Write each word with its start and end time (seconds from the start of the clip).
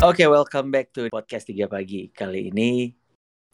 Oke, 0.00 0.24
welcome 0.26 0.72
back 0.72 0.90
to 0.96 1.06
podcast 1.12 1.46
3 1.46 1.68
pagi. 1.70 2.08
Kali 2.10 2.48
ini 2.50 2.90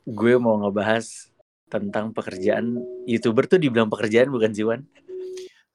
gue 0.06 0.34
mau 0.38 0.56
ngebahas 0.62 1.28
tentang 1.66 2.14
pekerjaan 2.14 2.78
YouTuber 3.04 3.50
tuh 3.50 3.58
dibilang 3.58 3.90
pekerjaan 3.90 4.30
bukan 4.30 4.54
sih, 4.54 4.64
Wan? 4.64 4.86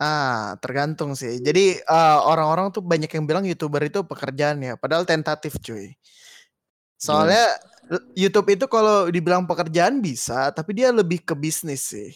Ah, 0.01 0.55
tergantung 0.57 1.13
sih. 1.13 1.37
Jadi 1.43 1.77
eh, 1.77 2.19
orang-orang 2.25 2.73
tuh 2.73 2.81
banyak 2.81 3.11
yang 3.11 3.27
bilang 3.27 3.45
YouTuber 3.45 3.83
itu 3.85 4.01
pekerjaan 4.07 4.63
ya, 4.63 4.73
padahal 4.79 5.05
tentatif 5.05 5.59
cuy. 5.61 5.93
Soalnya 6.97 7.45
l- 7.45 7.70
YouTube 8.15 8.55
itu 8.55 8.65
kalau 8.71 9.11
dibilang 9.11 9.43
pekerjaan 9.43 9.99
bisa, 9.99 10.51
tapi 10.55 10.71
dia 10.71 10.95
lebih 10.95 11.27
ke 11.27 11.35
bisnis 11.35 11.91
sih. 11.91 12.15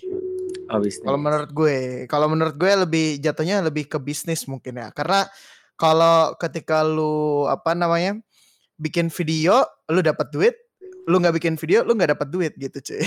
Oh, 0.72 0.80
bisnis. 0.80 1.04
Kalau 1.04 1.20
menurut 1.20 1.52
gue, 1.52 1.77
kalau 2.08 2.27
menurut 2.31 2.55
gue 2.55 2.72
lebih 2.88 3.08
jatuhnya 3.20 3.59
lebih 3.59 3.91
ke 3.91 4.00
bisnis 4.00 4.48
mungkin 4.48 4.80
ya. 4.80 4.88
Karena 4.95 5.27
kalau 5.76 6.31
ketika 6.40 6.80
lu 6.88 7.44
apa 7.52 7.76
namanya 7.76 8.16
bikin 8.80 9.12
video, 9.12 9.67
lu 9.91 10.00
dapat 10.00 10.31
duit, 10.31 10.55
lu 11.05 11.20
nggak 11.20 11.36
bikin 11.38 11.55
video, 11.59 11.84
lu 11.84 11.94
nggak 11.94 12.17
dapat 12.17 12.28
duit 12.31 12.53
gitu 12.55 12.80
cuy. 12.81 13.03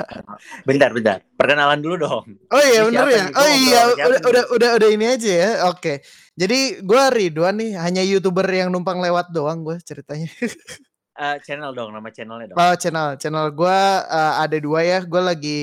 Bentar, 0.68 0.90
bentar. 0.94 1.18
Perkenalan 1.36 1.82
dulu 1.82 1.96
dong. 1.98 2.24
Oh 2.50 2.62
iya 2.62 2.86
bener 2.86 3.06
ya. 3.10 3.26
nih? 3.26 3.26
Oh 3.34 3.48
iya 3.50 3.80
udah, 3.90 4.20
udah 4.22 4.44
udah 4.54 4.70
udah 4.78 4.88
ini 4.88 5.06
aja 5.06 5.30
ya. 5.30 5.50
Oke. 5.70 6.00
Jadi 6.38 6.78
gua 6.86 7.10
Ridwan 7.10 7.58
nih 7.58 7.74
hanya 7.74 8.02
youtuber 8.06 8.46
yang 8.46 8.70
numpang 8.70 9.02
lewat 9.02 9.34
doang 9.34 9.66
gue 9.66 9.76
ceritanya. 9.82 10.30
Eh, 11.18 11.38
channel 11.42 11.74
dong, 11.74 11.90
nama 11.90 12.14
channelnya 12.14 12.54
dong. 12.54 12.58
Oh 12.62 12.74
channel 12.78 13.18
channel 13.18 13.50
gua 13.50 14.06
eh, 14.06 14.34
ada 14.46 14.56
dua 14.62 14.80
ya. 14.86 14.98
Gue 15.02 15.18
lagi 15.18 15.60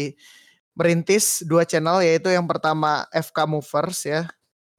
merintis 0.76 1.48
dua 1.48 1.64
channel 1.64 2.04
yaitu 2.04 2.28
yang 2.28 2.44
pertama 2.44 3.08
FK 3.16 3.48
Movers 3.48 4.04
ya. 4.04 4.28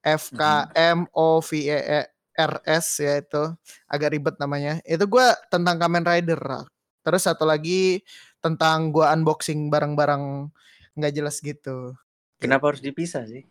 FK 0.05 0.68
M 0.77 1.08
O 1.16 1.41
V 1.41 1.50
E 1.64 1.80
E 1.80 2.00
R 2.36 2.55
S 2.68 3.00
ya 3.00 3.24
itu 3.24 3.56
agak 3.88 4.12
ribet 4.12 4.36
namanya. 4.36 4.84
Itu 4.84 5.08
gua 5.08 5.33
tentang 5.48 5.80
Kamen 5.80 6.05
Rider. 6.05 6.68
Terus 7.00 7.24
satu 7.24 7.48
lagi 7.48 8.05
tentang 8.44 8.92
gua 8.92 9.16
unboxing 9.16 9.72
barang-barang 9.72 10.52
nggak 10.92 11.12
jelas 11.16 11.40
gitu. 11.40 11.96
Kenapa 12.36 12.68
harus 12.68 12.84
dipisah 12.84 13.24
sih? 13.24 13.48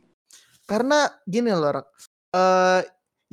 Karena 0.70 1.10
gini 1.26 1.50
loh, 1.50 1.82
Rak. 1.82 1.88
Eh, 2.38 2.82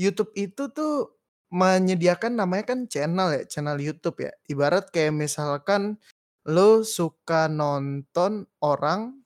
YouTube 0.01 0.33
itu 0.33 0.73
tuh 0.73 1.22
menyediakan 1.53 2.41
namanya 2.41 2.73
kan 2.73 2.89
channel 2.89 3.29
ya, 3.37 3.43
channel 3.45 3.77
YouTube 3.77 4.25
ya. 4.25 4.33
Ibarat 4.49 4.89
kayak 4.89 5.13
misalkan 5.13 6.01
lo 6.49 6.81
suka 6.83 7.47
nonton 7.47 8.49
orang 8.65 9.21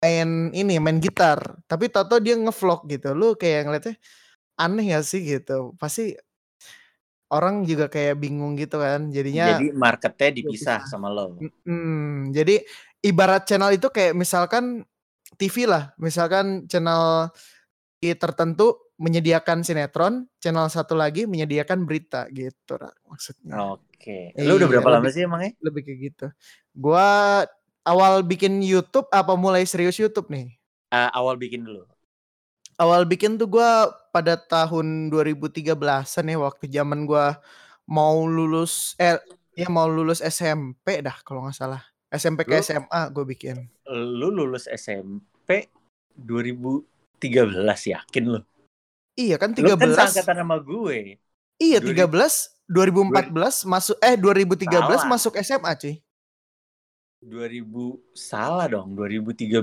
main 0.00 0.54
ini, 0.54 0.78
main 0.80 1.02
gitar, 1.02 1.60
tapi 1.66 1.90
tau 1.90 2.06
dia 2.22 2.38
ngevlog 2.38 2.86
gitu. 2.86 3.12
Lu 3.12 3.34
kayak 3.34 3.66
ngeliatnya 3.66 3.94
aneh 4.56 4.94
gak 4.94 5.04
sih 5.04 5.20
gitu. 5.26 5.74
Pasti 5.76 6.14
orang 7.34 7.66
juga 7.66 7.90
kayak 7.90 8.22
bingung 8.22 8.54
gitu 8.54 8.78
kan. 8.78 9.10
Jadinya 9.10 9.58
Jadi 9.58 9.74
marketnya 9.74 10.30
dipisah 10.40 10.86
sama 10.86 11.10
lo. 11.10 11.34
Mm, 11.66 12.30
jadi 12.30 12.62
ibarat 13.02 13.44
channel 13.50 13.74
itu 13.74 13.90
kayak 13.90 14.14
misalkan 14.14 14.86
TV 15.34 15.66
lah, 15.66 15.92
misalkan 15.98 16.70
channel 16.70 17.28
tertentu 18.00 18.89
menyediakan 19.00 19.64
sinetron, 19.64 20.28
channel 20.38 20.68
satu 20.68 20.92
lagi 20.92 21.24
menyediakan 21.24 21.88
berita 21.88 22.28
gitu, 22.28 22.76
maksudnya. 23.08 23.80
Oke. 23.80 24.36
Lu 24.36 24.60
udah 24.60 24.68
Iya, 24.68 24.72
berapa 24.76 24.88
lama 24.92 25.08
lebih- 25.08 25.14
sih 25.16 25.22
emangnya? 25.24 25.50
Lebih 25.64 25.80
kayak 25.88 25.98
gitu. 26.04 26.26
Gua 26.76 27.08
awal 27.80 28.20
bikin 28.20 28.60
YouTube 28.60 29.08
apa 29.08 29.32
mulai 29.34 29.64
serius 29.64 29.96
YouTube 29.96 30.28
nih? 30.28 30.52
Eh, 30.92 31.10
awal 31.16 31.40
bikin 31.40 31.64
dulu. 31.64 31.88
Awal 32.76 33.08
bikin 33.08 33.40
tuh 33.40 33.48
gua 33.48 33.88
pada 34.12 34.36
tahun 34.36 35.08
2013-an 35.08 36.28
ya 36.28 36.36
waktu 36.36 36.68
zaman 36.68 37.08
gua 37.08 37.40
mau 37.88 38.24
lulus 38.24 38.92
eh 38.96 39.16
ya 39.52 39.66
mau 39.66 39.88
lulus 39.88 40.20
SMP 40.20 41.00
dah 41.00 41.16
kalau 41.24 41.48
nggak 41.48 41.56
salah. 41.56 41.80
SMP 42.10 42.42
ke 42.42 42.58
Lu- 42.58 42.60
SMA 42.60 43.00
gue 43.14 43.22
bikin. 43.22 43.56
Lu 43.86 44.34
lulus 44.34 44.66
SMP 44.66 45.70
2013 46.18 46.82
yakin 47.86 48.24
lu? 48.26 48.40
Iya 49.18 49.36
kan 49.42 49.50
Lu 49.58 49.74
kan 49.74 49.90
13. 49.90 49.94
seangkatan 49.94 50.36
sama 50.42 50.56
gue. 50.62 51.18
Iya 51.60 51.78
2000 51.82 52.08
13 52.08 52.56
2014 52.70 53.66
masuk 53.66 53.96
eh 53.98 54.14
2013 54.14 54.70
Salah. 54.70 55.02
masuk 55.04 55.32
SMA 55.42 55.72
cuy. 55.76 55.94
2000 57.20 58.00
salah 58.16 58.64
dong 58.70 58.96
2013 58.96 59.60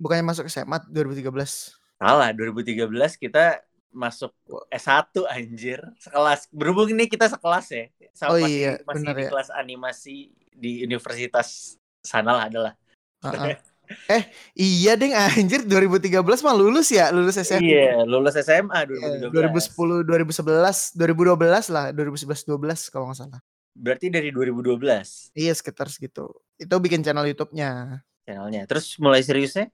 Bukannya 0.00 0.24
masuk 0.24 0.46
SMA 0.48 0.78
2013. 0.88 1.76
salah 1.98 2.30
2013 2.30 2.88
kita 3.18 3.58
masuk 3.90 4.30
S1 4.70 5.10
anjir 5.26 5.82
sekelas 5.98 6.46
berhubung 6.54 6.88
ini 6.94 7.10
kita 7.10 7.26
sekelas 7.26 7.66
ya 7.68 7.84
sama 8.14 8.30
Oh 8.32 8.38
masih, 8.38 8.54
iya, 8.54 8.72
masih 8.86 9.10
bener 9.10 9.14
di 9.18 9.24
ya. 9.26 9.28
kelas 9.28 9.48
animasi 9.50 10.16
di 10.54 10.70
universitas 10.86 11.74
sana 12.00 12.32
lah 12.38 12.44
adalah 12.46 12.72
Heeh. 13.18 13.58
Eh 14.06 14.22
iya 14.54 14.92
ding 14.94 15.12
anjir 15.12 15.64
2013 15.64 16.20
mah 16.40 16.54
lulus 16.54 16.88
ya 16.88 17.08
lulus 17.08 17.36
SMA. 17.36 17.58
iya 17.58 18.04
lulus 18.04 18.36
SMA 18.36 18.84
Eh, 18.84 19.28
2013 19.28 19.72
2010 19.74 20.04
2011 20.04 20.92
2012 20.92 21.68
lah 21.68 21.84
2011 21.90 22.44
12 22.44 22.88
kalau 22.88 23.08
nggak 23.08 23.18
salah. 23.18 23.40
berarti 23.72 24.06
dari 24.08 24.28
2012 24.28 25.30
Iya 25.32 25.52
sekitar 25.52 25.86
segitu. 25.86 26.28
Itu 26.54 26.74
bikin 26.76 27.00
channel 27.00 27.24
YouTube-nya. 27.26 28.02
channelnya 28.22 28.66
terus 28.66 28.98
mulai 28.98 29.20
seriusnya 29.20 29.70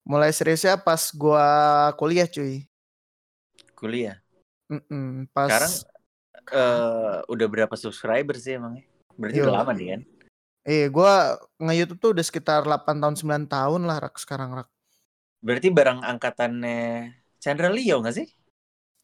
Mulai 0.00 0.32
seriusnya 0.32 0.76
pas 0.76 1.12
gua 1.12 1.44
kuliah 1.94 2.24
cuy. 2.24 2.64
kuliah 3.74 4.16
Mm-mm, 4.66 5.28
pas 5.30 5.48
sekarang 5.48 5.72
eh 6.50 7.16
udah 7.26 7.46
berapa 7.46 7.74
subscriber 7.74 8.36
sih 8.36 8.54
emangnya 8.54 8.86
berarti 9.14 9.36
Yo. 9.36 9.44
udah 9.44 9.54
lama 9.56 9.72
nih 9.72 9.86
kan 9.90 10.00
eh 10.70 10.86
gua 10.86 11.34
nge-YouTube 11.58 11.98
tuh 11.98 12.10
udah 12.14 12.22
sekitar 12.22 12.62
8 12.62 13.02
tahun 13.02 13.16
9 13.18 13.44
tahun 13.50 13.80
lah 13.82 13.98
rak 13.98 14.14
sekarang 14.16 14.50
rak. 14.54 14.68
berarti 15.42 15.68
barang 15.72 16.04
angkatannya 16.04 17.10
Chandra 17.42 17.68
Leo 17.68 17.98
nggak 17.98 18.14
sih 18.14 18.28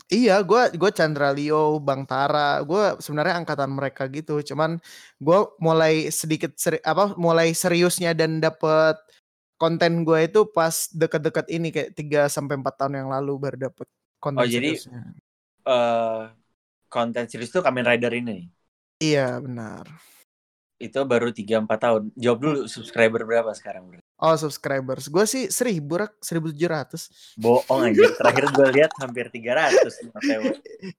Iya, 0.06 0.38
gua 0.46 0.70
gua 0.70 0.94
Chandra 0.94 1.34
Leo, 1.34 1.82
Bang 1.82 2.06
Tara, 2.06 2.62
gua 2.62 2.94
sebenarnya 3.02 3.42
angkatan 3.42 3.74
mereka 3.74 4.06
gitu. 4.06 4.38
Cuman 4.38 4.78
gua 5.18 5.50
mulai 5.58 6.14
sedikit 6.14 6.54
seri, 6.54 6.78
apa 6.86 7.18
mulai 7.18 7.50
seriusnya 7.50 8.14
dan 8.14 8.38
dapet 8.38 8.94
konten 9.58 10.06
gua 10.06 10.22
itu 10.22 10.46
pas 10.46 10.86
deket-deket 10.94 11.50
ini 11.50 11.74
kayak 11.74 11.90
3 11.98 12.20
sampai 12.30 12.54
4 12.54 12.74
tahun 12.78 13.02
yang 13.02 13.10
lalu 13.10 13.34
baru 13.34 13.58
dapet 13.66 13.90
konten 14.22 14.38
Oh, 14.38 14.46
jadi- 14.46 14.78
seriusnya. 14.78 15.10
eh 15.66 16.22
konten 16.86 17.26
series 17.26 17.50
tuh 17.50 17.66
Kamen 17.66 17.82
Rider 17.82 18.14
ini 18.14 18.46
Iya, 19.02 19.42
benar. 19.42 19.90
Itu 20.76 21.00
baru 21.08 21.32
3-4 21.32 21.80
tahun 21.80 22.02
jawab 22.16 22.38
dulu 22.44 22.58
subscriber 22.68 23.24
berapa 23.24 23.48
sekarang 23.56 23.88
bro? 23.88 24.00
Oh, 24.16 24.32
subscribers. 24.36 25.08
Gua 25.12 25.24
sih 25.28 25.48
1000 25.52 25.96
rak, 26.00 26.12
1700. 26.24 27.36
bohong 27.36 27.92
anjir 27.92 28.08
terakhir 28.16 28.44
gue 28.52 28.68
lihat 28.80 28.92
hampir 29.00 29.28
300 29.28 29.92
nih, 30.02 30.10
Mateo. 30.14 30.40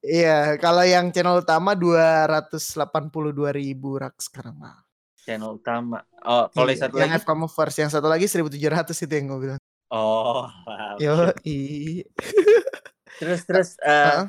Iya, 0.05 0.37
kalau 0.61 0.83
yang 0.85 1.09
channel 1.13 1.41
utama 1.41 1.73
282.000 1.77 4.01
rak 4.03 4.15
sekarang 4.21 4.55
mah. 4.57 4.77
channel 5.25 5.59
utama 5.59 5.99
oh 6.23 6.47
kalau 6.55 6.71
yang 6.71 6.71
Iya, 6.71 6.79
satu 6.87 6.95
yang 6.95 7.03
lagi 7.03 7.11
FK 7.11 7.31
Movers, 7.35 7.75
yang 7.81 7.91
satu 7.91 8.07
lagi 8.07 8.25
1700 8.31 9.03
itu 9.05 9.13
yang 9.17 9.25
gue 9.31 9.39
bilang. 9.45 9.59
oh 9.91 10.45
wow. 10.65 10.95
Yo, 10.99 11.13
i. 11.45 11.59
terus 13.19 13.41
terus 13.47 13.69
eh, 13.81 14.05
Heeh. 14.05 14.25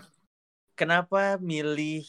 kenapa 0.78 1.36
milih 1.41 2.04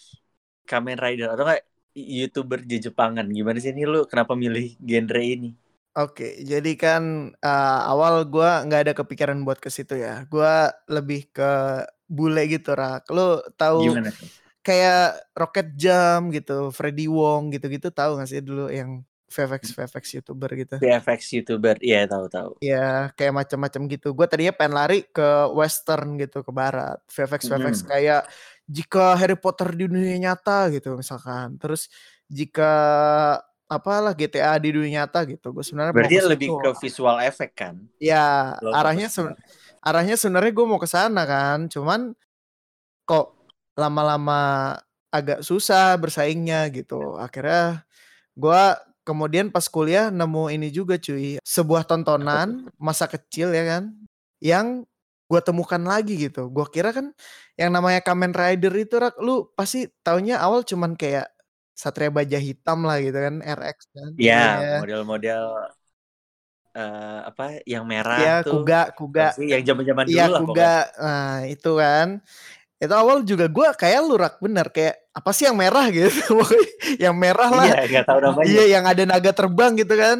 Kamen 0.69 0.97
Rider 1.01 1.33
atau 1.33 1.43
enggak 1.47 1.63
youtuber 1.95 2.59
di 2.61 2.77
Jepangan 2.79 3.25
gimana 3.27 3.57
sih 3.57 3.71
ini 3.73 3.83
lu 3.85 4.05
kenapa 4.05 4.33
milih 4.33 4.77
genre 4.79 5.21
ini 5.23 5.51
Oke, 5.97 6.37
jadi 6.45 6.71
kan 6.77 7.33
eh, 7.33 7.81
awal 7.91 8.23
gua 8.29 8.61
nggak 8.63 8.81
ada 8.87 8.93
kepikiran 8.95 9.41
buat 9.41 9.57
ke 9.57 9.67
situ 9.73 9.97
ya. 9.97 10.23
Gua 10.29 10.69
lebih 10.87 11.27
ke 11.33 11.81
bule 12.05 12.45
gitu, 12.45 12.77
Rak. 12.77 13.09
Lo 13.09 13.41
tahu 13.57 13.89
gimana 13.89 14.13
tuh 14.13 14.29
kayak 14.61 15.17
Rocket 15.33 15.67
Jump 15.75 16.29
gitu, 16.35 16.69
Freddy 16.69 17.09
Wong 17.09 17.49
gitu-gitu 17.49 17.89
tahu 17.89 18.21
gak 18.21 18.29
sih 18.29 18.39
dulu 18.39 18.69
yang 18.69 19.01
VFX 19.29 19.73
VFX 19.73 20.03
YouTuber 20.21 20.49
gitu. 20.57 20.75
VFX 20.77 21.19
youtuber 21.37 21.75
iya 21.81 22.05
tahu 22.05 22.25
tahu 22.29 22.51
Ya, 22.61 23.13
kayak 23.17 23.33
macam-macam 23.45 23.81
gitu. 23.89 24.13
Gue 24.13 24.25
tadinya 24.29 24.53
pengen 24.53 24.73
lari 24.77 25.05
ke 25.05 25.27
western 25.53 26.17
gitu, 26.17 26.41
ke 26.41 26.51
barat. 26.53 26.97
VFX 27.09 27.41
VFX 27.49 27.75
Mhm. 27.81 27.87
kayak 27.89 28.21
jika 28.69 29.17
Harry 29.17 29.33
Potter 29.33 29.73
di 29.73 29.89
dunia 29.89 30.15
nyata 30.29 30.69
gitu 30.69 30.93
misalkan. 30.93 31.57
Terus 31.57 31.89
jika 32.29 32.71
apalah 33.65 34.13
GTA 34.13 34.53
di 34.61 34.77
dunia 34.77 35.03
nyata 35.03 35.25
gitu. 35.25 35.49
Gue 35.49 35.65
sebenarnya 35.65 35.93
berarti 35.93 36.21
lebih 36.21 36.49
ke 36.53 36.69
visual 36.85 37.17
effect 37.25 37.53
kan 37.57 37.75
Ya, 37.97 38.55
Lo 38.61 38.71
arahnya 38.71 39.09
fokus 39.09 39.17
seben- 39.33 39.37
arahnya 39.83 40.15
sebenarnya 40.15 40.53
gue 40.53 40.65
mau 40.69 40.79
ke 40.79 40.87
sana 40.87 41.25
kan. 41.25 41.65
Cuman 41.67 42.13
kok 43.09 43.33
lama-lama 43.73 44.75
agak 45.09 45.41
susah 45.41 45.97
bersaingnya 45.97 46.69
gitu. 46.69 47.17
Akhirnya 47.17 47.83
gue 48.37 48.61
kemudian 49.03 49.49
pas 49.49 49.65
kuliah 49.65 50.13
nemu 50.13 50.53
ini 50.53 50.69
juga 50.69 51.01
cuy, 51.01 51.41
sebuah 51.41 51.81
tontonan 51.89 52.69
masa 52.77 53.09
kecil 53.09 53.49
ya 53.49 53.65
kan, 53.65 53.83
yang 54.37 54.85
gue 55.29 55.39
temukan 55.45 55.81
lagi 55.91 56.13
gitu. 56.25 56.49
Gue 56.55 56.65
kira 56.73 56.89
kan 56.97 57.13
yang 57.59 57.69
namanya 57.75 58.01
Kamen 58.01 58.33
Rider 58.33 58.73
itu 58.73 58.95
rak, 58.97 59.15
lu 59.21 59.45
pasti 59.57 59.85
taunya 60.05 60.41
awal 60.41 60.65
cuman 60.65 60.97
kayak 60.97 61.29
Satria 61.77 62.11
Baja 62.11 62.35
Hitam 62.41 62.83
lah 62.83 62.97
gitu 62.99 63.15
kan, 63.15 63.35
RX 63.39 63.77
kan. 63.95 64.11
Iya, 64.19 64.35
Iya. 64.59 64.75
model-model 64.83 65.43
eh 66.77 67.19
apa 67.29 67.43
yang 67.65 67.83
merah 67.83 68.19
Iya, 68.21 68.33
tuh. 68.45 68.61
Kuga, 68.61 68.81
Kuga. 68.93 69.27
sih 69.33 69.47
yang 69.49 69.63
zaman-zaman 69.65 70.03
dulu 70.05 70.13
Iya, 70.15 70.25
lah 70.29 70.39
Kuga. 70.41 70.49
pokoknya. 70.49 71.01
Nah, 71.01 71.35
itu 71.49 71.71
kan. 71.81 72.07
Itu 72.79 72.93
awal 72.95 73.17
juga 73.27 73.45
gue 73.51 73.67
kayak 73.75 73.99
lu 74.07 74.15
rak 74.15 74.35
bener 74.39 74.67
kayak 74.71 74.95
apa 75.11 75.29
sih 75.35 75.45
yang 75.49 75.57
merah 75.59 75.85
gitu. 75.97 76.19
Yang 77.01 77.15
merah 77.17 77.49
lah. 77.51 77.67
Iya, 77.67 77.81
nggak 77.89 78.05
tahu 78.07 78.19
namanya. 78.23 78.47
Iya, 78.47 78.63
yang 78.79 78.85
ada 78.87 79.03
naga 79.07 79.31
terbang 79.35 79.71
gitu 79.81 79.93
kan. 79.97 80.19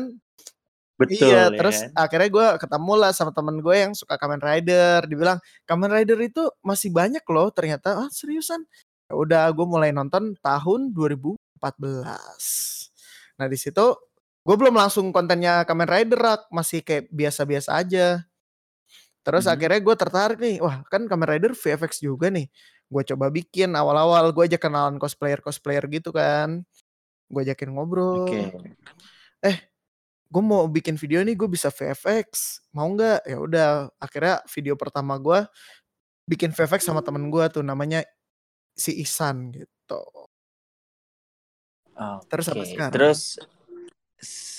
Betul 1.00 1.32
iya, 1.32 1.48
ya 1.48 1.56
terus 1.56 1.80
kan? 1.80 1.96
akhirnya 1.96 2.28
gue 2.28 2.48
ketemu 2.60 2.94
lah 3.00 3.12
sama 3.16 3.32
temen 3.32 3.64
gue 3.64 3.72
yang 3.72 3.96
suka 3.96 4.20
Kamen 4.20 4.44
Rider. 4.44 5.08
Dibilang 5.08 5.40
Kamen 5.64 5.96
Rider 5.96 6.20
itu 6.20 6.52
masih 6.60 6.92
banyak 6.92 7.24
loh 7.32 7.48
ternyata. 7.56 8.04
Ah 8.04 8.12
seriusan? 8.12 8.68
Ya 9.08 9.16
udah 9.16 9.48
gue 9.56 9.64
mulai 9.64 9.96
nonton 9.96 10.36
tahun 10.44 10.92
2014. 10.92 12.92
Nah 13.40 13.48
di 13.48 13.56
situ 13.56 13.96
gue 14.44 14.56
belum 14.60 14.76
langsung 14.76 15.16
kontennya 15.16 15.64
Kamen 15.64 15.88
Rider 15.88 16.20
rak, 16.20 16.52
masih 16.52 16.84
kayak 16.84 17.08
biasa-biasa 17.16 17.80
aja. 17.80 18.28
Terus 19.24 19.48
Mhm. 19.48 19.52
akhirnya 19.56 19.80
gue 19.84 19.96
tertarik 19.96 20.40
nih, 20.44 20.60
wah 20.60 20.84
kan 20.92 21.08
Kamen 21.08 21.28
Rider 21.28 21.52
VFX 21.56 22.04
juga 22.04 22.28
nih. 22.28 22.52
Gue 22.92 23.04
coba 23.08 23.32
bikin 23.32 23.72
awal-awal 23.78 24.36
gue 24.36 24.44
aja 24.52 24.60
kenalan 24.60 25.00
cosplayer-cosplayer 25.00 25.86
gitu 25.92 26.12
kan. 26.12 26.68
Gue 27.32 27.48
ajakin 27.48 27.72
ngobrol 27.72 28.28
Oke. 28.28 28.52
Gue 30.30 30.44
mau 30.46 30.70
bikin 30.70 30.94
video 30.94 31.26
nih 31.26 31.34
gue 31.34 31.50
bisa 31.50 31.74
VFX 31.74 32.62
mau 32.72 32.86
nggak 32.94 33.26
ya 33.26 33.38
udah 33.42 33.68
akhirnya 33.98 34.46
video 34.54 34.78
pertama 34.78 35.18
gue 35.18 35.42
bikin 36.30 36.54
VFX 36.54 36.86
sama 36.86 37.02
temen 37.02 37.34
gue 37.34 37.46
tuh 37.50 37.66
namanya 37.66 38.06
si 38.78 39.02
Ihsan 39.02 39.50
gitu 39.52 40.06
Terus 42.32 42.46
sampai 42.48 42.64
Oke. 42.64 42.72
sekarang. 42.72 42.94
Terus 42.96 43.20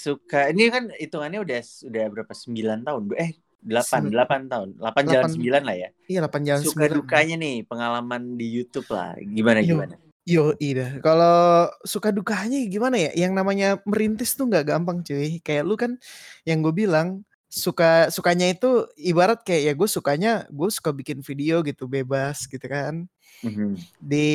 suka 0.00 0.48
ini 0.52 0.68
kan 0.72 0.92
hitungannya 0.92 1.40
udah 1.40 1.60
udah 1.88 2.04
berapa? 2.12 2.32
9 2.32 2.84
tahun. 2.84 3.00
Eh, 3.16 3.32
8, 3.64 3.80
Sem- 3.84 4.12
8 4.12 4.48
tahun. 4.48 4.68
8 4.76 5.04
jalan 5.08 5.30
Delapan. 5.32 5.64
9 5.64 5.68
lah 5.68 5.76
ya. 5.76 5.88
iya 6.08 6.18
8 6.24 6.40
jalan 6.48 6.60
Suka 6.64 6.84
9 6.88 6.96
dukanya 7.00 7.36
nih 7.40 7.56
pengalaman 7.64 8.22
di 8.36 8.46
YouTube 8.60 8.88
lah. 8.92 9.16
Gimana 9.20 9.60
Yo. 9.64 9.76
gimana? 9.76 9.96
Yo 10.28 10.52
iya 10.60 11.00
kalau 11.02 11.68
suka 11.86 12.12
dukanya 12.14 12.60
gimana 12.68 12.96
ya? 12.98 13.10
Yang 13.16 13.32
namanya 13.36 13.68
merintis 13.88 14.36
tuh 14.36 14.46
nggak 14.50 14.68
gampang 14.70 15.00
cuy. 15.06 15.40
Kayak 15.44 15.64
lu 15.68 15.74
kan 15.80 15.96
yang 16.48 16.60
gue 16.64 16.72
bilang 16.74 17.24
suka 17.50 18.08
sukanya 18.14 18.46
itu 18.52 18.86
ibarat 18.94 19.42
kayak 19.42 19.62
ya 19.66 19.72
gue 19.74 19.88
sukanya 19.90 20.32
gue 20.54 20.70
suka 20.70 20.94
bikin 20.94 21.18
video 21.26 21.62
gitu 21.66 21.86
bebas 21.90 22.46
gitu 22.46 22.62
kan. 22.68 23.06
Mhm. 23.42 23.78
di 24.02 24.28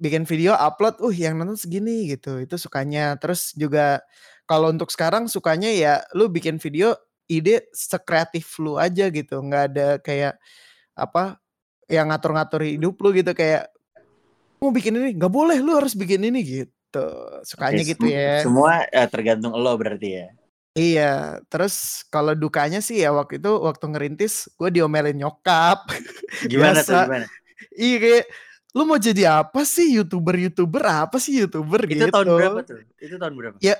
bikin 0.00 0.24
video 0.28 0.52
upload, 0.58 0.98
uh 1.00 1.14
yang 1.14 1.38
nonton 1.40 1.56
segini 1.58 2.10
gitu, 2.12 2.38
itu 2.42 2.56
sukanya. 2.60 3.16
Terus 3.20 3.54
juga 3.56 4.02
kalau 4.46 4.70
untuk 4.74 4.90
sekarang 4.92 5.26
sukanya 5.30 5.70
ya 5.72 5.94
lu 6.16 6.28
bikin 6.28 6.58
video 6.60 6.94
ide 7.30 7.64
sekreatif 7.72 8.58
lu 8.60 8.76
aja 8.76 9.08
gitu, 9.10 9.40
nggak 9.40 9.64
ada 9.74 9.88
kayak 10.04 10.36
apa 10.98 11.38
yang 11.90 12.10
ngatur-ngatur 12.12 12.62
hidup 12.66 12.94
lu 13.02 13.10
gitu. 13.16 13.32
Kayak 13.36 13.73
mau 14.64 14.72
bikin 14.72 14.94
ini 14.96 15.08
nggak 15.18 15.32
boleh 15.32 15.56
lu 15.60 15.72
harus 15.76 15.92
bikin 15.92 16.20
ini 16.28 16.40
gitu 16.42 17.04
sukanya 17.44 17.82
Oke, 17.82 17.90
gitu 17.94 18.04
ya 18.08 18.42
Semua 18.44 18.72
eh, 18.88 19.08
tergantung 19.12 19.52
lo 19.54 19.72
berarti 19.76 20.08
ya. 20.18 20.26
iya 20.74 21.38
terus 21.46 22.02
kalau 22.10 22.34
dukanya 22.34 22.78
sih 22.82 22.98
ya 23.02 23.14
waktu 23.14 23.38
itu 23.38 23.50
waktu 23.62 23.84
ngerintis 23.92 24.50
gue 24.58 24.68
diomelin 24.74 25.14
nyokap 25.22 25.86
Gimana 26.50 26.82
tuh 26.82 26.98
Biasa. 26.98 27.06
gimana? 27.06 27.26
iya 27.78 27.96
kayak 28.02 28.24
lu 28.74 28.82
mau 28.90 28.98
jadi 28.98 29.22
apa 29.38 29.62
sih 29.62 29.86
youtuber 29.94 30.34
youtuber 30.34 30.82
apa 30.82 31.16
sih 31.22 31.38
youtuber 31.38 31.86
Itu 31.86 31.94
gitu 31.94 32.10
tahun 32.10 32.26
berapa 32.26 32.60
tuh? 32.66 32.78
Itu 32.98 33.14
tahun 33.22 33.34
berapa? 33.38 33.56
Ya, 33.62 33.74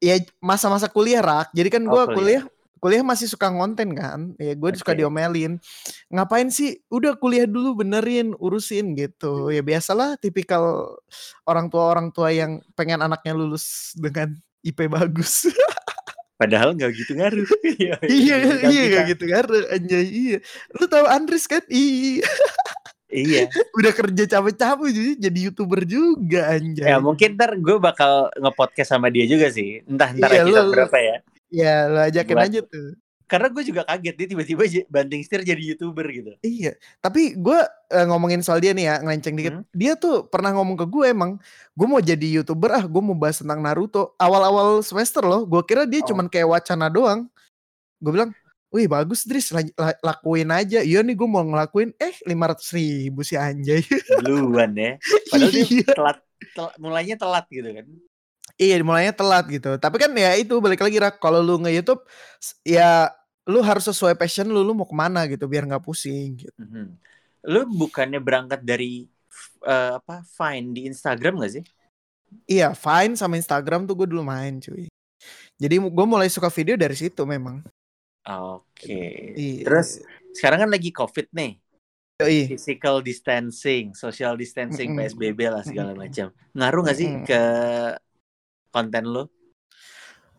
ya 0.00 0.16
masa-masa 0.40 0.88
kuliah 0.88 1.20
rak 1.20 1.52
jadi 1.52 1.68
kan 1.68 1.82
Oh, 1.84 1.92
gua 1.92 2.08
kuliah. 2.08 2.40
kuliah 2.40 2.44
kuliah 2.80 3.04
masih 3.04 3.28
suka 3.28 3.46
ngonten 3.46 3.92
kan? 3.92 4.32
Ya 4.40 4.56
gue 4.56 4.70
suka 4.74 4.92
Oke. 4.92 5.04
diomelin. 5.04 5.60
Ngapain 6.08 6.48
sih? 6.48 6.80
Udah 6.88 7.14
kuliah 7.14 7.44
dulu 7.44 7.78
benerin 7.78 8.32
urusin 8.36 8.96
gitu. 8.96 9.52
Ya 9.52 9.60
biasalah 9.60 10.16
tipikal 10.16 10.96
orang 11.44 11.68
tua 11.68 11.92
orang 11.92 12.08
tua 12.10 12.32
yang 12.32 12.58
pengen 12.72 12.98
anaknya 12.98 13.36
lulus 13.36 13.92
dengan 13.94 14.32
IP 14.60 14.88
bagus. 14.88 15.44
Padahal 16.40 16.72
nggak 16.72 16.90
gitu 16.96 17.12
ngaruh. 17.14 17.44
iya 17.76 18.00
Kita- 18.00 18.08
iya 18.08 18.36
kita- 18.40 18.92
gak 18.96 19.04
gitu 19.12 19.24
kan 19.28 19.44
anjay 19.70 20.04
iya. 20.08 20.38
Lu 20.72 20.88
tahu 20.88 21.04
Andris 21.04 21.44
kan? 21.44 21.60
Iya 21.68 22.24
Iya. 23.10 23.50
udah 23.78 23.92
kerja 23.92 24.24
capek-capek 24.24 24.88
jadi 24.94 25.10
jadi 25.18 25.38
youtuber 25.50 25.82
juga 25.82 26.54
anjay. 26.54 26.86
Ya 26.86 26.96
mungkin 26.96 27.34
ntar 27.36 27.58
gue 27.58 27.76
bakal 27.76 28.30
nge-podcast 28.38 28.88
sama 28.88 29.10
dia 29.10 29.26
juga 29.26 29.50
sih. 29.50 29.82
Entah 29.84 30.14
ntar 30.14 30.30
Iya, 30.30 30.46
episode 30.46 30.64
lu- 30.70 30.74
berapa 30.78 30.96
ya. 30.96 31.16
Ya 31.50 31.74
lo 31.86 31.98
ajakin 32.00 32.36
Buat- 32.38 32.48
aja 32.48 32.60
tuh 32.64 32.94
Karena 33.30 33.46
gue 33.46 33.62
juga 33.62 33.86
kaget 33.86 34.14
dia 34.18 34.26
tiba-tiba 34.26 34.62
banting 34.90 35.22
setir 35.22 35.46
jadi 35.46 35.62
youtuber 35.62 36.02
gitu. 36.10 36.34
Iya, 36.42 36.74
tapi 36.98 37.38
gue 37.38 37.62
ngomongin 38.10 38.42
soal 38.42 38.58
dia 38.58 38.74
nih 38.74 38.90
ya, 38.90 38.94
ngelenceng 38.98 39.38
dikit. 39.38 39.54
Hmm. 39.54 39.62
Dia 39.70 39.94
tuh 39.94 40.26
pernah 40.26 40.50
ngomong 40.50 40.74
ke 40.74 40.82
gue 40.90 41.14
emang, 41.14 41.38
gue 41.70 41.86
mau 41.86 42.02
jadi 42.02 42.42
youtuber 42.42 42.74
ah, 42.74 42.82
gue 42.82 42.98
mau 42.98 43.14
bahas 43.14 43.38
tentang 43.38 43.62
Naruto. 43.62 44.18
Awal-awal 44.18 44.82
semester 44.82 45.22
loh, 45.22 45.46
gue 45.46 45.62
kira 45.62 45.86
dia 45.86 46.02
Oh. 46.02 46.10
cuman 46.10 46.26
kayak 46.26 46.50
wacana 46.50 46.90
doang. 46.90 47.30
Gue 48.02 48.18
bilang, 48.18 48.34
wih 48.74 48.90
bagus 48.90 49.22
Dris, 49.22 49.54
la- 49.54 49.62
la- 49.78 50.00
lakuin 50.02 50.50
aja. 50.50 50.82
Iya 50.82 50.98
nih 51.06 51.14
gue 51.14 51.28
mau 51.30 51.46
ngelakuin, 51.46 51.94
eh 52.02 52.18
500 52.26 52.66
ribu 52.74 53.22
si 53.22 53.38
anjay. 53.38 53.86
Duluan 54.26 54.74
ya. 54.74 54.98
Padahal 55.30 55.54
dia 55.54 55.66
iya, 55.78 55.86
telat, 55.86 56.18
telat 56.50 56.74
mulainya 56.82 57.14
telat 57.14 57.46
gitu 57.46 57.70
kan. 57.78 57.86
Iya 58.60 58.76
mulainya 58.84 59.16
telat 59.16 59.48
gitu. 59.48 59.80
Tapi 59.80 59.96
kan 59.96 60.12
ya 60.12 60.36
itu 60.36 60.60
balik 60.60 60.84
lagi 60.84 61.00
Rak, 61.00 61.16
kalau 61.16 61.40
lu 61.40 61.56
nge-youtube, 61.64 62.04
s- 62.36 62.60
ya 62.60 63.08
lu 63.48 63.64
harus 63.64 63.88
sesuai 63.88 64.14
passion 64.20 64.44
lu, 64.52 64.60
lu 64.60 64.76
mau 64.76 64.84
ke 64.84 64.92
mana 64.92 65.24
gitu, 65.24 65.48
biar 65.48 65.64
nggak 65.64 65.80
pusing 65.80 66.44
gitu. 66.44 66.60
Mhm. 66.60 66.92
Lu 67.48 67.64
bukannya 67.72 68.20
berangkat 68.20 68.60
dari 68.60 69.08
eh, 69.64 69.92
apa 69.96 70.20
Vine 70.36 70.76
di 70.76 70.80
Instagram 70.92 71.40
gak 71.40 71.52
sih? 71.56 71.64
Iya, 72.44 72.76
Vine 72.76 73.16
sama 73.16 73.40
Instagram 73.40 73.88
tuh 73.88 73.96
gue 73.96 74.06
dulu 74.12 74.20
main 74.20 74.60
cuy. 74.60 74.92
Jadi 75.56 75.76
gue 75.80 76.06
mulai 76.08 76.28
suka 76.28 76.52
video 76.52 76.76
dari 76.76 76.96
situ 76.96 77.24
memang. 77.24 77.64
Oke. 78.28 79.32
Iya. 79.36 79.64
Terus 79.64 80.04
sekarang 80.36 80.68
kan 80.68 80.70
lagi 80.72 80.92
COVID 80.92 81.32
nih. 81.32 81.56
Yoi. 82.20 82.52
Physical 82.52 83.00
distancing, 83.00 83.96
social 83.96 84.36
distancing, 84.36 84.92
Mm-mm. 84.92 85.08
PSBB 85.08 85.40
lah 85.48 85.64
segala 85.64 85.96
macam. 85.96 86.28
Ngaruh 86.52 86.80
gak 86.84 86.98
sih 87.00 87.08
ke 87.24 87.42
konten 88.70 89.04
lu? 89.06 89.26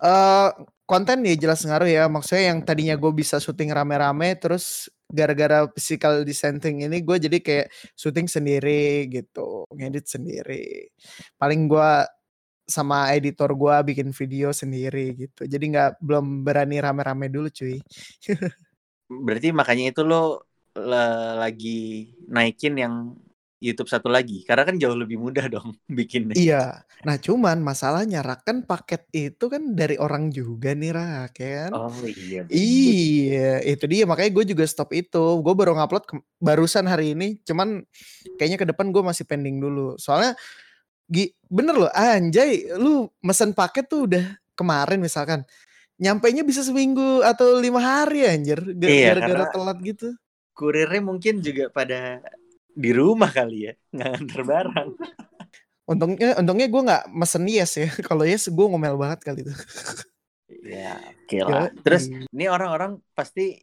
Eh, 0.02 0.50
konten 0.90 1.22
ya 1.24 1.36
jelas 1.38 1.62
ngaruh 1.62 1.90
ya. 1.90 2.04
Maksudnya 2.10 2.44
yang 2.52 2.60
tadinya 2.66 2.96
gue 2.98 3.12
bisa 3.14 3.38
syuting 3.38 3.70
rame-rame, 3.70 4.34
terus 4.42 4.90
gara-gara 5.06 5.68
physical 5.76 6.24
distancing 6.26 6.88
ini 6.88 7.04
gue 7.04 7.18
jadi 7.22 7.38
kayak 7.38 7.68
syuting 7.94 8.26
sendiri 8.26 9.06
gitu, 9.14 9.70
ngedit 9.76 10.10
sendiri. 10.10 10.90
Paling 11.38 11.70
gue 11.70 11.92
sama 12.66 13.12
editor 13.14 13.52
gue 13.54 13.76
bikin 13.94 14.10
video 14.16 14.50
sendiri 14.56 15.14
gitu. 15.28 15.46
Jadi 15.46 15.66
nggak 15.76 16.02
belum 16.02 16.42
berani 16.42 16.82
rame-rame 16.82 17.28
dulu 17.30 17.48
cuy. 17.54 17.78
Berarti 19.26 19.52
makanya 19.52 19.92
itu 19.92 20.02
lo 20.08 20.48
la- 20.74 21.36
lagi 21.36 22.16
naikin 22.32 22.80
yang 22.80 22.96
YouTube 23.62 23.88
satu 23.88 24.10
lagi. 24.10 24.42
Karena 24.42 24.66
kan 24.66 24.76
jauh 24.82 24.98
lebih 24.98 25.22
mudah 25.22 25.46
dong 25.48 25.78
bikinnya. 25.88 26.34
Iya. 26.34 26.82
Nah 27.06 27.16
cuman 27.16 27.62
masalahnya 27.62 28.26
Rak 28.26 28.42
kan 28.44 28.58
paket 28.66 29.06
itu 29.14 29.46
kan 29.48 29.78
dari 29.78 30.02
orang 30.02 30.34
juga 30.34 30.74
nih 30.74 30.92
Rak 30.92 31.34
ya 31.38 31.50
kan. 31.66 31.72
Oh 31.78 31.94
iya. 32.04 32.42
Iya, 32.50 33.62
itu 33.64 33.86
dia 33.86 34.04
makanya 34.10 34.32
gue 34.34 34.46
juga 34.52 34.66
stop 34.66 34.92
itu. 34.92 35.40
Gue 35.40 35.54
baru 35.54 35.78
ngupload 35.78 36.06
barusan 36.42 36.90
hari 36.90 37.14
ini, 37.14 37.38
cuman 37.46 37.86
kayaknya 38.36 38.58
ke 38.58 38.68
depan 38.68 38.90
gue 38.90 39.02
masih 39.06 39.24
pending 39.24 39.62
dulu. 39.62 39.94
Soalnya 39.96 40.34
bener 41.52 41.76
loh, 41.76 41.92
anjay, 41.92 42.72
lu 42.80 43.12
mesen 43.20 43.52
paket 43.52 43.84
tuh 43.92 44.08
udah 44.08 44.26
kemarin 44.56 45.04
misalkan, 45.04 45.44
nyampe 46.00 46.32
nya 46.32 46.48
bisa 46.48 46.64
seminggu 46.64 47.20
atau 47.20 47.60
lima 47.60 47.84
hari 47.84 48.24
anjir, 48.24 48.64
Iya, 48.80 49.12
gara-gara 49.20 49.44
karena- 49.44 49.52
telat 49.52 49.78
gitu. 49.84 50.08
Kurirnya 50.56 51.02
mungkin 51.04 51.44
juga 51.44 51.68
pada 51.68 52.24
di 52.74 52.92
rumah 52.96 53.30
kali 53.32 53.70
ya, 53.70 53.74
nggak 53.94 54.10
nganter 54.16 54.42
barang. 54.48 54.90
Untungnya, 55.92 56.40
untungnya 56.40 56.68
gue 56.72 56.82
nggak 56.88 57.04
mesen 57.12 57.44
yes 57.52 57.76
ya. 57.76 57.90
Kalau 58.08 58.24
yes 58.24 58.48
gue 58.48 58.66
ngomel 58.70 58.96
banget 58.96 59.20
kali 59.28 59.44
itu. 59.44 59.52
Ya, 60.64 60.96
oke 60.96 61.38
lah. 61.44 61.68
Yoi. 61.68 61.84
Terus 61.84 62.04
ini 62.08 62.46
orang-orang 62.48 63.02
pasti 63.12 63.60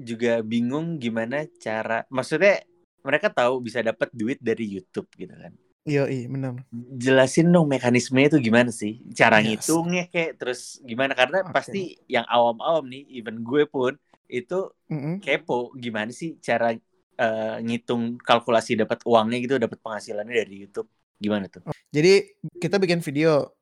juga 0.00 0.40
bingung 0.40 0.96
gimana 0.96 1.44
cara, 1.60 2.08
maksudnya 2.08 2.64
mereka 3.04 3.28
tahu 3.28 3.60
bisa 3.60 3.84
dapat 3.84 4.08
duit 4.12 4.40
dari 4.40 4.64
YouTube 4.78 5.08
gitu 5.16 5.32
kan. 5.36 5.52
Iya, 5.84 6.08
iya, 6.12 6.28
benar. 6.28 6.60
Jelasin 6.96 7.48
dong 7.48 7.68
mekanismenya 7.68 8.36
itu 8.36 8.38
gimana 8.40 8.68
sih? 8.68 9.00
Cara 9.16 9.40
Yes. 9.40 9.64
ngitungnya 9.64 10.12
kayak 10.12 10.32
terus 10.36 10.76
gimana? 10.84 11.16
Karena 11.16 11.40
Oke. 11.44 11.52
pasti 11.56 11.96
yang 12.04 12.24
awam-awam 12.28 12.84
nih, 12.88 13.04
even 13.16 13.40
gue 13.40 13.64
pun 13.64 13.96
itu 14.30 14.70
Mm-mm. 14.86 15.18
kepo 15.18 15.72
gimana 15.74 16.14
sih 16.14 16.38
cara 16.38 16.76
eh, 17.20 17.56
ngitung 17.60 18.16
kalkulasi 18.16 18.80
dapat 18.80 19.04
uangnya 19.04 19.38
gitu, 19.44 19.54
dapat 19.60 19.76
penghasilannya 19.84 20.32
dari 20.32 20.64
YouTube. 20.64 20.88
Gimana 21.20 21.52
tuh? 21.52 21.60
Jadi 21.92 22.40
kita 22.56 22.80
bikin 22.80 23.04
video, 23.04 23.52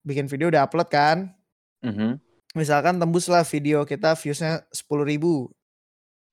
bikin 0.00 0.24
video 0.32 0.48
udah 0.48 0.64
upload 0.64 0.88
kan? 0.88 1.28
Mhm. 1.84 2.16
Misalkan 2.56 2.96
tembus 2.96 3.28
lah 3.28 3.44
video 3.44 3.84
kita 3.84 4.16
viewsnya 4.16 4.64
10.000 4.72 5.04
ribu. 5.04 5.52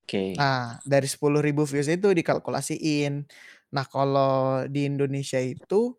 Oke. 0.06 0.38
Nah 0.40 0.80
dari 0.88 1.10
10.000 1.10 1.68
views 1.68 1.90
itu 1.92 2.08
dikalkulasiin. 2.16 3.26
Nah 3.74 3.86
kalau 3.90 4.64
di 4.70 4.88
Indonesia 4.88 5.42
itu 5.42 5.98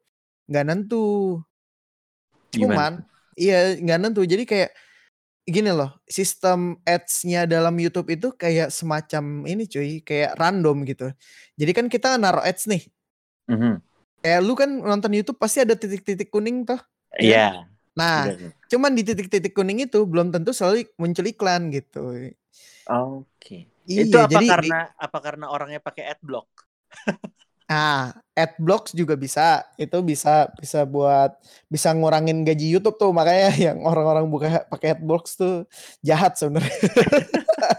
nggak 0.48 0.64
nentu. 0.64 1.42
Gimana? 2.54 2.70
Cuman 2.70 2.92
iya 3.34 3.76
nggak 3.76 3.98
nentu. 3.98 4.22
Jadi 4.22 4.46
kayak 4.46 4.70
gini 5.42 5.70
loh, 5.74 5.90
sistem 6.06 6.78
ads-nya 6.86 7.50
dalam 7.50 7.74
YouTube 7.74 8.14
itu 8.14 8.30
kayak 8.34 8.70
semacam 8.70 9.42
ini 9.46 9.66
cuy, 9.66 10.00
kayak 10.06 10.38
random 10.38 10.86
gitu. 10.86 11.10
Jadi 11.58 11.72
kan 11.74 11.86
kita 11.90 12.14
naruh 12.16 12.42
ads 12.42 12.70
nih. 12.70 12.82
Mhm. 13.50 13.82
Kayak 14.22 14.40
lu 14.46 14.54
kan 14.54 14.70
nonton 14.70 15.10
YouTube 15.10 15.38
pasti 15.38 15.66
ada 15.66 15.74
titik-titik 15.74 16.30
kuning 16.30 16.62
tuh. 16.62 16.78
Iya. 17.18 17.66
Nah, 17.92 18.30
bener. 18.30 18.56
cuman 18.70 18.94
di 18.94 19.02
titik-titik 19.04 19.52
kuning 19.52 19.84
itu 19.84 20.00
belum 20.06 20.32
tentu 20.32 20.54
selalu 20.54 20.88
muncul 20.96 21.26
iklan 21.26 21.68
gitu. 21.74 22.32
Oke. 22.88 23.68
Iya, 23.82 24.06
Itu 24.06 24.16
apa 24.22 24.30
jadi 24.38 24.46
di- 24.46 24.50
karena 24.50 24.80
apa 24.94 25.18
karena 25.18 25.46
orangnya 25.50 25.82
pakai 25.82 26.14
adblock? 26.14 26.48
Nah, 27.72 28.12
adblocks 28.36 28.92
juga 28.92 29.16
bisa. 29.16 29.64
Itu 29.80 30.04
bisa 30.04 30.52
bisa 30.60 30.84
buat 30.84 31.32
bisa 31.72 31.96
ngurangin 31.96 32.44
gaji 32.44 32.68
YouTube 32.68 33.00
tuh. 33.00 33.16
Makanya 33.16 33.48
yang 33.72 33.78
orang-orang 33.88 34.28
buka 34.28 34.68
pakai 34.68 34.92
adblocks 35.00 35.40
tuh 35.40 35.64
jahat 36.04 36.36
sebenarnya. 36.36 36.76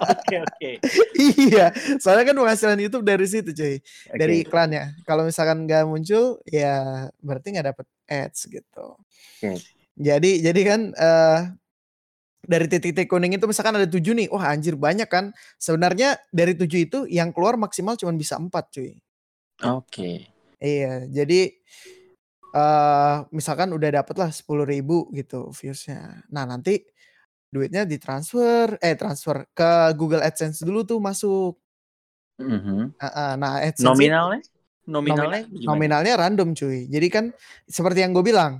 Oke, 0.04 0.40
oke. 0.40 0.72
iya, 1.38 1.70
soalnya 2.00 2.32
kan 2.32 2.36
penghasilan 2.40 2.80
YouTube 2.80 3.04
dari 3.04 3.28
situ 3.28 3.52
cuy, 3.52 3.78
Oke. 3.78 4.16
dari 4.16 4.42
iklannya. 4.42 4.96
Kalau 5.04 5.28
misalkan 5.28 5.68
nggak 5.68 5.84
muncul, 5.86 6.40
ya 6.48 7.08
berarti 7.20 7.54
nggak 7.54 7.68
dapet 7.76 7.88
ads 8.08 8.48
gitu. 8.48 8.96
Oke. 8.98 9.60
Jadi 10.00 10.40
jadi 10.40 10.62
kan 10.66 10.82
eh 10.96 11.40
dari 12.44 12.66
titik-titik 12.68 13.08
kuning 13.12 13.36
itu 13.36 13.46
misalkan 13.48 13.76
ada 13.76 13.88
tujuh 13.88 14.16
nih, 14.16 14.28
wah 14.32 14.52
anjir 14.52 14.76
banyak 14.76 15.08
kan. 15.08 15.36
Sebenarnya 15.56 16.20
dari 16.32 16.56
tujuh 16.56 16.80
itu 16.80 17.00
yang 17.08 17.32
keluar 17.36 17.56
maksimal 17.56 17.96
cuma 18.00 18.16
bisa 18.16 18.40
empat 18.40 18.72
cuy. 18.72 18.98
Oke. 19.72 20.28
Iya, 20.60 21.08
jadi 21.08 21.52
eh 22.54 23.16
misalkan 23.34 23.74
udah 23.74 23.90
dapet 23.90 24.16
lah 24.16 24.30
10.000 24.30 24.64
ribu 24.64 25.10
gitu 25.12 25.50
viewsnya. 25.52 26.22
Nah 26.30 26.46
nanti 26.46 26.86
duitnya 27.50 27.86
ditransfer, 27.86 28.78
eh 28.78 28.94
transfer 28.98 29.46
ke 29.54 29.94
Google 29.98 30.22
AdSense 30.22 30.62
dulu 30.62 30.86
tuh 30.86 31.00
masuk. 31.02 31.58
Mhm. 32.38 32.98
Heeh, 32.98 33.32
Nah 33.38 33.62
AdSense 33.62 33.86
Nominalnya? 33.90 34.42
Nominalnya 34.84 35.42
nominalnya 35.64 36.14
random 36.20 36.52
cuy. 36.52 36.92
Jadi 36.92 37.08
kan 37.08 37.26
seperti 37.66 38.04
yang 38.04 38.12
gue 38.12 38.20
bilang, 38.26 38.60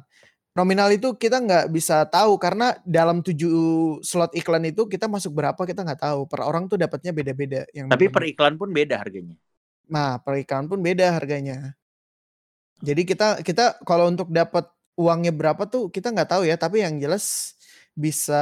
nominal 0.56 0.88
itu 0.88 1.20
kita 1.20 1.44
nggak 1.44 1.68
bisa 1.68 2.08
tahu 2.08 2.40
karena 2.40 2.80
dalam 2.88 3.20
tujuh 3.20 4.00
slot 4.00 4.32
iklan 4.32 4.64
itu 4.64 4.88
kita 4.88 5.12
masuk 5.12 5.36
berapa 5.36 5.60
kita 5.60 5.84
nggak 5.84 6.00
tahu. 6.00 6.24
Per 6.32 6.40
orang 6.42 6.72
tuh 6.72 6.80
dapatnya 6.80 7.12
beda-beda. 7.12 7.68
Yang 7.76 7.92
Tapi 7.92 8.08
namanya- 8.08 8.16
per 8.16 8.24
iklan 8.30 8.54
pun 8.56 8.70
beda 8.72 8.96
harganya. 9.04 9.36
Nah, 9.94 10.18
per 10.18 10.42
pun 10.66 10.82
beda 10.82 11.14
harganya. 11.14 11.78
Jadi 12.82 13.06
kita 13.06 13.46
kita 13.46 13.78
kalau 13.86 14.10
untuk 14.10 14.34
dapat 14.34 14.66
uangnya 14.98 15.30
berapa 15.30 15.70
tuh 15.70 15.94
kita 15.94 16.10
nggak 16.10 16.34
tahu 16.34 16.44
ya, 16.50 16.58
tapi 16.58 16.82
yang 16.82 16.98
jelas 16.98 17.54
bisa 17.94 18.42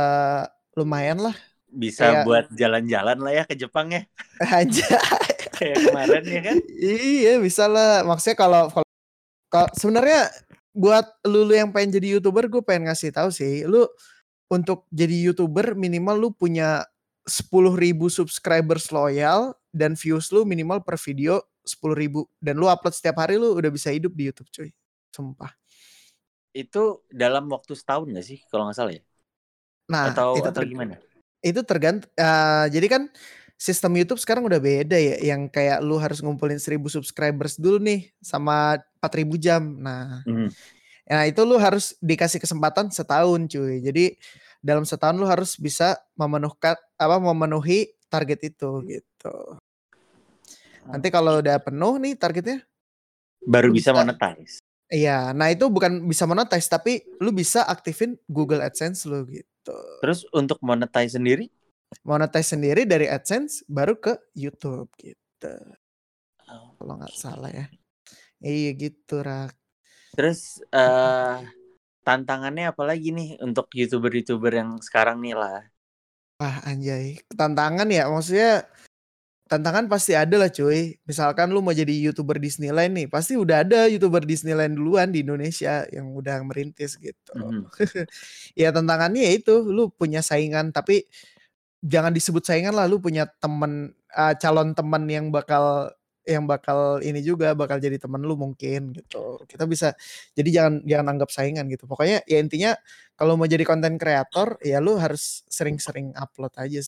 lumayan 0.79 1.19
lah. 1.19 1.35
Bisa 1.67 2.07
Kayak- 2.07 2.25
buat 2.27 2.45
jalan-jalan 2.55 3.17
lah 3.19 3.33
ya 3.35 3.43
ke 3.43 3.55
Jepang 3.59 3.91
ya. 3.91 4.07
Aja. 4.63 4.95
Kayak 5.59 5.77
kemarin 5.91 6.23
ya 6.25 6.41
kan. 6.41 6.57
iya, 6.79 7.33
bisa 7.43 7.67
lah. 7.67 8.07
Maksudnya 8.07 8.39
kalau 8.39 8.71
kalau 8.71 8.87
kalau 9.51 9.69
sebenarnya 9.75 10.31
buat 10.71 11.03
lu, 11.27 11.43
lu 11.43 11.53
yang 11.53 11.75
pengen 11.75 11.99
jadi 11.99 12.17
YouTuber, 12.17 12.47
gue 12.47 12.63
pengen 12.63 12.87
ngasih 12.87 13.11
tahu 13.11 13.29
sih, 13.29 13.67
lu 13.67 13.83
untuk 14.47 14.87
jadi 14.87 15.31
YouTuber 15.31 15.75
minimal 15.75 16.15
lu 16.17 16.29
punya 16.31 16.87
10.000 17.27 17.77
subscribers 18.09 18.89
loyal 18.89 19.53
dan 19.71 19.95
views 19.95 20.29
lu 20.35 20.43
minimal 20.43 20.83
per 20.83 20.99
video 20.99 21.39
10.000 21.63 22.27
dan 22.43 22.55
lu 22.59 22.67
upload 22.67 22.93
setiap 22.93 23.23
hari 23.23 23.39
lu 23.39 23.55
udah 23.55 23.71
bisa 23.71 23.89
hidup 23.89 24.11
di 24.13 24.27
YouTube 24.27 24.51
cuy. 24.51 24.69
Sumpah. 25.15 25.51
Itu 26.51 27.07
dalam 27.07 27.47
waktu 27.47 27.73
setahun 27.73 28.11
gak 28.11 28.25
sih 28.27 28.39
kalau 28.51 28.67
nggak 28.67 28.77
salah 28.77 28.93
ya? 28.93 29.03
Nah, 29.87 30.11
atau 30.11 30.35
itu 30.39 30.47
atau 30.47 30.63
gimana? 30.63 30.95
itu 31.41 31.57
tergantung 31.65 32.11
jadi 32.69 32.85
kan 32.85 33.09
sistem 33.57 33.97
YouTube 33.97 34.21
sekarang 34.21 34.45
udah 34.45 34.61
beda 34.61 34.93
ya 34.93 35.33
yang 35.33 35.49
kayak 35.49 35.81
lu 35.81 35.97
harus 35.97 36.21
ngumpulin 36.21 36.61
1000 36.61 36.85
subscribers 36.89 37.57
dulu 37.57 37.81
nih 37.81 38.13
sama 38.21 38.77
4000 39.01 39.37
jam. 39.41 39.61
Nah, 39.79 40.21
Mhm. 40.27 40.49
Nah 41.11 41.27
itu 41.27 41.43
lu 41.43 41.59
harus 41.59 41.91
dikasih 41.99 42.39
kesempatan 42.39 42.87
setahun 42.87 43.43
cuy. 43.51 43.83
Jadi 43.83 44.15
dalam 44.63 44.87
setahun 44.87 45.17
lu 45.19 45.27
harus 45.27 45.59
bisa 45.59 45.99
memenuhkan 46.15 46.79
apa 46.95 47.17
memenuhi 47.19 47.91
target 48.11 48.39
itu 48.43 48.69
gitu. 48.83 49.35
Nanti 50.83 51.07
kalau 51.07 51.39
udah 51.39 51.55
penuh 51.61 51.95
nih 51.95 52.19
targetnya, 52.19 52.59
Baru 53.41 53.71
bisa 53.71 53.89
bisa- 53.89 53.97
monetize. 53.97 54.59
iya. 54.91 55.31
Nah 55.31 55.47
itu 55.47 55.71
bukan 55.71 56.03
bisa 56.03 56.27
monetize 56.27 56.67
tapi 56.67 57.05
lu 57.23 57.31
bisa 57.31 57.63
aktifin 57.63 58.19
Google 58.27 58.59
AdSense 58.59 59.07
lu 59.07 59.23
gitu. 59.25 59.77
Terus 60.03 60.27
untuk 60.35 60.59
monetize 60.59 61.15
sendiri? 61.15 61.47
Monetize 62.03 62.51
sendiri 62.51 62.83
dari 62.83 63.07
AdSense 63.07 63.63
baru 63.65 63.95
ke 63.95 64.19
YouTube 64.35 64.91
gitu. 64.97 65.53
Oh, 66.51 66.75
Kalau 66.75 66.93
nggak 66.99 67.15
salah 67.15 67.47
ya. 67.47 67.65
Iya 68.41 68.73
gitu 68.73 69.21
rak. 69.21 69.53
Terus 70.11 70.59
eh 70.73 71.37
tantangannya 72.01 72.73
apa 72.73 72.83
lagi 72.83 73.13
nih 73.13 73.37
untuk 73.39 73.69
youtuber-youtuber 73.71 74.51
yang 74.51 74.69
sekarang 74.81 75.21
nih 75.21 75.37
lah? 75.37 75.61
Wah 76.41 76.57
anjay, 76.65 77.21
tantangan 77.37 77.85
ya 77.93 78.09
maksudnya 78.09 78.65
tantangan 79.45 79.85
pasti 79.85 80.17
ada 80.17 80.35
lah 80.41 80.49
cuy. 80.49 80.97
Misalkan 81.05 81.53
lu 81.53 81.61
mau 81.61 81.69
jadi 81.75 81.93
youtuber 81.93 82.41
Disneyland 82.41 82.97
nih, 82.97 83.07
pasti 83.13 83.37
udah 83.37 83.61
ada 83.61 83.85
youtuber 83.85 84.25
Disneyland 84.25 84.73
duluan 84.73 85.13
di 85.13 85.21
Indonesia 85.21 85.85
yang 85.93 86.17
udah 86.17 86.41
merintis 86.41 86.97
gitu. 86.97 87.33
Mhm. 87.37 87.69
ya 88.61 88.73
tantangannya 88.73 89.21
ya 89.21 89.33
itu, 89.37 89.61
lu 89.69 89.93
punya 89.93 90.25
saingan 90.25 90.73
tapi 90.73 91.05
jangan 91.85 92.13
disebut 92.15 92.41
saingan 92.45 92.73
lah, 92.73 92.89
lu 92.89 92.97
punya 92.97 93.29
temen 93.41 93.93
eh, 94.17 94.33
calon 94.41 94.73
teman 94.73 95.05
yang 95.09 95.29
bakal 95.29 95.93
yang 96.25 96.45
bakal 96.45 97.01
ini 97.01 97.19
juga 97.25 97.57
bakal 97.57 97.81
jadi 97.81 97.97
temen 97.97 98.21
lu 98.21 98.37
mungkin 98.37 98.93
gitu. 98.93 99.41
Kita 99.49 99.65
bisa 99.65 99.97
jadi 100.37 100.49
jangan 100.49 100.73
jangan 100.85 101.07
anggap 101.17 101.29
saingan 101.33 101.65
gitu. 101.69 101.89
Pokoknya 101.89 102.21
ya 102.29 102.37
intinya 102.37 102.71
kalau 103.17 103.37
mau 103.37 103.49
jadi 103.49 103.65
konten 103.65 103.97
kreator 103.97 104.61
ya 104.61 104.77
lu 104.77 104.97
harus 105.01 105.41
sering-sering 105.49 106.13
upload 106.13 106.53
aja 106.57 106.85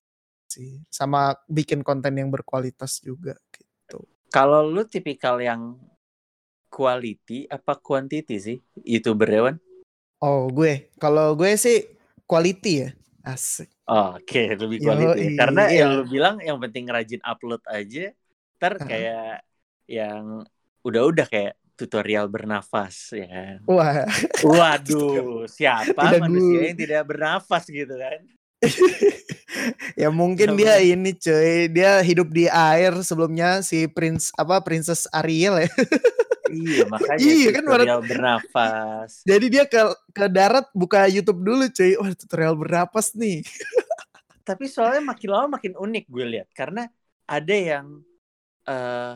sih 0.49 0.81
sama 0.93 1.33
bikin 1.49 1.81
konten 1.81 2.13
yang 2.13 2.29
berkualitas 2.29 3.01
juga 3.01 3.33
gitu. 3.53 4.05
Kalau 4.29 4.65
lu 4.65 4.85
tipikal 4.85 5.41
yang 5.41 5.77
quality 6.69 7.45
apa 7.49 7.77
quantity 7.77 8.35
sih 8.37 8.57
youtuber 8.81 9.29
Dewan? 9.29 9.55
Oh, 10.21 10.49
gue 10.49 10.93
kalau 11.01 11.33
gue 11.33 11.53
sih 11.57 11.85
quality 12.29 12.73
ya. 12.85 12.89
Asik. 13.23 13.71
Oke, 13.87 14.51
lebih 14.51 14.83
quality. 14.83 15.31
Yoi, 15.31 15.39
Karena 15.39 15.71
iya. 15.71 15.87
yang 15.87 15.89
lu 15.95 16.03
bilang 16.03 16.35
yang 16.43 16.59
penting 16.59 16.91
rajin 16.91 17.23
upload 17.23 17.63
aja. 17.71 18.11
Ntar 18.59 18.73
kayak 18.83 19.43
yang 19.87 20.43
udah-udah 20.83 21.25
kayak 21.27 21.53
tutorial 21.73 22.29
bernafas 22.29 23.11
ya 23.15 23.27
kan. 23.27 23.57
Wah, 23.65 24.05
Waduh, 24.43 25.47
siapa 25.47 26.11
Udah 26.11 26.19
manusia 26.19 26.59
gu- 26.59 26.67
yang 26.71 26.77
tidak 26.77 27.03
bernafas 27.07 27.63
gitu 27.67 27.95
kan? 27.95 28.19
ya 30.01 30.07
mungkin 30.11 30.55
Sama. 30.55 30.59
dia 30.59 30.73
ini 30.83 31.11
cuy, 31.15 31.67
dia 31.71 31.99
hidup 31.99 32.31
di 32.31 32.47
air 32.47 32.95
sebelumnya 33.03 33.59
si 33.59 33.87
prince 33.91 34.31
apa 34.39 34.59
princess 34.63 35.07
Ariel 35.11 35.63
ya. 35.63 35.69
Iya, 36.53 36.85
makanya 36.85 37.17
Iya, 37.17 37.49
kan, 37.49 37.63
tutorial 37.65 38.01
bernafas. 38.05 39.11
Jadi 39.25 39.45
dia 39.49 39.65
ke 39.65 39.81
ke 40.13 40.25
darat 40.29 40.69
buka 40.77 41.09
YouTube 41.09 41.41
dulu 41.41 41.65
cuy. 41.71 41.97
Wah, 41.97 42.13
tutorial 42.13 42.53
bernapas 42.53 43.17
nih. 43.17 43.41
Tapi 44.47 44.67
soalnya 44.69 45.01
makin 45.01 45.29
lama 45.33 45.47
makin 45.57 45.73
unik 45.73 46.03
gue 46.11 46.25
lihat 46.29 46.49
karena 46.53 46.85
ada 47.25 47.55
yang 47.55 48.03
eh 48.65 49.13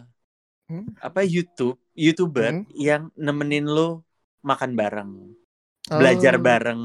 Hmm? 0.68 0.84
apa 1.00 1.24
YouTube, 1.24 1.80
YouTuber 1.96 2.52
Hmm. 2.52 2.68
yang 2.76 3.08
nemenin 3.16 3.64
lo 3.64 4.04
makan 4.44 4.76
bareng, 4.76 5.12
belajar 5.88 6.36
Oh. 6.36 6.44
bareng. 6.44 6.82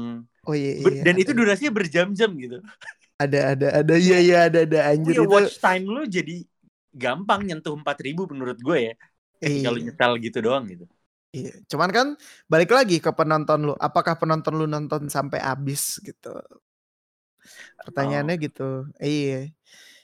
Oh 0.47 0.55
iya, 0.55 0.71
iya. 0.79 1.03
dan 1.03 1.15
itu 1.19 1.35
durasinya 1.35 1.71
berjam-jam 1.75 2.31
gitu. 2.39 2.63
ada 3.19 3.55
ada 3.55 3.67
ada 3.83 3.93
iya 3.95 4.17
iya 4.19 4.37
ada 4.47 4.63
ada 4.67 4.79
anjir 4.91 5.15
Punya 5.15 5.27
itu. 5.27 5.31
watch 5.31 5.55
time 5.59 5.85
lu 5.87 6.03
jadi 6.07 6.43
gampang 6.91 7.43
nyentuh 7.47 7.75
4000 7.75 8.23
menurut 8.27 8.55
gue 8.59 8.77
ya. 8.91 8.93
Lu 9.43 9.79
Iya. 9.79 9.91
nyetel 9.91 10.11
gitu 10.23 10.39
doang 10.39 10.63
gitu. 10.67 10.85
Iya, 11.33 11.51
cuman 11.67 11.89
kan 11.91 12.07
balik 12.47 12.71
lagi 12.71 13.01
ke 13.01 13.11
penonton 13.11 13.59
lu, 13.67 13.73
apakah 13.79 14.15
penonton 14.15 14.53
lu 14.53 14.65
nonton 14.69 15.09
sampai 15.11 15.41
habis 15.43 15.97
gitu? 15.99 16.29
Pertanyaannya 17.83 18.35
Oh. 18.37 18.41
gitu, 18.41 18.69
iya. 19.01 19.49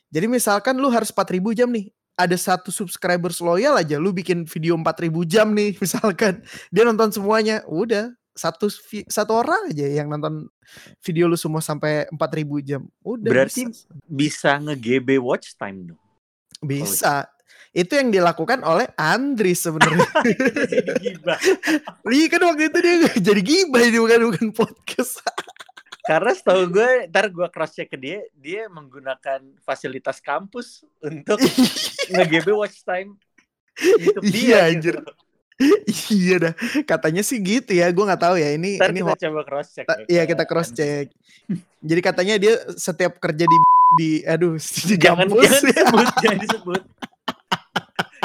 Jadi 0.10 0.26
misalkan 0.26 0.76
lu 0.82 0.90
harus 0.90 1.14
4.000 1.14 1.54
jam 1.54 1.70
nih, 1.70 1.94
ada 2.20 2.36
1 2.36 2.68
subscribers 2.68 3.40
loyal 3.40 3.80
aja 3.80 3.96
lu 3.96 4.12
bikin 4.12 4.44
video 4.44 4.76
4.000 4.76 5.08
jam 5.24 5.48
nih 5.56 5.72
misalkan, 5.84 6.44
dia 6.68 6.84
nonton 6.84 7.16
semuanya, 7.16 7.64
udah 7.64 8.12
1 8.36 8.60
vi 8.92 9.08
1 9.08 9.16
orang 9.32 9.72
aja 9.72 9.88
yang 9.88 10.12
nonton 10.12 10.52
video 11.00 11.32
lu 11.32 11.40
semua 11.40 11.64
sampai 11.64 12.12
4.000 12.12 12.68
jam, 12.68 12.82
udah 13.00 13.32
Berarti 13.32 13.72
bisa. 13.72 13.88
bisa 14.04 14.52
nge-GB 14.60 15.16
watch 15.24 15.56
time 15.56 15.96
dong? 15.96 16.02
Bisa. 16.60 17.24
Itu 17.70 17.96
yang 17.96 18.10
dilakukan 18.10 18.66
oleh 18.66 18.90
Andri 18.98 19.54
sebenarnya. 19.54 20.10
Jadi 20.26 20.82
gibah. 21.00 21.40
Iya 22.10 22.26
kan 22.28 22.42
waktu 22.50 22.64
itu 22.66 22.78
dia 22.82 22.96
jadi 23.30 23.42
gibah 23.46 23.82
ini 23.86 23.98
bukan 24.02 24.20
bukan 24.34 24.48
podcast. 24.58 25.22
Karena 26.10 26.34
setahu 26.34 26.74
gue, 26.74 27.06
ntar 27.14 27.30
gue 27.30 27.46
cross 27.54 27.78
check 27.78 27.86
ke 27.86 27.94
dia, 27.94 28.26
dia 28.34 28.66
menggunakan 28.66 29.46
fasilitas 29.62 30.18
kampus 30.18 30.82
untuk 31.06 31.38
nge-GB 32.18 32.50
watch 32.58 32.82
time 32.82 33.14
YouTube 33.78 34.26
dia. 34.26 34.34
Iya, 34.34 34.62
gitu. 34.74 34.74
anjir. 34.74 34.96
iya 36.10 36.36
dah. 36.42 36.54
Katanya 36.82 37.22
sih 37.22 37.38
gitu 37.38 37.78
ya, 37.78 37.94
gue 37.94 38.02
nggak 38.10 38.26
tahu 38.26 38.42
ya 38.42 38.58
ini 38.58 38.82
Ntar 38.82 38.90
ini 38.90 39.06
kita 39.06 39.30
coba 39.30 39.42
cross 39.46 39.70
check. 39.70 39.86
Iya 40.10 40.24
kita 40.26 40.44
cross 40.50 40.70
check. 40.74 41.14
Jadi 41.78 42.02
katanya 42.02 42.36
dia 42.42 42.54
setiap 42.74 43.22
kerja 43.22 43.46
di 43.46 43.58
di 44.02 44.10
aduh 44.26 44.58
di 44.90 44.96
Jangan, 44.98 45.30
kampus 45.30 45.46
jangan 45.46 45.62
disebut, 45.62 46.08
jangan 46.26 46.40
disebut. 46.42 46.82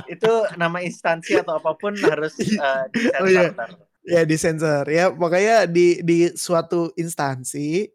Itu 0.09 0.33
nama 0.57 0.81
instansi 0.81 1.37
atau 1.37 1.61
apa 1.61 1.77
pun 1.77 1.93
harus 2.01 2.33
uh, 2.57 2.89
disensor 2.89 3.21
Oh, 3.21 3.29
iya. 3.29 3.53
ntar. 3.53 3.77
Ya 4.05 4.23
di 4.23 4.37
sensor 4.37 4.85
ya 4.87 5.09
pokoknya 5.09 5.65
di 5.67 6.01
di 6.01 6.17
suatu 6.31 6.93
instansi 6.95 7.89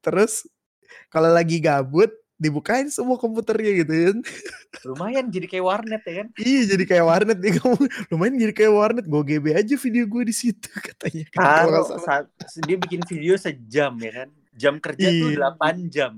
terus 0.00 0.48
kalau 1.06 1.28
lagi 1.28 1.58
gabut 1.58 2.08
dibukain 2.34 2.88
semua 2.88 3.14
komputernya 3.14 3.84
gitu 3.84 3.92
kan 3.92 4.18
Lumayan 4.82 5.28
jadi 5.28 5.44
kayak 5.44 5.60
warnet 5.60 6.00
ya 6.00 6.24
kan. 6.24 6.26
iya 6.40 6.62
jadi 6.64 6.84
kayak 6.88 7.04
warnet 7.04 7.36
nih 7.36 7.52
kamu 7.54 7.76
lumayan 8.08 8.34
jadi 8.40 8.54
kayak 8.56 8.72
warnet 8.72 9.04
gue 9.04 9.22
GB 9.28 9.46
aja 9.52 9.74
video 9.76 10.04
gue 10.08 10.22
di 10.24 10.32
situ 10.32 10.70
katanya 10.88 11.24
kalau 11.30 11.84
dia 12.64 12.76
bikin 12.78 13.04
video 13.04 13.36
sejam 13.36 13.92
ya 14.00 14.24
kan. 14.24 14.28
Jam 14.50 14.76
kerja 14.76 15.08
tuh 15.08 15.30
Iya. 15.30 15.52
8 15.52 15.88
jam. 15.88 16.12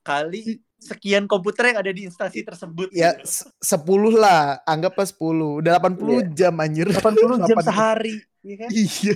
Kali 0.00 0.60
sekian 0.76 1.24
komputer 1.24 1.72
yang 1.72 1.80
ada 1.80 1.90
di 1.90 2.04
instansi 2.04 2.40
tersebut. 2.40 2.92
ya 2.92 3.16
gitu. 3.16 3.24
se- 3.24 3.48
10 3.58 3.88
lah 4.14 4.60
anggaplah 4.62 5.04
10 5.04 5.16
udah 5.60 5.72
80 5.74 5.96
Iya. 5.96 6.20
jam 6.34 6.54
anjir 6.60 6.86
80 6.88 7.40
jam 7.42 7.56
80. 7.56 7.64
sehari, 7.64 8.14
ya 8.48 8.54
kan? 8.62 8.72
iya 8.72 9.14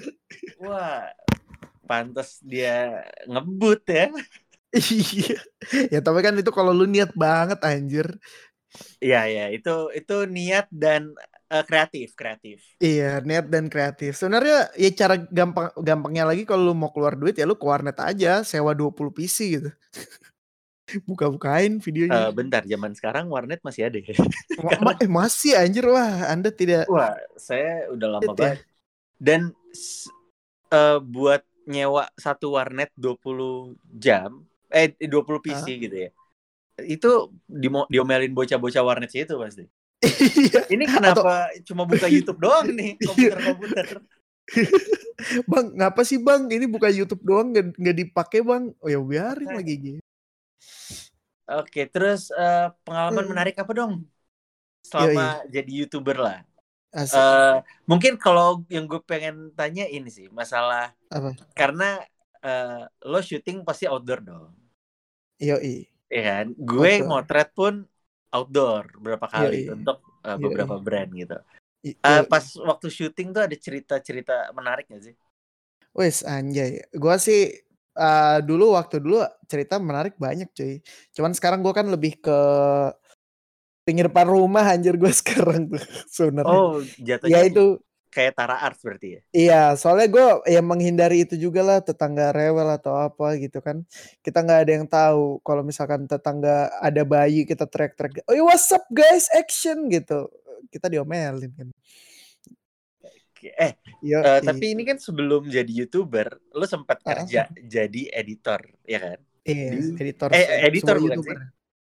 Wah, 0.63 1.09
pantas 1.89 2.31
dia 2.51 2.71
ngebut 3.31 3.81
ya. 3.91 4.05
iya 4.77 5.35
ya 5.93 5.99
tapi 6.07 6.21
kan 6.27 6.35
itu 6.41 6.51
kalau 6.59 6.73
lu 6.79 6.85
niat 6.85 7.11
banget 7.17 7.59
anjir 7.65 8.07
Iya 9.05 9.19
ya, 9.35 9.43
itu 9.57 9.71
itu 9.99 10.13
niat 10.37 10.65
dan 10.83 11.03
eh, 11.53 11.63
kreatif, 11.69 12.09
kreatif. 12.21 12.59
Iya, 12.79 13.05
niat 13.27 13.47
dan 13.55 13.65
kreatif. 13.73 14.11
Sebenarnya 14.15 14.71
ya 14.83 14.89
cara 15.01 15.15
gampang 15.39 15.67
gampangnya 15.89 16.23
lagi 16.31 16.43
kalau 16.47 16.63
lu 16.71 16.75
mau 16.79 16.91
keluar 16.95 17.15
duit 17.19 17.35
ya 17.35 17.43
lu 17.51 17.59
ke 17.59 17.67
warnet 17.67 17.99
aja, 17.99 18.29
sewa 18.47 18.71
20 18.79 19.11
PC 19.17 19.39
gitu. 19.59 19.69
Buka-bukain 21.09 21.81
videonya. 21.81 22.25
bentar, 22.39 22.63
zaman 22.73 22.93
sekarang 22.97 23.25
warnet 23.35 23.61
masih 23.67 23.83
ada 23.89 23.99
ya? 24.01 24.15
Ma- 24.65 24.97
eh, 25.03 25.09
masih 25.19 25.53
anjir 25.63 25.85
wah, 25.95 26.11
Anda 26.33 26.51
tidak 26.61 26.91
Wah, 26.91 27.13
saya 27.47 27.69
udah 27.95 28.09
lama 28.15 28.33
ya. 28.45 28.53
Dan 29.19 29.51
eh, 30.71 30.99
buat 30.99 31.43
nyewa 31.69 32.09
satu 32.17 32.57
warnet 32.57 32.89
20 32.97 33.77
jam, 33.93 34.47
eh 34.71 34.95
20 34.97 35.43
PC 35.43 35.67
gitu 35.77 35.97
ya. 36.09 36.11
Itu 36.79 37.35
dimo- 37.45 37.91
diomelin 37.91 38.33
bocah-bocah 38.33 38.81
warnet 38.81 39.11
sih 39.11 39.27
itu 39.27 39.35
pasti. 39.37 39.67
Iya. 39.99 40.71
Ini 40.71 40.85
kenapa 40.87 41.51
cuma 41.67 41.83
buka 41.83 42.07
YouTube 42.07 42.39
doang 42.39 42.71
nih, 42.71 42.95
Iya. 42.95 43.05
komputer-komputer. 43.35 43.87
Bang, 45.51 45.75
ngapa 45.75 46.07
sih 46.07 46.17
Bang? 46.17 46.47
Ini 46.49 46.65
buka 46.71 46.89
YouTube 46.89 47.21
doang 47.21 47.51
nggak 47.53 47.77
nggak 47.77 47.97
dipakai 48.01 48.41
Bang? 48.41 48.73
Oh 48.79 48.89
ya 48.89 49.03
biarin 49.03 49.51
lagi 49.51 49.75
gitu. 49.77 50.01
Oke, 51.49 51.89
terus 51.89 52.31
eh, 52.31 52.69
pengalaman 52.87 53.25
Hmm. 53.25 53.31
menarik 53.35 53.57
apa 53.59 53.73
dong? 53.75 54.05
Selama 54.85 55.43
jadi 55.51 55.69
YouTuber 55.85 56.17
lah. 56.17 56.39
Asik. 56.89 57.17
Eh, 57.21 57.57
mungkin 57.85 58.17
kalau 58.17 58.65
yang 58.73 58.89
gue 58.89 59.01
pengen 59.05 59.53
tanya 59.53 59.85
ini 59.85 60.09
sih, 60.09 60.27
masalah 60.33 60.93
Apa? 61.13 61.37
karena 61.53 62.01
eh, 62.41 62.83
lo 63.05 63.21
syuting 63.21 63.61
pasti 63.67 63.85
outdoor 63.85 64.21
dong. 64.25 64.53
Yoi. 65.39 65.87
ya 66.09 66.23
kan 66.25 66.47
gue 66.57 66.93
Outdoor. 67.05 67.09
motret 67.11 67.49
pun 67.53 67.75
outdoor 68.33 68.85
berapa 68.97 69.27
kali 69.29 69.69
Yoi. 69.69 69.77
untuk 69.77 70.01
uh, 70.25 70.41
Yoi. 70.41 70.41
beberapa 70.41 70.75
brand 70.81 71.11
gitu 71.13 71.39
Uh, 72.03 72.27
yoi. 72.27 72.27
pas 72.27 72.43
waktu 72.59 72.91
syuting 72.91 73.31
tuh 73.31 73.47
ada 73.47 73.55
cerita-cerita 73.55 74.51
menarik 74.51 74.91
gak 74.91 75.03
sih 75.09 75.15
Wes 75.97 76.23
anjay. 76.23 76.85
Gua 76.95 77.17
sih 77.19 77.51
eh, 77.99 78.39
dulu 78.49 78.77
waktu 78.79 79.03
dulu 79.03 79.25
cerita 79.51 79.81
menarik 79.83 80.15
banyak 80.21 80.49
cuy. 80.55 80.79
Cuman 81.17 81.33
sekarang 81.35 81.61
gua 81.65 81.75
kan 81.75 81.87
lebih 81.91 82.21
ke 82.23 82.39
pinggir 83.89 84.13
depan 84.13 84.29
rumah 84.29 84.69
anjir 84.69 85.01
gua 85.01 85.09
sekarang 85.25 85.73
tuh 85.73 85.81
sebenarnya. 86.13 86.53
oh 86.53 86.85
ya 87.01 87.17
jatuhnya 87.17 87.49
itu 87.49 87.67
kayak 88.09 88.35
Tara 88.35 88.57
Arts 88.59 88.81
berarti 88.83 89.09
ya? 89.15 89.21
Iya 89.31 89.63
soalnya 89.77 90.09
gue 90.11 90.27
ya 90.49 90.61
menghindari 90.65 91.23
itu 91.29 91.37
juga 91.37 91.61
lah 91.61 91.79
tetangga 91.85 92.33
rewel 92.33 92.67
atau 92.75 92.97
apa 92.97 93.37
gitu 93.39 93.61
kan. 93.61 93.85
Kita 94.25 94.43
nggak 94.43 94.61
ada 94.65 94.73
yang 94.73 94.87
tahu 94.89 95.39
kalau 95.45 95.63
misalkan 95.63 96.09
tetangga 96.09 96.73
ada 96.81 97.03
bayi 97.05 97.45
kita 97.45 97.69
teriak-teriak 97.69 98.25
oh 98.27 98.49
what's 98.49 98.73
up 98.73 98.85
guys? 98.91 99.29
Action 99.37 99.87
gitu. 99.93 100.27
Kita 100.73 100.89
diomelin 100.89 101.53
kan. 101.55 101.69
Eh 103.39 103.73
Yo, 104.03 104.19
uh, 104.19 104.43
tapi 104.43 104.75
ini 104.75 104.83
kan 104.83 104.99
sebelum 104.99 105.47
jadi 105.47 105.71
youtuber 105.71 106.43
lo 106.51 106.67
sempat 106.67 106.99
kerja 107.07 107.47
jadi 107.55 108.03
editor 108.11 108.67
ya 108.83 108.99
kan? 108.99 109.19
Iya, 109.47 109.71
di- 109.79 109.95
editor 109.95 110.29
eh, 110.35 110.47
editor 110.67 110.97
bukan 110.99 111.19
YouTuber. 111.23 111.39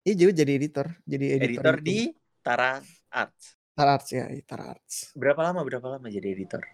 Iya 0.00 0.14
juga 0.16 0.32
jadi 0.32 0.52
editor, 0.56 0.86
jadi 1.04 1.26
editor, 1.36 1.76
editor 1.76 1.76
di 1.84 1.98
Tara 2.40 2.80
Arts 3.12 3.44
Tara 3.76 3.90
Arts 4.00 4.08
ya, 4.08 4.24
di 4.32 4.40
Tara 4.40 4.72
Arts. 4.72 5.12
berapa 5.12 5.40
lama 5.44 5.60
berapa 5.60 5.86
lama 5.92 6.08
jadi 6.08 6.24
editor 6.32 6.64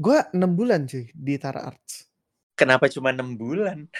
Gua 0.00 0.24
6 0.32 0.40
bulan 0.56 0.88
cuy 0.88 1.04
di 1.12 1.36
Tara 1.36 1.68
Arts. 1.68 2.08
kenapa 2.56 2.88
cuma 2.88 3.12
enam 3.12 3.36
bulan 3.36 3.92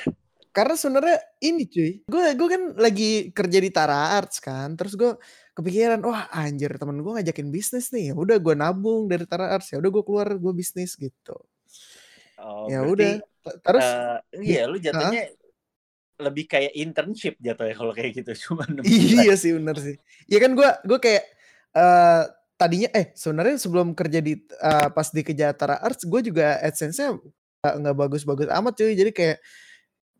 Karena 0.53 0.77
sebenarnya 0.77 1.17
ini 1.41 1.65
cuy, 1.65 2.05
gue 2.05 2.25
gue 2.37 2.49
kan 2.53 2.63
lagi 2.77 3.33
kerja 3.33 3.57
di 3.57 3.73
Tara 3.73 4.21
Arts 4.21 4.37
kan, 4.37 4.77
terus 4.77 4.93
gue 5.01 5.17
kepikiran, 5.57 6.05
wah 6.05 6.29
anjir 6.29 6.77
temen 6.77 7.01
gue 7.01 7.09
ngajakin 7.09 7.49
bisnis 7.49 7.89
nih, 7.89 8.13
Ya 8.13 8.15
udah 8.17 8.37
gue 8.37 8.53
nabung 8.53 9.09
dari 9.09 9.25
Tara 9.25 9.49
Arts, 9.49 9.73
ya 9.73 9.81
udah 9.81 9.89
gue 9.89 10.05
keluar 10.05 10.29
gue 10.37 10.53
bisnis 10.53 10.93
gitu. 11.01 11.41
oh, 12.37 12.69
ya 12.69 12.85
udah, 12.85 13.17
terus 13.65 13.87
eh, 14.37 14.45
iya 14.45 14.69
lu 14.69 14.77
jatuhnya 14.77 15.33
lebih 16.23 16.47
kayak 16.47 16.73
internship 16.79 17.35
jatuhnya 17.43 17.75
kalau 17.75 17.93
kayak 17.93 18.23
gitu 18.23 18.33
cuma 18.49 18.63
enam 18.71 18.87
bulan 18.87 19.23
iya 19.23 19.35
sih 19.35 19.53
bener 19.59 19.77
sih. 19.77 19.97
Iya 20.31 20.39
kan 20.39 20.51
gue 20.55 20.69
gue 20.87 20.99
kayak 21.03 21.25
eh 21.73 22.23
tadinya 22.55 22.89
eh 22.95 23.11
sebenarnya 23.19 23.57
sebelum 23.59 23.91
kerja 23.99 24.23
di 24.23 24.39
eh, 24.39 24.89
pas 24.95 25.09
di 25.11 25.23
kerja 25.27 25.51
Tara 25.51 25.83
Arts, 25.83 26.07
gue 26.07 26.21
juga 26.23 26.63
AdSense-nya 26.63 27.19
nggak 27.63 27.75
nggak 27.83 27.97
bagus-bagus 27.99 28.47
amat 28.51 28.75
cuy, 28.79 28.95
jadi 28.95 29.11
kayak 29.11 29.39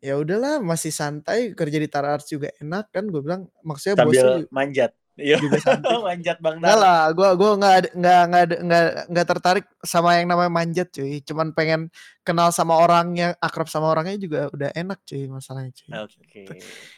ya 0.03 0.19
udahlah 0.19 0.59
masih 0.59 0.91
santai 0.91 1.55
kerja 1.55 1.79
di 1.79 1.87
Tara 1.87 2.19
Arts 2.19 2.27
juga 2.27 2.51
enak 2.59 2.91
kan 2.91 3.07
gue 3.07 3.21
bilang 3.23 3.47
maksudnya 3.63 3.95
bosnya 3.95 4.03
sambil 4.03 4.27
ju- 4.43 4.49
manjat 4.51 4.91
Iya, 5.13 5.37
manjat 6.05 6.41
bang 6.41 6.57
Enggak 6.57 6.73
Tara. 6.73 6.81
lah, 6.81 7.01
gua 7.13 7.29
gua 7.37 7.51
nggak 7.53 7.75
ada- 7.77 7.93
nggak 7.93 8.21
nggak 8.25 8.43
ada- 8.49 8.61
nggak 8.65 8.83
nggak 9.13 9.27
tertarik 9.29 9.65
sama 9.85 10.17
yang 10.17 10.25
namanya 10.25 10.49
manjat 10.49 10.89
cuy. 10.89 11.21
Cuman 11.21 11.53
pengen 11.53 11.93
kenal 12.25 12.49
sama 12.49 12.81
orangnya, 12.81 13.37
akrab 13.37 13.69
sama 13.69 13.93
orangnya 13.93 14.17
juga 14.17 14.49
udah 14.49 14.73
enak 14.73 15.05
cuy 15.05 15.29
masalahnya 15.29 15.69
cuy. 15.69 15.89
Oke. 16.01 16.41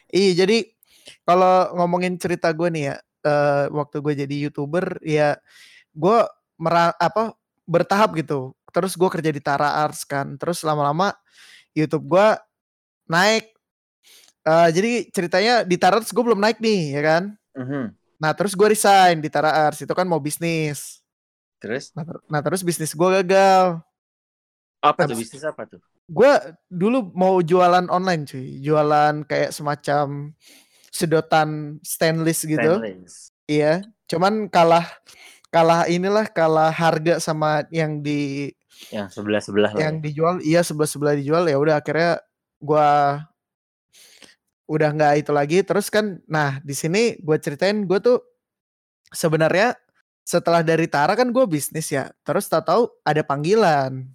Iya 0.09 0.31
jadi 0.47 0.57
kalau 1.27 1.75
ngomongin 1.75 2.15
cerita 2.15 2.49
gue 2.55 2.71
nih 2.71 2.83
ya, 2.87 2.95
eh, 3.27 3.65
waktu 3.69 3.99
gue 3.99 4.13
jadi 4.25 4.35
youtuber 4.47 4.95
ya 5.03 5.35
gue 5.91 6.17
mera 6.55 6.95
apa 6.95 7.35
bertahap 7.67 8.15
gitu. 8.15 8.55
Terus 8.71 8.95
gue 8.95 9.09
kerja 9.11 9.27
di 9.27 9.43
Tara 9.43 9.83
Arts 9.83 10.07
kan. 10.07 10.39
Terus 10.39 10.63
lama-lama 10.63 11.11
YouTube 11.75 12.07
gue 12.15 12.27
naik. 13.07 13.51
Eh, 14.45 14.69
jadi 14.71 14.91
ceritanya 15.11 15.53
di 15.67 15.75
Tara 15.75 15.99
Arts 15.99 16.15
gue 16.15 16.23
belum 16.23 16.39
naik 16.39 16.63
nih 16.63 16.95
ya 16.95 17.01
kan. 17.03 17.23
Mhm. 17.55 17.83
Nah 18.15 18.31
terus 18.31 18.53
gue 18.53 18.67
resign 18.67 19.19
di 19.19 19.27
Tara 19.27 19.51
Arts 19.65 19.81
itu 19.81 19.91
kan 19.91 20.05
mau 20.05 20.19
bisnis. 20.19 21.03
Terus 21.57 21.91
Nah, 21.91 22.03
ter- 22.03 22.23
nah 22.27 22.41
terus 22.41 22.61
bisnis 22.61 22.91
gue 22.91 23.09
gagal. 23.21 23.79
apa 24.79 25.01
tuh 25.03 25.17
Abis- 25.17 25.21
bisnis 25.25 25.41
apa 25.41 25.65
tuh? 25.65 25.81
Gue 26.05 26.29
dulu 26.69 27.09
mau 27.11 27.41
jualan 27.41 27.89
online 27.89 28.21
cuy, 28.23 28.61
jualan 28.61 29.25
kayak 29.25 29.49
semacam 29.49 30.29
sedotan 30.87 31.81
stainless 31.81 32.45
gitu. 32.45 32.77
Stainless. 32.77 33.33
Iya, 33.45 33.81
cuman 34.05 34.45
kalah 34.45 34.85
kalah 35.49 35.89
inilah 35.89 36.29
kalah 36.29 36.69
harga 36.69 37.17
sama 37.17 37.65
yang 37.73 37.99
di 37.99 38.51
yang 38.91 39.07
sebelah 39.07 39.39
sebelah 39.39 39.71
lah 39.71 39.79
yang 39.79 39.95
ya. 39.97 40.03
dijual 40.03 40.35
iya 40.43 40.61
sebelah 40.61 40.85
sebelah 40.85 41.15
dijual 41.15 41.47
ya 41.47 41.55
udah 41.55 41.79
akhirnya 41.79 42.19
gua 42.59 43.23
udah 44.65 44.89
nggak 44.91 45.13
itu 45.19 45.31
lagi 45.31 45.61
terus 45.61 45.87
kan 45.87 46.17
nah 46.25 46.57
di 46.59 46.73
sini 46.73 47.17
gue 47.17 47.37
ceritain 47.37 47.81
gue 47.81 47.99
tuh 47.99 48.17
sebenarnya 49.07 49.77
setelah 50.21 50.59
dari 50.59 50.85
Tara 50.85 51.13
kan 51.13 51.29
gue 51.29 51.45
bisnis 51.45 51.85
ya 51.87 52.09
terus 52.21 52.45
tak 52.45 52.65
tahu 52.65 52.89
ada 53.01 53.21
panggilan 53.21 54.09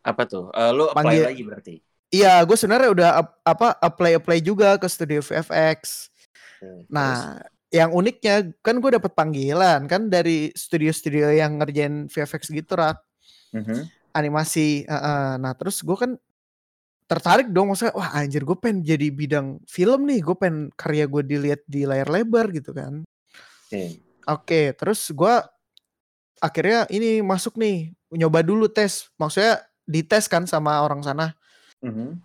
apa 0.00 0.22
tuh 0.24 0.48
Eh, 0.50 0.70
lu 0.70 0.84
apply 0.86 0.96
Panggil- 0.96 1.26
lagi 1.26 1.42
berarti 1.42 1.74
iya 2.08 2.40
gue 2.40 2.54
sebenarnya 2.54 2.90
udah 2.90 3.10
ap- 3.18 3.36
apa 3.42 3.68
apply 3.78 4.12
apply 4.16 4.38
juga 4.40 4.76
ke 4.76 4.86
studio 4.86 5.20
VFX 5.20 6.08
Oke, 6.56 6.88
nah 6.88 7.36
yang 7.68 7.90
uniknya 7.90 8.54
kan 8.60 8.78
gue 8.78 8.90
dapet 8.90 9.12
panggilan 9.12 9.84
kan 9.84 10.06
dari 10.06 10.48
studio-studio 10.50 11.28
yang 11.28 11.58
ngerjain 11.58 12.06
VFX 12.06 12.48
gitu 12.48 12.72
rak 12.72 12.96
terus? 13.50 13.60
Mhm. 13.60 13.78
animasi 14.12 14.86
heeh. 14.86 15.28
nah 15.36 15.52
terus 15.52 15.82
gue 15.82 15.94
kan 15.94 16.14
tertarik 17.04 17.52
dong 17.52 17.72
maksudnya 17.72 17.92
wah 17.92 18.16
anjir 18.16 18.42
gue 18.44 18.56
pengen 18.56 18.80
jadi 18.80 19.12
bidang 19.12 19.60
film 19.68 20.08
nih 20.08 20.24
gue 20.24 20.36
pengen 20.40 20.72
karya 20.72 21.04
gue 21.04 21.22
dilihat 21.22 21.60
di 21.68 21.84
layar 21.84 22.08
lebar 22.08 22.48
gitu 22.48 22.72
kan 22.72 23.04
Oke. 23.74 23.84
Oke, 24.24 24.60
terus 24.78 25.10
gua 25.12 25.44
akhirnya 26.40 26.86
ini 26.88 27.20
masuk 27.20 27.58
nih, 27.58 27.92
nyoba 28.14 28.40
dulu 28.40 28.70
tes. 28.70 29.10
Maksudnya 29.18 29.66
dites 29.84 30.30
kan 30.30 30.48
sama 30.48 30.80
orang 30.80 31.02
sana. 31.04 31.36
Mhm. 31.84 32.24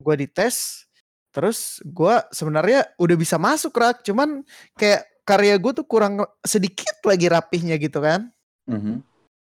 Gua 0.00 0.14
dites, 0.18 0.88
terus 1.30 1.78
gua 1.84 2.26
sebenarnya 2.32 2.88
udah 2.98 3.16
bisa 3.20 3.36
masuk 3.36 3.76
rak, 3.76 4.02
cuman 4.02 4.42
kayak 4.74 5.06
karya 5.26 5.58
gue 5.58 5.72
tuh 5.74 5.86
kurang 5.86 6.22
sedikit 6.46 7.02
lagi 7.02 7.26
rapihnya 7.28 7.76
gitu 7.76 8.00
kan. 8.02 8.30
Mhm. 8.66 9.02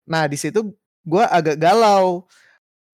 Nah 0.10 0.24
di 0.26 0.38
situ 0.38 0.74
gua 1.06 1.30
agak 1.30 1.60
galau 1.62 2.26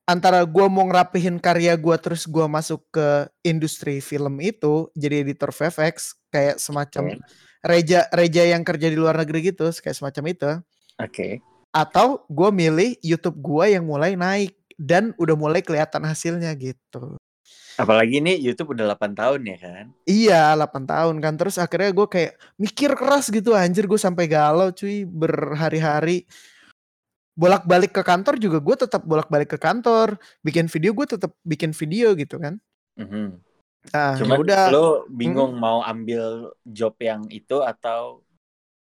antara 0.09 0.41
gua 0.49 0.65
mau 0.65 0.89
ngerapihin 0.89 1.37
karya 1.37 1.77
gua 1.77 2.01
terus 2.01 2.25
gua 2.25 2.49
masuk 2.49 2.81
ke 2.89 3.29
industri 3.45 4.01
film 4.01 4.41
itu 4.41 4.89
jadi 4.97 5.21
editor 5.21 5.53
VFX 5.53 6.17
kayak 6.33 6.57
semacam 6.57 7.13
Oke. 7.13 7.21
reja 7.61 8.09
reja 8.09 8.43
yang 8.49 8.65
kerja 8.65 8.89
di 8.89 8.97
luar 8.97 9.21
negeri 9.21 9.53
gitu 9.53 9.69
kayak 9.69 9.93
semacam 9.93 10.23
itu 10.33 10.51
Oke. 10.97 11.37
atau 11.69 12.25
gue 12.25 12.49
milih 12.49 12.97
YouTube 13.05 13.37
gue 13.39 13.77
yang 13.77 13.85
mulai 13.85 14.17
naik 14.17 14.57
dan 14.79 15.11
udah 15.19 15.35
mulai 15.35 15.59
kelihatan 15.59 16.07
hasilnya 16.07 16.55
gitu. 16.55 17.19
Apalagi 17.79 18.19
ini 18.19 18.35
YouTube 18.39 18.75
udah 18.75 18.91
8 18.95 19.15
tahun 19.15 19.39
ya 19.47 19.57
kan? 19.59 19.85
Iya 20.03 20.43
8 20.55 20.83
tahun 20.83 21.15
kan 21.23 21.33
terus 21.39 21.55
akhirnya 21.55 21.95
gue 21.95 22.07
kayak 22.11 22.33
mikir 22.59 22.91
keras 22.95 23.31
gitu 23.31 23.55
anjir 23.55 23.87
gue 23.87 23.95
sampai 23.95 24.27
galau 24.27 24.71
cuy 24.75 25.07
berhari-hari 25.07 26.27
bolak-balik 27.39 27.95
ke 27.95 28.03
kantor 28.03 28.35
juga 28.35 28.59
gue 28.59 28.75
tetap 28.77 29.01
bolak-balik 29.01 29.47
ke 29.47 29.57
kantor 29.57 30.19
bikin 30.43 30.67
video 30.67 30.91
gue 30.91 31.07
tetap 31.07 31.31
bikin 31.41 31.71
video 31.71 32.11
gitu 32.13 32.35
kan 32.35 32.59
Mhm. 32.99 33.39
nah 33.95 34.11
Cuman 34.19 34.43
udah 34.43 34.63
lo 34.67 35.07
bingung 35.07 35.55
mau 35.55 35.79
ambil 35.79 36.51
job 36.67 36.99
yang 36.99 37.23
itu 37.31 37.63
atau 37.63 38.27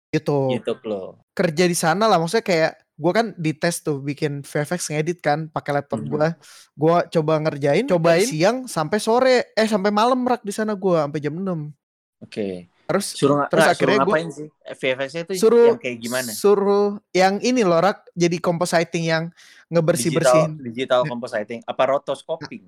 gitu 0.08 0.56
YouTube 0.56 0.80
lo? 0.88 1.20
kerja 1.36 1.68
di 1.68 1.76
sana 1.76 2.08
lah 2.08 2.16
maksudnya 2.16 2.42
kayak 2.42 2.72
gue 2.98 3.12
kan 3.12 3.28
dites 3.36 3.84
tuh 3.84 4.00
bikin 4.00 4.42
VFX 4.42 4.90
ngedit 4.90 5.20
kan 5.20 5.52
pakai 5.52 5.76
laptop 5.76 6.00
Mhm. 6.00 6.08
gue 6.08 6.28
gue 6.74 6.96
coba 7.14 7.34
ngerjain 7.38 7.84
cobain 7.86 8.24
siang 8.24 8.58
sampai 8.66 8.98
sore 8.98 9.52
eh 9.52 9.68
sampai 9.68 9.92
malam 9.92 10.24
rak 10.24 10.42
di 10.42 10.56
sana 10.56 10.72
gue 10.74 10.96
sampai 10.96 11.20
jam 11.20 11.36
6 11.36 11.76
Oke. 12.18 12.72
Terus 12.88 13.06
Suruh, 13.12 13.44
terus 13.46 13.62
nggak, 13.62 13.74
akhirnya 13.76 13.76
suruh 13.94 14.08
gua- 14.08 14.16
ngapain 14.16 14.30
sih? 14.32 14.48
VFX-nya 14.74 15.22
itu 15.24 15.34
suruh 15.36 15.68
yang 15.68 15.78
kayak 15.78 15.98
gimana? 16.00 16.30
suruh 16.32 16.88
yang 17.12 17.36
ini 17.40 17.62
loh 17.62 17.78
rak 17.78 18.08
jadi 18.14 18.38
compositing 18.40 19.04
yang 19.04 19.24
ngebersih 19.68 20.10
bersihin 20.10 20.56
Digital, 20.56 20.66
digital 20.66 21.02
compositing 21.06 21.60
apa 21.62 21.84
rotoscoping? 21.86 22.64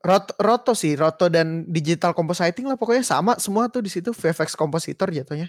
roto, 0.00 0.32
roto 0.36 0.72
sih 0.72 0.92
roto 0.94 1.28
dan 1.28 1.64
digital 1.66 2.12
compositing 2.12 2.64
lah 2.64 2.76
pokoknya 2.76 3.00
sama 3.00 3.36
semua 3.36 3.68
tuh 3.68 3.80
di 3.80 3.88
situ 3.88 4.10
VFX 4.10 4.52
kompositor 4.52 5.08
jatuhnya 5.08 5.48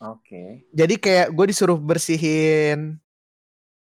Oke. 0.00 0.66
jadi 0.70 0.94
kayak 0.94 1.26
gue 1.30 1.46
disuruh 1.46 1.74
bersihin 1.74 2.98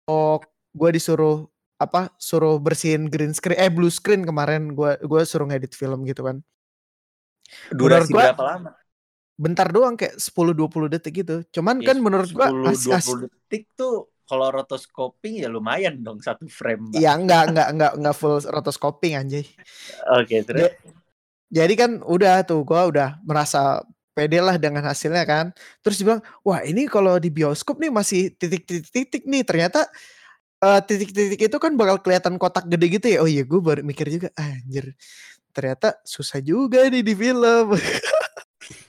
oh 0.04 0.40
gue 0.72 0.90
disuruh 0.92 1.44
apa 1.76 2.10
suruh 2.16 2.56
bersihin 2.56 3.06
green 3.06 3.30
screen 3.30 3.54
eh 3.54 3.68
blue 3.68 3.88
screen 3.88 4.24
kemarin 4.24 4.72
gue 4.72 4.96
gue 4.98 5.20
suruh 5.24 5.46
ngedit 5.46 5.72
film 5.72 6.04
gitu 6.04 6.24
kan 6.24 6.40
Durasi 7.70 8.12
gua- 8.12 8.32
berapa 8.32 8.44
lama? 8.44 8.70
Bentar 9.38 9.70
doang 9.70 9.94
kayak 9.94 10.18
10-20 10.18 10.90
detik 10.90 11.22
gitu. 11.22 11.46
Cuman 11.54 11.78
Ya, 11.78 11.94
kan 11.94 12.02
menurut 12.02 12.28
gua 12.34 12.50
10 12.50 12.66
as- 12.74 12.90
as- 12.90 13.06
20 13.06 13.30
detik 13.30 13.70
tuh 13.78 14.10
kalau 14.28 14.50
rotoscoping 14.52 15.40
ya 15.40 15.48
lumayan 15.48 16.02
dong 16.02 16.18
satu 16.20 16.50
frame. 16.50 16.90
Bang. 16.92 17.00
ya 17.00 17.16
enggak 17.16 17.54
enggak 17.54 17.68
enggak 17.72 17.92
enggak 17.96 18.14
full 18.18 18.36
rotoscoping 18.42 19.14
anjay. 19.14 19.46
Oke, 20.18 20.42
terus? 20.42 20.74
Jadi 21.48 21.74
kan 21.78 22.02
udah 22.04 22.44
tuh 22.44 22.60
gua 22.66 22.90
udah 22.90 23.16
merasa 23.24 23.80
pede 24.12 24.42
lah 24.42 24.58
dengan 24.58 24.84
hasilnya 24.84 25.22
kan. 25.24 25.54
Terus 25.80 26.02
dia 26.02 26.06
bilang 26.12 26.22
wah 26.42 26.60
ini 26.66 26.90
kalau 26.90 27.16
di 27.16 27.30
bioskop 27.30 27.78
nih 27.78 27.94
masih 27.94 28.34
titik-titik-titik 28.36 29.22
nih. 29.24 29.46
Ternyata 29.46 29.86
eh, 30.60 30.80
titik-titik 30.82 31.40
itu 31.40 31.56
kan 31.62 31.72
bakal 31.78 32.02
kelihatan 32.02 32.36
kotak 32.36 32.66
gede 32.66 32.86
gitu 33.00 33.06
ya. 33.06 33.18
Oh 33.22 33.30
iya 33.30 33.46
gue 33.46 33.60
baru 33.62 33.80
mikir 33.86 34.10
juga 34.10 34.28
anjir 34.36 34.92
ternyata 35.58 35.98
susah 36.06 36.38
juga 36.38 36.86
nih 36.86 37.02
di 37.02 37.14
film 37.18 37.74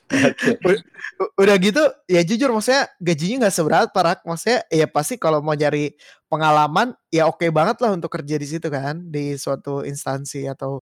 Oke. 0.09 0.81
U- 1.21 1.33
udah 1.37 1.55
gitu 1.55 1.83
ya 2.05 2.21
jujur 2.23 2.49
maksudnya 2.49 2.89
gajinya 2.97 3.45
nggak 3.45 3.55
seberapa 3.55 3.93
rak 3.93 4.19
maksudnya 4.23 4.65
ya 4.67 4.87
pasti 4.87 5.15
kalau 5.15 5.39
mau 5.39 5.53
cari 5.53 5.93
pengalaman 6.25 6.95
ya 7.09 7.27
oke 7.27 7.43
banget 7.49 7.77
lah 7.79 7.93
untuk 7.93 8.09
kerja 8.09 8.35
di 8.35 8.47
situ 8.47 8.67
kan 8.67 9.03
di 9.05 9.35
suatu 9.35 9.83
instansi 9.83 10.47
atau 10.47 10.81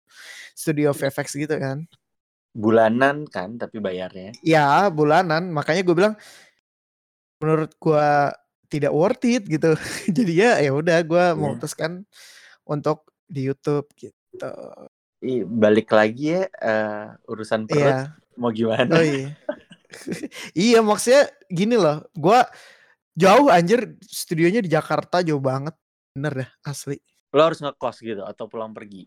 studio 0.53 0.93
VFX 0.93 1.35
gitu 1.35 1.55
kan. 1.57 1.83
Bulanan 2.53 3.27
kan 3.27 3.53
tapi 3.55 3.77
bayarnya. 3.77 4.33
ya 4.41 4.87
bulanan. 4.89 5.51
Makanya 5.51 5.81
gue 5.83 5.95
bilang 5.95 6.15
menurut 7.37 7.71
gua 7.77 8.33
tidak 8.67 8.91
worth 8.91 9.23
it 9.23 9.43
gitu. 9.45 9.73
Jadi 10.17 10.33
ya 10.33 10.59
ya 10.59 10.71
udah 10.71 10.97
gue 11.01 11.23
Iya. 11.23 11.35
memutuskan 11.35 12.03
untuk 12.63 13.07
di 13.25 13.47
YouTube 13.47 13.87
gitu. 13.95 14.51
Ih, 15.17 15.41
balik 15.43 15.89
lagi 15.89 16.37
ya 16.37 16.45
eh, 16.51 17.05
urusan 17.25 17.65
perut. 17.65 17.81
Iya 17.81 17.99
mau 18.37 18.53
gimana? 18.53 18.87
oh 18.93 19.03
iya 19.03 19.33
iya 20.69 20.79
maksudnya 20.85 21.27
gini 21.49 21.75
loh 21.75 22.05
gua 22.13 22.45
jauh 23.17 23.49
anjir 23.49 23.97
studionya 24.05 24.61
di 24.61 24.69
Jakarta 24.69 25.25
jauh 25.25 25.41
banget 25.41 25.73
bener 26.13 26.45
dah 26.45 26.49
asli 26.65 27.01
Lo 27.35 27.43
harus 27.43 27.59
ngekos 27.59 27.99
gitu 28.01 28.23
atau 28.23 28.47
pulang 28.47 28.71
pergi. 28.71 29.05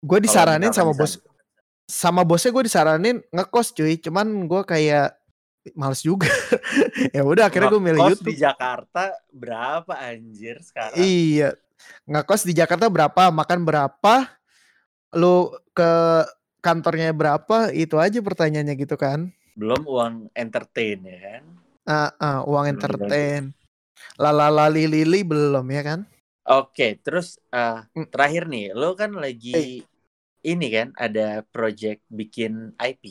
gue 0.00 0.18
disaranin 0.22 0.72
sama 0.72 0.96
bos 0.96 1.20
sana. 1.20 1.28
sama 1.84 2.22
bosnya 2.24 2.56
gue 2.56 2.64
disaranin 2.64 3.16
ngekos 3.28 3.76
cuy 3.76 4.00
cuman 4.00 4.48
gue 4.48 4.62
kayak 4.64 5.20
males 5.76 6.00
juga 6.00 6.30
ya 7.16 7.20
udah 7.20 7.52
akhirnya 7.52 7.68
gue 7.68 7.82
milih 7.82 8.00
YouTube 8.00 8.32
di 8.32 8.40
Jakarta 8.40 9.12
berapa 9.28 9.92
anjir 9.92 10.56
sekarang? 10.64 10.96
Iya. 10.96 11.52
Ngekos 12.08 12.44
di 12.48 12.52
Jakarta 12.56 12.88
berapa, 12.88 13.28
makan 13.32 13.60
berapa, 13.64 14.14
lu 15.16 15.52
ke 15.72 15.92
kantornya 16.66 17.10
berapa, 17.20 17.56
itu 17.82 17.96
aja 18.04 18.18
pertanyaannya 18.28 18.74
gitu 18.82 18.96
kan. 19.04 19.20
Belum 19.58 19.82
uang 19.94 20.14
entertain 20.42 20.98
ya 21.10 21.18
kan? 21.26 21.44
Ah, 21.96 22.10
ah, 22.28 22.38
uang 22.50 22.66
Belum 22.68 22.80
entertain. 22.80 23.42
Lalala 24.22 24.66
lili 24.76 25.20
belum 25.30 25.66
ya 25.76 25.82
kan? 25.88 26.00
Oke, 26.50 26.84
terus 27.04 27.26
eh, 27.54 27.74
Hmm. 27.94 28.04
terakhir 28.10 28.42
nih, 28.52 28.62
lo 28.78 28.86
kan 29.00 29.10
lagi 29.24 29.50
Eh. 29.52 29.70
ini 30.50 30.64
kan 30.76 30.88
ada 31.04 31.20
project 31.52 32.00
bikin 32.18 32.52
IP. 32.88 33.04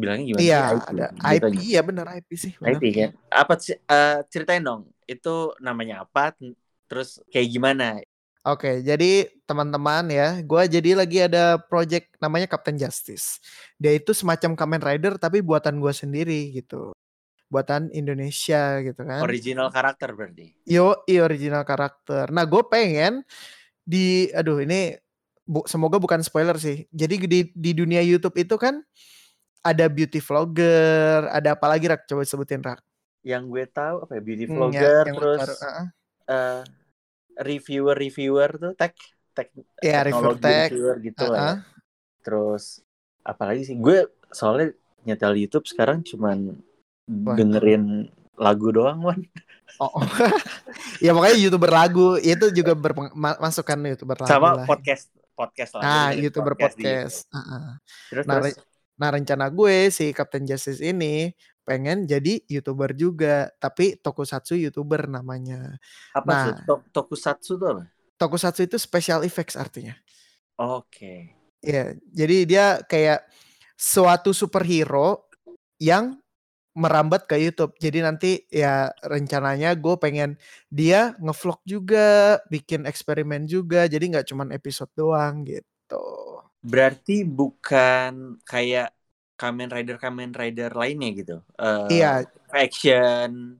Bilangnya 0.00 0.24
gimana? 0.32 0.48
Iya, 0.48 0.56
IP, 0.74 0.86
ada 0.90 1.04
gitu 1.30 1.36
IP, 1.36 1.50
aja. 1.50 1.62
iya 1.70 1.80
bener 1.88 2.06
IP 2.18 2.30
sih. 2.44 2.52
bener. 2.62 2.80
IP 2.80 2.82
kan? 2.98 3.10
Apa 3.40 3.52
sih? 3.64 3.74
eh, 3.92 4.14
ceritain 4.32 4.62
dong. 4.68 4.82
Itu 5.12 5.28
namanya 5.66 5.94
apa? 6.04 6.20
Terus 6.88 7.08
kayak 7.32 7.48
gimana? 7.54 7.84
Oke, 8.44 8.84
jadi 8.84 9.32
teman-teman 9.48 10.04
ya, 10.12 10.44
gua 10.44 10.68
jadi 10.68 10.92
lagi 10.92 11.24
ada 11.24 11.56
project 11.56 12.12
namanya 12.20 12.44
Captain 12.44 12.76
Justice. 12.76 13.40
Dia 13.80 13.96
itu 13.96 14.12
semacam 14.12 14.52
Kamen 14.52 14.82
Rider 14.84 15.16
tapi 15.16 15.40
buatan 15.40 15.80
gua 15.80 15.96
sendiri 15.96 16.52
gitu. 16.52 16.92
Buatan 17.48 17.88
Indonesia 17.96 18.84
gitu 18.84 19.00
kan. 19.00 19.24
Original 19.24 19.72
karakter 19.72 20.12
berarti. 20.12 20.52
Yo, 20.68 20.92
original 21.08 21.64
karakter. 21.64 22.32
Nah, 22.32 22.44
gue 22.48 22.64
pengen 22.68 23.20
di, 23.84 24.32
aduh 24.32 24.60
ini 24.64 24.96
bu- 25.44 25.68
semoga 25.68 26.00
bukan 26.00 26.24
spoiler 26.24 26.56
sih. 26.56 26.88
Jadi 26.88 27.14
di 27.28 27.40
di 27.52 27.70
dunia 27.76 28.00
YouTube 28.00 28.36
itu 28.40 28.56
kan 28.56 28.80
ada 29.64 29.88
beauty 29.88 30.20
vlogger, 30.20 31.32
ada 31.32 31.56
apa 31.56 31.66
lagi 31.68 31.88
rak? 31.88 32.04
Coba 32.08 32.24
sebutin 32.24 32.64
rak. 32.64 32.80
Yang 33.24 33.42
gue 33.48 33.64
tahu 33.72 33.96
apa 34.08 34.12
ya? 34.16 34.22
Beauty 34.24 34.44
Hmm, 34.44 34.52
ya, 34.52 34.56
vlogger, 34.56 35.04
yang 35.08 35.16
terus 35.16 35.40
baru, 35.40 35.54
uh-uh. 35.56 35.86
eh, 36.28 36.60
reviewer-reviewer 37.36 38.50
tuh 38.56 38.72
tech 38.74 38.94
tech 39.32 39.50
Ya, 39.80 40.02
reviewer 40.02 40.34
teknologi 40.34 40.44
tech, 40.44 40.68
reviewer 40.70 40.96
gitu 41.02 41.24
lah. 41.26 41.38
ya. 41.38 41.50
Terus 42.22 42.64
apalagi 43.20 43.62
sih? 43.64 43.76
Gue 43.76 44.06
soalnya 44.30 44.72
nyetel 45.02 45.34
YouTube 45.36 45.66
sekarang 45.66 46.00
cuman 46.02 46.56
Wah. 47.04 47.36
dengerin 47.36 48.08
lagu 48.34 48.70
doang, 48.70 48.98
Wan. 49.02 49.20
Oh, 49.78 49.90
oh. 49.90 50.02
ya 51.04 51.10
makanya 51.10 51.36
youtuber 51.36 51.70
lagu 51.70 52.14
itu 52.16 52.46
juga 52.50 52.72
bermasukan 52.74 53.78
youtuber 53.90 54.16
lagu 54.18 54.30
Sama 54.30 54.48
lah. 54.54 54.66
podcast 54.66 55.10
podcast 55.34 55.72
lah. 55.76 55.82
Nah, 55.82 55.92
Dengerin 56.08 56.22
youtuber 56.22 56.54
podcast 56.54 56.74
di 56.74 56.84
podcast. 56.84 57.16
YouTube. 57.26 57.34
Heeh. 57.34 57.66
Terus 58.08 58.24
Nah, 58.24 58.34
terus 58.34 58.46
re- 58.54 58.62
nah 58.94 59.10
rencana 59.10 59.46
gue 59.50 59.76
si 59.90 60.14
Captain 60.14 60.46
Justice 60.46 60.78
ini 60.78 61.34
pengen 61.64 62.04
jadi 62.04 62.44
youtuber 62.46 62.92
juga, 62.92 63.50
tapi 63.58 63.96
tokusatsu 63.98 64.54
youtuber 64.60 65.08
namanya. 65.08 65.80
apa 66.14 66.30
Nah? 66.30 66.44
Tok- 66.68 66.88
Tokusatsu 66.92 67.56
tuh 67.58 67.68
apa? 67.74 67.84
tokusatsu 68.14 68.64
itu 68.64 68.78
special 68.78 69.26
effects 69.26 69.58
artinya. 69.58 69.98
Oke. 70.54 71.34
Iya, 71.64 71.98
jadi 72.14 72.36
dia 72.46 72.66
kayak 72.86 73.26
suatu 73.74 74.30
superhero 74.30 75.26
yang 75.82 76.14
merambat 76.74 77.26
ke 77.26 77.38
YouTube. 77.38 77.74
Jadi 77.78 77.98
nanti 78.02 78.30
ya 78.50 78.90
rencananya 79.02 79.74
gue 79.74 79.94
pengen 79.98 80.38
dia 80.70 81.14
ngevlog 81.18 81.58
juga, 81.66 82.38
bikin 82.50 82.86
eksperimen 82.86 83.50
juga. 83.50 83.90
Jadi 83.90 84.14
nggak 84.14 84.26
cuman 84.30 84.54
episode 84.54 84.90
doang 84.94 85.42
gitu. 85.46 86.06
Berarti 86.64 87.26
bukan 87.26 88.40
kayak 88.46 88.93
Kamen 89.34 89.68
Rider 89.68 89.98
Kamen 89.98 90.30
Rider 90.30 90.70
lainnya 90.72 91.10
gitu. 91.12 91.36
Eh 91.58 92.00
Iya, 92.00 92.22
action 92.50 93.58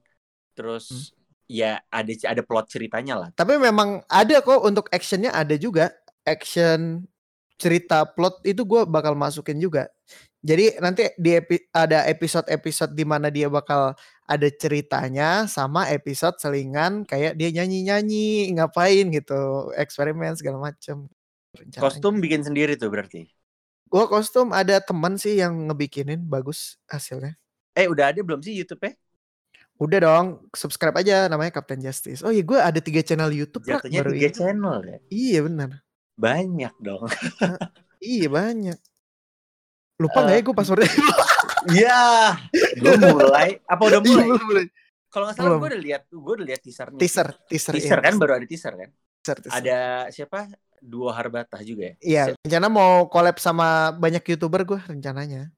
terus 0.54 0.86
Hmm. 0.88 1.02
ya 1.50 1.72
ada 1.90 2.12
ada 2.24 2.42
plot 2.46 2.70
ceritanya 2.70 3.14
lah. 3.18 3.28
tapi 3.34 3.58
memang 3.58 4.00
ada 4.06 4.38
kok 4.40 4.62
untuk 4.62 4.86
actionnya 4.94 5.34
ada 5.34 5.58
juga. 5.58 5.90
Action 6.24 7.04
cerita 7.60 8.06
plot 8.08 8.40
itu 8.48 8.64
gue 8.64 8.86
bakal 8.88 9.12
masukin 9.12 9.60
juga. 9.60 9.90
Jadi 10.40 10.76
nanti 10.80 11.08
di 11.16 11.36
epi- 11.36 11.68
ada 11.72 12.04
episode-episode 12.06 12.92
di 12.92 13.04
mana 13.04 13.28
dia 13.28 13.48
bakal 13.48 13.92
ada 14.24 14.48
ceritanya 14.52 15.44
sama 15.44 15.88
episode 15.88 16.36
selingan 16.40 17.04
kayak 17.04 17.36
dia 17.36 17.48
nyanyi-nyanyi 17.52 18.52
ngapain 18.56 19.08
gitu 19.12 19.68
eksperimen 19.76 20.36
segala 20.36 20.60
macam 20.70 21.08
rencananya. 21.52 21.82
Kostum 21.82 22.20
bikin 22.24 22.40
sendiri 22.40 22.76
tuh 22.76 22.88
berarti. 22.88 23.28
Gua 23.94 24.10
kostum 24.10 24.50
ada 24.50 24.82
teman 24.82 25.14
sih 25.14 25.38
yang 25.38 25.70
ngebikinin 25.70 26.18
bagus 26.26 26.82
hasilnya. 26.90 27.38
Eh 27.78 27.86
udah 27.86 28.10
ada 28.10 28.18
belum 28.26 28.42
sih 28.42 28.58
YouTube-nya? 28.58 28.98
Udah 29.74 29.98
dong, 30.02 30.26
subscribe 30.50 30.98
aja 30.98 31.30
namanya 31.30 31.54
Captain 31.54 31.78
Justice. 31.78 32.26
Oh 32.26 32.34
iya 32.34 32.42
gue 32.42 32.58
ada 32.58 32.78
tiga 32.78 33.06
channel 33.06 33.30
YouTube 33.30 33.62
Jatuhnya 33.62 34.02
baru 34.02 34.10
tiga 34.14 34.26
ini. 34.26 34.34
channel 34.34 34.76
ya. 34.82 34.98
Iya 35.10 35.38
benar. 35.46 35.70
Banyak 36.18 36.74
dong. 36.82 37.06
Iya 38.04 38.28
banyak. 38.28 38.78
Lupa 39.96 40.18
nggak 40.20 40.34
Eh, 40.34 40.38
ya 40.38 40.44
gue 40.44 40.54
passwordnya? 40.54 40.90
Iya, 41.72 42.02
gue 42.76 42.94
mulai. 43.16 43.56
Apa 43.64 43.82
udah 43.88 44.00
Iya, 44.02 44.10
mulai? 44.12 44.26
belum, 44.28 44.44
belum. 44.44 44.66
Kalau 45.08 45.24
nggak 45.24 45.36
salah 45.40 45.56
gue 45.56 45.68
udah 45.72 45.80
lihat, 45.80 46.02
gue 46.12 46.32
udah 46.36 46.46
lihat 46.50 46.60
teasernya. 46.60 46.98
Teaser, 47.00 47.28
teaser, 47.48 47.72
Teaser 47.72 47.96
iya, 47.96 48.04
kan 48.04 48.14
baru 48.20 48.32
ada 48.36 48.44
teaser 48.44 48.74
kan? 48.76 48.90
teaser, 49.22 49.36
teaser. 49.40 49.56
Ada 49.56 49.78
siapa? 50.12 50.38
Dua 50.84 51.16
Harbatah 51.16 51.64
juga 51.64 51.88
ya. 51.88 51.94
Iya, 52.04 52.24
rencana 52.44 52.68
mau 52.68 53.08
collab 53.08 53.40
sama 53.40 53.88
banyak 53.96 54.20
youtuber 54.36 54.68
gue 54.68 54.80
rencananya. 54.84 55.48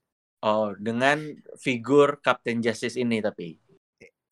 Oh, 0.47 0.71
dengan 0.79 1.19
figur 1.59 2.23
Captain 2.23 2.63
Justice 2.63 2.95
ini 2.95 3.19
tapi. 3.19 3.59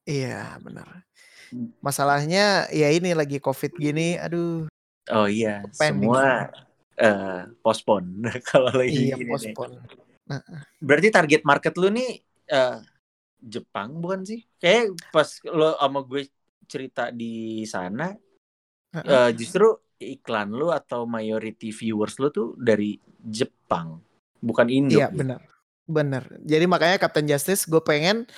Iya 0.06 0.62
benar. 0.62 1.02
Hmm. 1.50 1.74
Masalahnya 1.82 2.70
ya 2.70 2.88
ini 2.94 3.10
lagi 3.10 3.42
covid 3.42 3.74
gini, 3.74 4.14
aduh. 4.14 4.70
Oh 5.10 5.26
iya, 5.26 5.66
Pending 5.74 6.06
semua 6.06 6.54
eh 6.94 7.50
postpone 7.58 8.30
kalau 8.54 8.70
lagi 8.70 9.10
Iya 9.10 9.18
postpone. 9.26 9.82
Berarti 10.78 11.08
target 11.10 11.42
market 11.42 11.74
lu 11.74 11.90
nih 11.90 12.22
eh 12.46 12.78
Jepang 13.42 13.98
bukan 13.98 14.22
sih? 14.22 14.40
Kayak 14.62 14.94
pas 15.10 15.26
lo 15.50 15.74
sama 15.76 16.00
gue 16.06 16.30
cerita 16.64 17.12
di 17.12 17.66
sana 17.68 18.14
eh, 18.94 19.30
justru 19.36 19.83
iklan 20.12 20.52
lu 20.52 20.68
atau 20.68 21.08
majority 21.08 21.72
viewers 21.72 22.20
lu 22.20 22.28
tuh 22.28 22.52
dari 22.60 23.00
Jepang, 23.24 24.04
bukan 24.44 24.68
Indo. 24.68 25.00
Iya 25.00 25.08
gitu. 25.08 25.24
benar, 25.24 25.40
benar. 25.88 26.24
Jadi 26.44 26.64
makanya 26.68 26.96
Captain 27.00 27.24
Justice 27.24 27.64
gue 27.64 27.80
pengen 27.80 28.28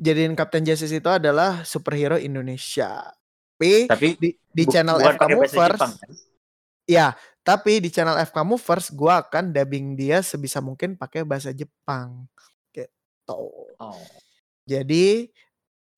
jadiin 0.00 0.34
Captain 0.34 0.64
Justice 0.64 0.94
itu 0.94 1.10
adalah 1.10 1.62
superhero 1.62 2.18
Indonesia. 2.18 3.14
Tapi 3.54 3.86
Tapi 3.86 4.08
di, 4.18 4.30
di 4.34 4.64
channel 4.66 4.98
FK 4.98 5.22
Movers, 5.30 5.78
Jepang, 5.78 5.94
kan? 5.94 6.10
ya. 6.88 7.08
Tapi 7.44 7.76
di 7.76 7.92
channel 7.92 8.16
FK 8.24 8.38
Movers 8.40 8.88
gue 8.88 9.12
akan 9.12 9.52
dubbing 9.52 10.00
dia 10.00 10.24
sebisa 10.24 10.64
mungkin 10.64 10.96
pakai 10.96 11.28
bahasa 11.28 11.52
Jepang. 11.52 12.24
Gitu. 12.72 12.88
Oh. 13.76 14.00
Jadi 14.64 15.28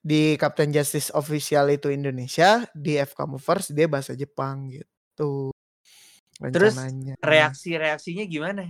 di 0.07 0.39
Captain 0.39 0.71
Justice 0.71 1.11
official 1.15 1.71
itu 1.71 1.91
Indonesia, 1.91 2.67
di 2.75 2.99
FK 2.99 3.27
Movers 3.27 3.75
dia 3.75 3.87
bahasa 3.87 4.15
Jepang 4.15 4.71
gitu. 4.71 4.96
Terus 5.17 6.77
Rencananya. 6.77 7.15
reaksi-reaksinya 7.25 8.25
gimana? 8.29 8.69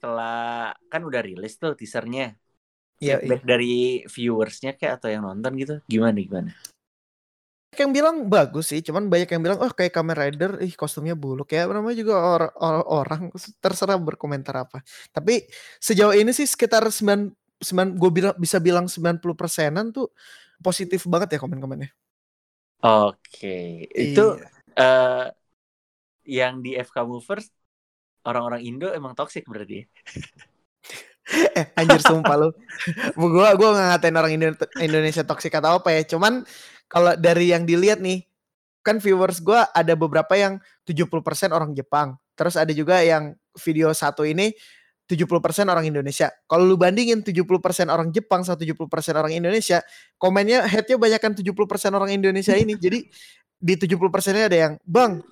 Setelah 0.00 0.72
kan 0.88 1.02
udah 1.04 1.20
rilis 1.20 1.60
tuh 1.60 1.76
teasernya. 1.76 2.34
Iya, 3.02 3.18
Feedback 3.18 3.42
dari 3.42 4.06
viewersnya 4.06 4.78
kayak 4.78 5.02
atau 5.02 5.10
yang 5.10 5.26
nonton 5.26 5.58
gitu 5.58 5.74
gimana 5.90 6.14
gimana? 6.22 6.50
Yang 7.74 7.90
bilang 7.98 8.30
bagus 8.30 8.70
sih, 8.70 8.78
cuman 8.84 9.10
banyak 9.10 9.26
yang 9.32 9.42
bilang 9.42 9.58
oh 9.58 9.72
kayak 9.74 9.90
Kamen 9.90 10.14
Rider, 10.14 10.60
ih 10.62 10.76
kostumnya 10.78 11.18
buluk 11.18 11.50
ya. 11.50 11.66
Namanya 11.66 11.96
juga 11.98 12.14
or- 12.20 12.54
or- 12.60 12.86
orang 12.86 13.32
terserah 13.58 13.98
berkomentar 13.98 14.54
apa. 14.54 14.84
Tapi 15.10 15.48
sejauh 15.82 16.14
ini 16.14 16.30
sih 16.30 16.46
sekitar 16.46 16.84
9 16.92 17.32
9 17.58 17.96
gue 17.96 18.10
bilang 18.12 18.36
bisa 18.38 18.60
bilang 18.62 18.86
90 18.86 19.34
persenan 19.34 19.90
tuh 19.90 20.12
positif 20.62 21.02
banget 21.10 21.34
ya 21.34 21.38
komen-komennya. 21.42 21.90
Oke, 22.82 23.88
itu 23.88 24.24
Iya. 24.36 24.51
Eh 24.76 25.26
yang 26.22 26.62
di 26.62 26.78
FK 26.78 27.02
Movers 27.02 27.50
orang-orang 28.22 28.62
Indo 28.62 28.88
emang 28.94 29.14
toxic 29.18 29.46
berarti. 29.46 29.82
eh 31.58 31.66
anjir 31.78 32.02
sumpah 32.02 32.36
lu. 32.38 32.48
gua 33.18 33.54
gua 33.54 33.68
nggak 33.74 33.86
ngatain 33.94 34.16
orang 34.18 34.32
Indo- 34.34 34.70
Indonesia 34.78 35.22
toksik 35.26 35.54
atau 35.54 35.82
apa 35.82 35.90
ya. 35.94 36.02
Cuman 36.06 36.46
kalau 36.86 37.14
dari 37.18 37.50
yang 37.50 37.66
dilihat 37.66 37.98
nih 38.02 38.26
kan 38.82 38.98
viewers 38.98 39.38
gua 39.42 39.70
ada 39.70 39.94
beberapa 39.94 40.34
yang 40.34 40.58
70% 40.86 41.54
orang 41.54 41.74
Jepang. 41.74 42.18
Terus 42.34 42.58
ada 42.58 42.70
juga 42.74 43.02
yang 43.02 43.34
video 43.58 43.92
satu 43.92 44.26
ini 44.26 44.54
70% 45.06 45.68
orang 45.68 45.84
Indonesia. 45.84 46.32
Kalau 46.48 46.64
lu 46.64 46.80
bandingin 46.80 47.20
70% 47.20 47.44
orang 47.92 48.08
Jepang 48.14 48.46
sama 48.46 48.56
70% 48.56 49.12
orang 49.12 49.32
Indonesia, 49.34 49.84
komennya 50.16 50.64
headnya 50.64 50.96
banyakkan 50.96 51.36
70% 51.36 51.92
orang 51.92 52.10
Indonesia 52.16 52.56
ini. 52.56 52.78
Jadi 52.80 53.12
di 53.62 53.78
70%-nya 53.78 54.50
ada 54.50 54.58
yang, 54.58 54.72
"Bang, 54.82 55.22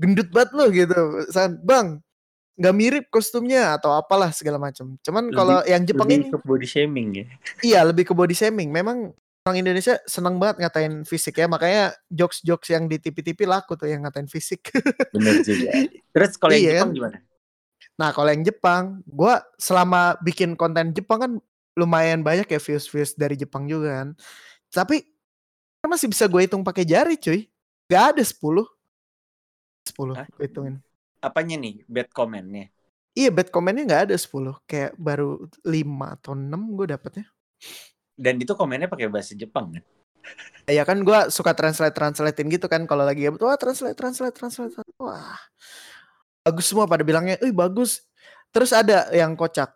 gendut 0.00 0.32
banget 0.32 0.50
lu 0.56 0.66
gitu." 0.72 0.96
San, 1.28 1.60
"Bang, 1.60 2.00
nggak 2.56 2.74
mirip 2.76 3.04
kostumnya 3.12 3.76
atau 3.76 3.92
apalah 3.92 4.32
segala 4.32 4.56
macam." 4.56 4.96
Cuman 5.04 5.28
kalau 5.30 5.60
yang 5.68 5.84
Jepang 5.84 6.08
ini 6.08 6.32
Lebih 6.32 6.40
ke 6.40 6.48
body 6.48 6.66
shaming 6.66 7.08
ya. 7.12 7.24
iya 7.60 7.80
lebih 7.84 8.08
ke 8.08 8.16
body 8.16 8.32
shaming. 8.32 8.72
Memang 8.72 9.12
orang 9.44 9.56
Indonesia 9.60 10.00
senang 10.08 10.40
banget 10.40 10.64
ngatain 10.64 11.04
fisik 11.04 11.36
ya, 11.40 11.46
makanya 11.48 11.92
jokes-jokes 12.08 12.72
yang 12.72 12.88
di 12.88 12.96
TV-TV 12.96 13.44
laku 13.44 13.76
tuh 13.76 13.88
yang 13.88 14.04
ngatain 14.04 14.28
fisik. 14.28 14.72
Bener 15.14 15.44
juga. 15.44 15.68
Terus 16.16 16.32
kalau 16.40 16.52
yang 16.56 16.64
Iya 16.64 16.72
Jepang 16.72 16.88
kan? 16.88 16.96
gimana? 16.96 17.18
Nah, 18.00 18.10
kalau 18.16 18.32
yang 18.32 18.44
Jepang, 18.44 18.82
gua 19.04 19.44
selama 19.60 20.16
bikin 20.24 20.56
konten 20.56 20.96
Jepang 20.96 21.20
kan 21.20 21.32
lumayan 21.76 22.24
banyak 22.24 22.48
ya 22.48 22.60
views-views 22.60 23.16
dari 23.16 23.36
Jepang 23.36 23.68
juga 23.68 24.04
kan. 24.04 24.08
Tapi 24.72 25.04
masih 25.88 26.08
bisa 26.10 26.28
gue 26.28 26.40
hitung 26.44 26.60
pakai 26.60 26.84
jari, 26.84 27.16
cuy. 27.16 27.48
Gak 27.88 28.16
ada 28.16 28.22
10. 28.22 28.66
10 29.88 30.14
Hah? 30.16 30.26
gue 30.28 30.44
hitungin. 30.44 30.76
Apanya 31.20 31.56
nih 31.60 31.84
bad 31.88 32.08
comment-nya? 32.12 32.68
Iya, 33.16 33.28
bad 33.34 33.48
komennya 33.50 33.84
nggak 33.84 34.02
ada 34.10 34.16
10. 34.16 34.56
Kayak 34.64 34.94
baru 34.96 35.44
5 35.66 36.14
atau 36.16 36.32
6 36.32 36.62
gue 36.78 36.86
dapetnya. 36.88 37.26
Dan 38.14 38.38
itu 38.38 38.52
komennya 38.52 38.86
pakai 38.86 39.08
bahasa 39.08 39.32
Jepang 39.32 39.74
kan? 39.76 39.84
Ya 40.68 40.84
kan 40.84 41.00
gua 41.00 41.32
suka 41.32 41.56
translate 41.56 41.96
translatein 41.96 42.52
gitu 42.52 42.68
kan 42.68 42.84
kalau 42.84 43.08
lagi 43.08 43.24
ya 43.24 43.32
wah 43.32 43.56
translate 43.56 43.96
translate 43.96 44.36
translate 44.36 44.76
wah 45.00 45.40
bagus 46.44 46.66
semua 46.66 46.88
pada 46.88 47.04
bilangnya, 47.04 47.36
eh 47.40 47.52
bagus. 47.52 48.04
Terus 48.50 48.74
ada 48.74 49.06
yang 49.14 49.38
kocak 49.38 49.70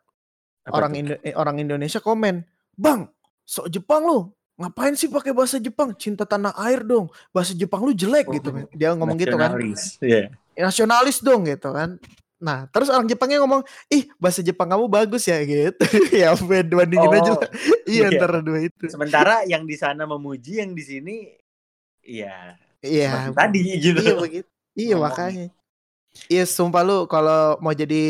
Apa 0.67 0.75
orang? 0.75 0.93
Indo- 0.97 1.21
eh, 1.23 1.37
orang 1.37 1.61
Indonesia 1.61 2.01
komen, 2.01 2.43
bang, 2.75 3.07
sok 3.45 3.69
Jepang 3.71 4.09
lu, 4.09 4.33
ngapain 4.55 4.95
sih 4.95 5.07
pakai 5.07 5.31
bahasa 5.31 5.59
Jepang? 5.59 5.90
Cinta 5.95 6.23
tanah 6.23 6.55
air 6.62 6.81
dong, 6.81 7.11
bahasa 7.31 7.53
Jepang 7.53 7.83
lu 7.83 7.90
jelek 7.90 8.31
gitu. 8.31 8.55
Oh, 8.55 8.69
Dia 8.71 8.95
ngomong 8.95 9.17
gitu 9.17 9.35
kan, 9.35 9.51
Nasionalis. 9.53 9.99
Iya. 9.99 10.31
nasionalis 10.55 11.19
dong 11.19 11.43
gitu 11.45 11.71
kan. 11.71 11.99
Nah, 12.38 12.69
terus 12.69 12.87
orang 12.87 13.09
Jepangnya 13.09 13.40
ngomong, 13.40 13.64
ih 13.88 14.07
bahasa 14.17 14.38
Jepang 14.40 14.69
kamu 14.69 14.87
bagus 14.87 15.25
ya 15.25 15.40
gitu. 15.43 15.81
ya 16.23 16.37
bandingin 16.37 17.09
aja 17.11 17.33
Oh, 17.33 17.40
lah. 17.40 17.51
Iya 17.85 18.05
iya. 18.05 18.07
antara 18.12 18.38
dua 18.38 18.59
itu. 18.62 18.85
Sementara 18.87 19.43
yang 19.45 19.64
di 19.64 19.75
sana 19.75 20.05
memuji, 20.05 20.61
yang 20.61 20.71
di 20.71 20.85
sini 20.85 21.17
ya 22.01 22.55
Iya. 22.79 23.33
seperti 23.33 23.35
tadi 23.35 23.61
gitu. 23.81 23.99
Iya 23.99 24.14
begitu. 24.14 24.49
Iya 24.75 24.95
Ngomong. 24.95 25.05
makanya. 25.09 25.47
Iya 26.27 26.45
sumpah 26.45 26.83
lu 26.85 26.99
kalau 27.07 27.59
mau 27.59 27.73
jadi 27.73 28.03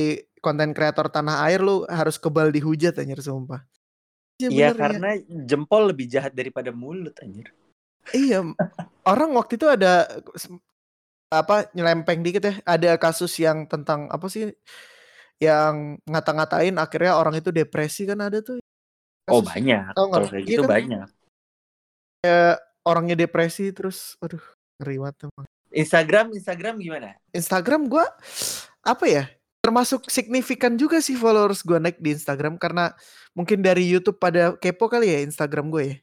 konten 0.43 0.77
kreator 0.77 1.09
tanah 1.09 1.47
air 1.47 1.63
lu 1.63 1.87
harus 1.87 2.21
kebal 2.21 2.51
dihujat 2.51 2.99
anjir 2.99 3.17
sumpah. 3.17 3.65
Iya 4.43 4.51
ya. 4.51 4.69
karena 4.75 5.15
jempol 5.47 5.95
lebih 5.95 6.11
jahat 6.11 6.35
daripada 6.35 6.75
mulut 6.75 7.15
anjir. 7.23 7.55
Iya, 8.13 8.45
orang 9.09 9.31
waktu 9.33 9.57
itu 9.57 9.65
ada 9.71 10.05
apa 11.33 11.71
nyelempeng 11.73 12.21
dikit 12.21 12.45
ya, 12.45 12.55
ada 12.67 13.01
kasus 13.01 13.33
yang 13.41 13.65
tentang 13.65 14.13
apa 14.13 14.27
sih 14.29 14.53
yang 15.43 15.99
ngata-ngatain 16.07 16.77
akhirnya 16.79 17.17
orang 17.19 17.41
itu 17.41 17.51
depresi 17.51 18.07
kan 18.07 18.21
ada 18.23 18.39
tuh 18.45 18.61
Oh 19.33 19.41
kasus 19.41 19.57
banyak. 19.57 19.97
tahu 19.97 20.05
nggak? 20.13 20.21
Kalau 20.21 20.29
kayak 20.29 20.45
Iya 20.45 20.51
gitu 20.53 20.63
kan 20.63 20.71
banyak. 20.71 21.09
orangnya 22.85 23.17
depresi 23.17 23.73
terus 23.73 24.21
aduh 24.21 24.43
ngeri 24.83 24.97
banget 25.01 25.17
emang. 25.33 25.47
Instagram 25.75 26.27
Instagram 26.37 26.75
gimana? 26.77 27.17
Instagram 27.33 27.89
gua 27.89 28.05
apa 28.85 29.05
ya 29.09 29.25
termasuk 29.65 30.13
signifikan 30.13 30.77
juga 30.77 31.01
sih 31.01 31.17
followers 31.17 31.65
gua 31.65 31.81
naik 31.81 31.97
di 31.97 32.13
Instagram 32.13 32.61
karena 32.61 32.93
mungkin 33.33 33.65
dari 33.65 33.89
YouTube 33.89 34.21
pada 34.21 34.53
kepo 34.61 34.87
kali 34.87 35.09
ya 35.09 35.25
Instagram 35.25 35.73
gue 35.73 35.85
ya. 35.89 35.97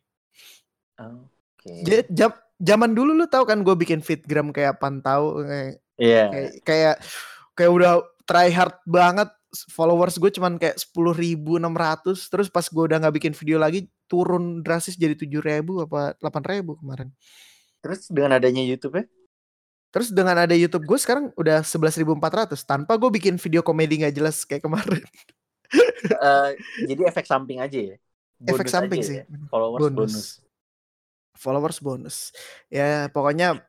Oke. 0.98 1.72
Ja- 1.86 2.08
jam 2.10 2.32
zaman 2.58 2.92
dulu 2.94 3.14
lu 3.14 3.26
tahu 3.26 3.46
kan 3.46 3.62
gue 3.62 3.74
bikin 3.74 4.02
fitgram 4.02 4.50
kayak 4.50 4.78
pantau 4.78 5.42
kayak 5.42 5.78
Iya. 6.02 6.24
kayak 6.30 6.52
kayak, 6.66 6.96
kayak 7.54 7.72
udah 7.74 7.94
try 8.26 8.50
hard 8.50 8.74
banget 8.86 9.30
followers 9.70 10.18
gue 10.18 10.32
cuman 10.32 10.58
kayak 10.58 10.78
10.600 10.80 12.18
terus 12.30 12.48
pas 12.50 12.66
gue 12.66 12.84
udah 12.86 12.98
nggak 13.02 13.16
bikin 13.22 13.34
video 13.38 13.58
lagi 13.62 13.86
turun 14.08 14.62
drastis 14.66 14.96
jadi 14.98 15.14
7.000 15.14 15.86
apa 15.86 16.18
8.000 16.18 16.80
kemarin 16.82 17.10
Terus 17.82 18.14
dengan 18.14 18.38
adanya 18.38 18.62
YouTube 18.62 19.02
ya? 19.02 19.06
Terus 19.92 20.10
dengan 20.10 20.40
ada 20.40 20.56
YouTube 20.56 20.88
gue 20.88 20.96
sekarang 20.98 21.30
udah 21.36 21.62
11.400 21.62 22.56
tanpa 22.64 22.96
gue 22.96 23.12
bikin 23.12 23.36
video 23.36 23.62
komedi 23.62 24.02
nggak 24.02 24.16
jelas 24.16 24.44
kayak 24.44 24.64
kemarin 24.64 25.04
Eh, 26.02 26.50
jadi 26.84 27.08
efek 27.08 27.24
samping 27.24 27.64
aja 27.64 27.96
ya. 27.96 27.96
efek 28.44 28.68
Bonus 28.68 28.74
samping 28.74 29.00
aja 29.00 29.08
sih 29.08 29.18
ya? 29.22 29.26
Followers 29.48 29.80
bonus. 29.80 29.96
bonus 29.96 30.26
followers 31.32 31.78
bonus 31.80 32.18
ya 32.68 33.08
pokoknya 33.08 33.64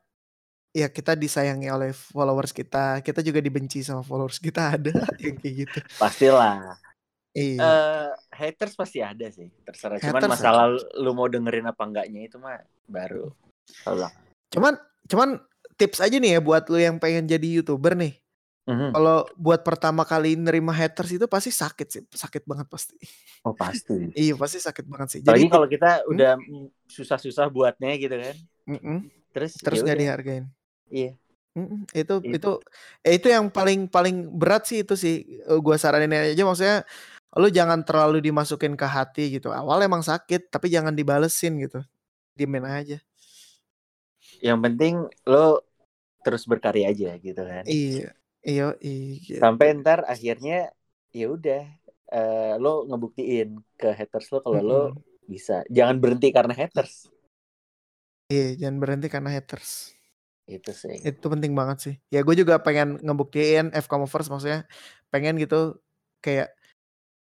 ya 0.73 0.89
kita 0.89 1.13
disayangi 1.15 1.69
oleh 1.69 1.93
followers 1.93 2.51
kita 2.51 3.01
kita 3.01 3.21
juga 3.21 3.39
dibenci 3.39 3.85
sama 3.85 4.01
followers 4.03 4.41
kita 4.41 4.69
ada 4.77 4.93
yang 5.21 5.37
kayak 5.39 5.55
gitu 5.69 5.79
Pastilah. 5.97 6.77
iya 7.33 7.61
Eh 7.61 8.09
haters 8.29 8.77
pasti 8.77 9.01
ada 9.01 9.25
sih. 9.33 9.49
Terserah. 9.65 9.97
Cuman 9.97 10.21
Haters 10.21 10.33
masalah 10.37 10.67
lu 11.01 11.17
mau 11.17 11.29
dengerin 11.33 11.65
apa 11.65 11.81
enggaknya 11.85 12.29
itu 12.29 12.37
mah 12.37 12.61
baru. 12.85 13.33
Kalau 13.85 14.09
cuman 14.53 14.77
cuman 15.09 15.29
tips 15.83 15.99
aja 16.05 16.16
nih 16.23 16.38
ya 16.38 16.40
buat 16.49 16.64
lu 16.73 16.79
yang 16.79 16.97
pengen 17.03 17.25
jadi 17.27 17.47
youtuber 17.61 17.92
nih 17.99 18.14
Mhm. 18.66 18.92
kalau 18.95 19.27
buat 19.37 19.61
pertama 19.68 20.03
kali 20.07 20.37
nerima 20.38 20.73
haters 20.73 21.11
itu 21.16 21.27
pasti 21.35 21.51
sakit 21.51 21.87
sih 21.95 22.03
sakit 22.12 22.42
banget 22.51 22.68
pasti 22.71 22.95
Oh 23.45 23.55
pasti. 23.55 23.92
iya 24.23 24.35
pasti 24.38 24.59
sakit 24.62 24.85
banget 24.92 25.09
sih 25.18 25.21
Apalagi 25.23 25.47
jadi 25.47 25.53
kalau 25.55 25.66
kita 25.75 25.88
Hmm? 26.07 26.12
udah 26.12 26.31
susah-susah 26.90 27.47
buatnya 27.51 27.90
gitu 27.99 28.14
kan. 28.14 28.37
Mm-mm. 28.71 28.99
Terus 29.33 29.53
terus 29.62 29.79
ya 29.81 29.83
nggak 29.87 29.99
dihargain 30.03 30.45
Iya. 30.92 31.11
Mm-mm. 31.53 31.85
itu 31.92 32.14
Itu. 32.25 32.33
itu 32.37 32.51
eh, 33.05 33.14
itu 33.21 33.29
yang 33.29 33.47
paling 33.53 33.85
paling 33.85 34.16
berat 34.40 34.64
sih 34.64 34.81
itu 34.85 34.95
sih 34.97 35.14
Eh, 35.45 35.59
gua 35.61 35.77
saranin 35.77 36.09
aja 36.33 36.42
maksudnya 36.49 36.77
lu 37.37 37.49
jangan 37.53 37.81
terlalu 37.85 38.25
dimasukin 38.25 38.73
ke 38.77 38.87
hati 38.88 39.37
gitu 39.37 39.49
awal 39.53 39.79
emang 39.85 40.01
sakit 40.05 40.49
tapi 40.53 40.73
jangan 40.73 40.92
dibalesin 40.97 41.53
gitu 41.64 41.81
diemin 42.38 42.64
aja 42.68 42.99
Yang 44.42 44.59
penting 44.64 44.95
lo 45.31 45.62
terus 46.25 46.43
berkarya 46.51 46.91
aja 46.93 47.11
gitu 47.19 47.43
kan. 47.43 47.65
iya 47.67 48.09
iya 48.47 48.65
iya 48.83 49.05
gitu. 49.27 49.41
Sampai 49.43 49.67
ntar 49.79 49.99
akhirnya 50.09 50.73
ya 51.13 51.27
udah 51.37 51.61
eh, 52.13 52.55
lo 52.63 52.87
ngebuktiin 52.89 53.49
ke 53.81 53.89
haters 53.99 54.27
lo 54.33 54.39
kalau 54.45 54.61
lo 54.63 54.81
Mm-mm. 54.91 55.03
bisa. 55.29 55.63
Jangan 55.71 55.97
berhenti 56.03 56.29
karena 56.33 56.55
haters. 56.55 57.11
iya 58.33 58.57
jangan 58.57 58.77
berhenti 58.81 59.09
karena 59.13 59.29
haters 59.29 59.93
Itu 60.49 60.73
sih. 60.75 60.99
itu 61.03 61.27
penting 61.33 61.53
banget 61.59 61.77
sih 61.85 61.95
ya 62.15 62.21
gue 62.27 62.35
juga 62.39 62.59
pengen 62.63 62.99
ngebuktiin 63.03 63.75
FK 63.75 63.93
Movers 64.03 64.29
maksudnya 64.33 64.61
pengen 65.13 65.35
gitu 65.43 65.79
kayak 66.25 66.49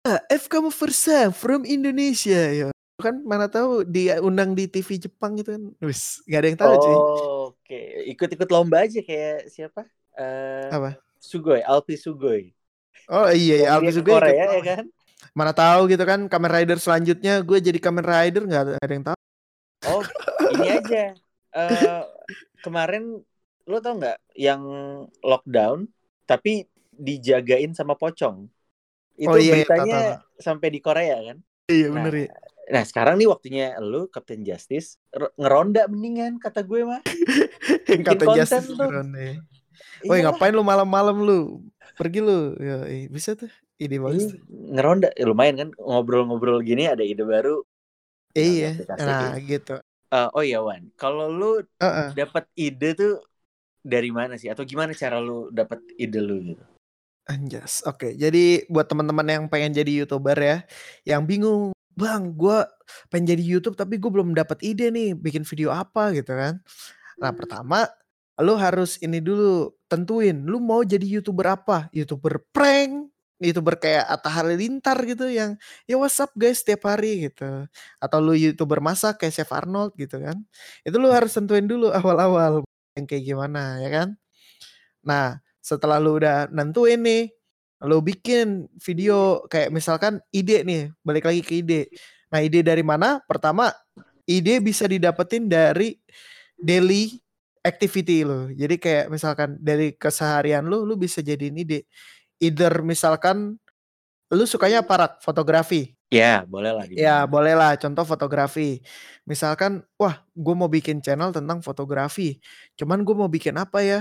ah, 0.06 0.20
FK 0.30 0.54
Movers 0.66 1.00
ah, 1.10 1.28
from 1.32 1.62
Indonesia 1.64 2.42
ya 2.52 2.68
kan 2.98 3.22
mana 3.24 3.46
tahu 3.46 3.86
diundang 3.86 4.58
di 4.58 4.66
TV 4.66 4.98
Jepang 4.98 5.38
gitu 5.38 5.54
kan 5.54 5.64
wis 5.86 6.20
gak 6.26 6.40
ada 6.42 6.48
yang 6.50 6.60
tahu 6.60 6.74
cuy 6.82 6.98
Oh, 6.98 7.37
Oke, 7.68 7.76
ikut-ikut 8.16 8.48
lomba 8.48 8.88
aja 8.88 9.04
kayak 9.04 9.52
siapa? 9.52 9.84
Eh 10.16 10.72
apa 10.72 10.90
Sugoi, 11.20 11.60
Alpi 11.68 12.00
Sugoi. 12.00 12.56
oh 13.12 13.28
iya 13.32 13.56
ya 13.68 13.68
ke 13.84 13.92
juga 13.92 14.12
ikut 14.16 14.16
Korea 14.16 14.46
ya 14.56 14.62
kan? 14.64 14.86
mana 15.38 15.52
tahu 15.56 15.82
gitu 15.92 16.04
kan 16.04 16.20
Kamen 16.32 16.52
Rider 16.52 16.78
selanjutnya 16.82 17.40
gue 17.46 17.58
jadi 17.62 17.80
Kamen 17.80 18.06
Rider 18.06 18.44
nggak 18.48 18.62
ada 18.84 18.94
yang 18.94 19.06
tahu 19.06 19.18
Oh, 19.86 20.04
ini 20.54 20.66
aja. 20.78 21.16
Eh 21.56 22.00
kemarin 22.64 23.04
lo 23.70 23.76
tau 23.84 23.94
nggak 24.00 24.18
yang 24.36 24.62
lockdown 25.24 25.80
tapi 26.30 26.68
dijagain 27.08 27.72
sama 27.78 27.94
pocong. 28.02 28.38
Itu 29.18 29.30
Oh, 29.30 29.38
iya, 29.38 29.54
iya, 29.62 29.66
beritanya 29.68 29.94
tahu, 29.94 30.10
sampai 30.46 30.68
di 30.76 30.80
Korea 30.86 31.16
kan. 31.28 31.38
iya 31.72 31.88
Nah, 31.96 32.08
bener 32.08 32.14
ya 32.26 32.28
Nah 32.68 32.84
sekarang 32.84 33.16
nih 33.16 33.32
waktunya 33.32 33.80
lu 33.80 34.12
Captain 34.12 34.44
Justice 34.44 35.00
ngeronda 35.40 35.88
mendingan 35.88 36.36
kata 36.36 36.62
gue 36.62 36.84
mah. 36.84 37.00
Konten 38.08 38.28
Justice 38.36 38.68
tuh. 38.68 38.88
Ronde 38.88 39.20
ya. 39.20 39.36
Woi 40.04 40.20
Iyalah. 40.20 40.34
ngapain 40.36 40.54
lu 40.54 40.62
malam-malam 40.62 41.18
lu 41.22 41.40
pergi 41.96 42.22
lu 42.22 42.54
ya 42.58 42.86
bisa 43.10 43.34
tuh 43.34 43.50
ide 43.78 43.98
bagus 43.98 44.30
Iya, 44.30 44.38
tuh. 44.38 44.40
ngeronda 44.74 45.10
Ya, 45.14 45.26
lumayan 45.26 45.56
kan 45.58 45.70
ngobrol-ngobrol 45.78 46.62
gini 46.62 46.86
ada 46.86 47.02
ide 47.02 47.22
baru. 47.22 47.62
iya 48.34 48.74
aplikasi 48.78 49.06
nah 49.06 49.34
gitu. 49.40 49.76
Eh, 50.08 50.30
oh 50.32 50.44
iya 50.46 50.60
Wan, 50.62 50.88
kalau 50.96 51.28
lu 51.28 51.52
Heeh. 51.82 52.14
dapat 52.16 52.46
ide 52.54 52.94
tuh 52.94 53.20
dari 53.82 54.08
mana 54.10 54.36
sih? 54.36 54.48
Atau 54.48 54.64
gimana 54.64 54.94
cara 54.94 55.18
lu 55.18 55.50
dapat 55.50 55.82
ide 55.96 56.20
lu 56.22 56.54
gitu? 56.54 56.64
Anjas. 57.28 57.84
Oke, 57.84 58.16
jadi 58.16 58.64
buat 58.72 58.88
teman-teman 58.88 59.28
yang 59.28 59.44
pengen 59.52 59.76
jadi 59.76 59.92
YouTuber 60.04 60.38
ya, 60.40 60.58
yang 61.04 61.28
bingung, 61.28 61.76
"Bang, 61.98 62.38
gua 62.38 62.70
pengen 63.12 63.36
jadi 63.36 63.44
YouTube 63.44 63.76
tapi 63.76 63.98
gue 63.98 64.10
belum 64.14 64.38
dapat 64.38 64.62
ide 64.64 64.94
nih, 64.94 65.18
bikin 65.18 65.44
video 65.44 65.74
apa?" 65.74 66.14
gitu 66.14 66.32
kan. 66.38 66.62
Nah, 67.22 67.32
pertama 67.34 67.90
lu 68.38 68.54
harus 68.58 69.02
ini 69.02 69.18
dulu 69.18 69.74
tentuin 69.90 70.38
lu 70.46 70.62
mau 70.62 70.86
jadi 70.86 71.04
YouTuber 71.04 71.48
apa? 71.58 71.90
YouTuber 71.90 72.54
prank, 72.54 73.10
YouTuber 73.42 73.82
kayak 73.82 74.06
Atta 74.06 74.30
Halilintar 74.30 74.98
gitu 75.10 75.26
yang 75.30 75.58
ya 75.90 75.98
what's 75.98 76.18
up 76.22 76.30
guys 76.38 76.62
setiap 76.62 76.86
hari 76.90 77.30
gitu. 77.30 77.66
Atau 78.02 78.20
lu 78.22 78.34
YouTuber 78.38 78.78
masak 78.82 79.22
kayak 79.26 79.34
Chef 79.34 79.50
Arnold 79.54 79.94
gitu 79.98 80.22
kan. 80.22 80.38
Itu 80.86 81.02
lu 81.02 81.10
harus 81.10 81.34
tentuin 81.34 81.66
dulu 81.66 81.90
awal-awal 81.98 82.62
yang 82.98 83.06
kayak 83.10 83.26
gimana 83.26 83.82
ya 83.82 83.90
kan. 83.94 84.10
Nah, 85.06 85.40
setelah 85.62 85.98
lu 86.02 86.18
udah 86.20 86.50
nentuin 86.54 87.00
nih, 87.02 87.37
lu 87.86 88.02
bikin 88.02 88.66
video 88.82 89.46
kayak 89.46 89.70
misalkan 89.70 90.18
ide 90.34 90.66
nih, 90.66 90.90
balik 91.06 91.30
lagi 91.30 91.42
ke 91.46 91.62
ide. 91.62 91.92
Nah, 92.34 92.42
ide 92.42 92.66
dari 92.66 92.82
mana? 92.82 93.22
Pertama, 93.30 93.70
ide 94.26 94.58
bisa 94.60 94.90
didapetin 94.90 95.46
dari 95.46 95.96
daily 96.58 97.22
activity 97.62 98.26
lu. 98.26 98.50
Jadi 98.56 98.76
kayak 98.82 99.06
misalkan 99.14 99.60
dari 99.62 99.94
keseharian 99.94 100.66
lu, 100.66 100.88
lu 100.88 100.98
bisa 100.98 101.22
jadiin 101.22 101.60
ide. 101.62 101.86
Either 102.42 102.82
misalkan 102.82 103.58
lu 104.34 104.44
sukanya 104.50 104.82
apa? 104.82 105.22
Fotografi. 105.22 105.94
Ya, 106.08 106.48
boleh 106.48 106.72
lah. 106.72 106.86
Ya 106.88 107.28
boleh 107.28 107.52
lah 107.52 107.76
contoh 107.76 108.08
fotografi. 108.08 108.80
Misalkan, 109.28 109.84
wah 110.00 110.24
gue 110.32 110.56
mau 110.56 110.72
bikin 110.72 111.04
channel 111.04 111.36
tentang 111.36 111.60
fotografi. 111.60 112.40
Cuman 112.80 113.04
gue 113.04 113.16
mau 113.16 113.28
bikin 113.28 113.60
apa 113.60 113.84
ya? 113.84 114.00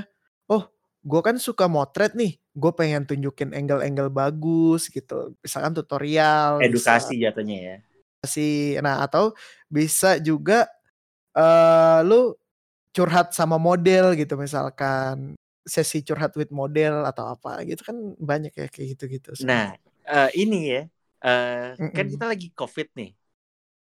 Gue 1.07 1.21
kan 1.23 1.39
suka 1.39 1.71
motret 1.71 2.19
nih. 2.19 2.35
Gue 2.51 2.75
pengen 2.75 3.07
tunjukin 3.07 3.55
angle-angle 3.55 4.11
bagus 4.11 4.91
gitu. 4.91 5.39
Misalkan 5.39 5.71
tutorial. 5.71 6.59
Edukasi 6.59 7.23
jatuhnya 7.23 7.57
ya. 7.63 7.77
Edukasi. 8.19 8.83
Nah 8.83 9.07
atau 9.07 9.31
bisa 9.71 10.19
juga 10.19 10.67
eh 11.31 12.01
lu 12.03 12.35
curhat 12.91 13.31
sama 13.31 13.55
model 13.55 14.19
gitu 14.19 14.35
misalkan. 14.35 15.39
Sesi 15.67 15.99
curhat 16.03 16.31
with 16.39 16.55
model 16.55 17.03
atau 17.07 17.35
apa 17.35 17.63
gitu 17.67 17.83
kan 17.83 17.95
banyak 18.19 18.55
ya 18.55 18.67
kayak 18.71 18.87
gitu-gitu. 18.95 19.35
Nah, 19.43 19.75
eh, 20.07 20.31
ini 20.39 20.61
ya. 20.71 20.83
eh, 21.27 21.75
kan 21.75 22.07
Mm-mm. 22.07 22.13
kita 22.15 22.25
lagi 22.31 22.49
COVID 22.55 22.89
nih. 22.95 23.11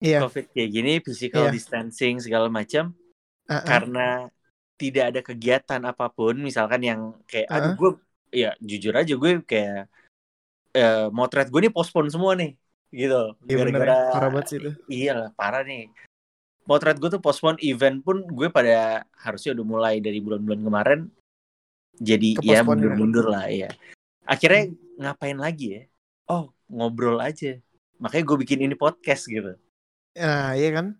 Iya. 0.01 0.25
COVID 0.25 0.57
kayak 0.57 0.71
gini, 0.73 0.93
physical 1.05 1.45
Iya. 1.45 1.53
distancing 1.53 2.25
segala 2.25 2.49
macam. 2.49 2.97
uh-uh. 3.53 3.69
Karena 3.69 4.33
tidak 4.75 5.05
ada 5.15 5.21
kegiatan 5.23 5.81
apa 5.87 6.11
pun, 6.11 6.35
misalkan 6.39 6.83
yang 6.83 7.01
kayak, 7.31 7.49
aduh 7.49 7.73
Heeh. 7.73 7.75
gue, 7.79 7.91
ya 8.35 8.51
jujur 8.59 8.95
aja 8.99 9.15
gue 9.15 9.31
kayak 9.47 9.87
eh, 10.75 11.07
motret 11.15 11.49
gue 11.49 11.61
nih 11.63 11.73
postpone 11.73 12.11
semua 12.11 12.35
nih, 12.35 12.59
gitu. 12.91 13.39
Ya, 13.47 13.55
Gara-gara 13.63 13.97
parah 14.11 14.31
banget 14.31 14.47
sih 14.51 14.59
itu. 14.59 14.71
Iyalah, 14.91 15.31
parah 15.39 15.63
nih. 15.63 15.91
Potret 16.65 16.97
gue 16.97 17.13
tuh 17.13 17.21
postpone 17.21 17.61
event 17.61 18.01
pun 18.01 18.25
gue 18.25 18.49
pada 18.49 19.05
harusnya 19.21 19.53
udah 19.53 19.67
mulai 19.69 19.95
dari 20.01 20.19
bulan-bulan 20.25 20.61
kemarin. 20.65 21.01
Jadi 22.01 22.41
ya 22.41 22.65
Ke-postpone 22.65 22.65
ya? 22.65 22.65
mundur-mundur 22.65 23.27
lah 23.29 23.45
ya. 23.53 23.71
Akhirnya 24.25 24.73
ngapain 24.97 25.37
lagi 25.37 25.67
ya? 25.77 25.83
Oh, 26.27 26.51
ngobrol 26.73 27.21
aja. 27.21 27.61
makanya 27.95 28.25
gue 28.27 28.37
bikin 28.43 28.59
ini 28.67 28.75
podcast 28.75 29.31
gitu 29.31 29.55
Nah, 30.19 30.55
iya 30.55 30.71
kan? 30.71 30.99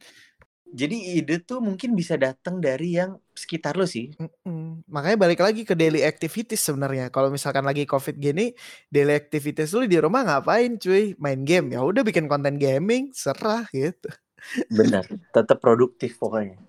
Jadi 0.75 1.23
ide 1.23 1.39
tuh 1.39 1.63
mungkin 1.63 1.95
bisa 1.95 2.19
datang 2.19 2.59
dari 2.59 2.99
yang 2.99 3.15
sekitar 3.33 3.79
lo 3.79 3.87
sih 3.87 4.11
Mm-mm. 4.19 4.83
Makanya 4.91 5.17
balik 5.19 5.41
lagi 5.41 5.63
ke 5.63 5.73
daily 5.75 6.03
activities 6.03 6.61
sebenarnya. 6.61 7.09
Kalau 7.11 7.31
misalkan 7.31 7.65
lagi 7.67 7.87
covid 7.87 8.15
gini, 8.19 8.53
daily 8.93 9.15
activities 9.17 9.73
lu 9.75 9.87
di 9.89 9.99
rumah 9.99 10.23
ngapain, 10.23 10.77
cuy? 10.79 11.15
Main 11.19 11.43
game. 11.43 11.75
Ya 11.75 11.81
udah 11.83 12.03
bikin 12.05 12.27
konten 12.31 12.59
gaming, 12.59 13.11
serah 13.15 13.67
gitu. 13.71 14.11
benar 14.69 15.09
tetap 15.35 15.57
produktif 15.57 16.21
pokoknya 16.21 16.61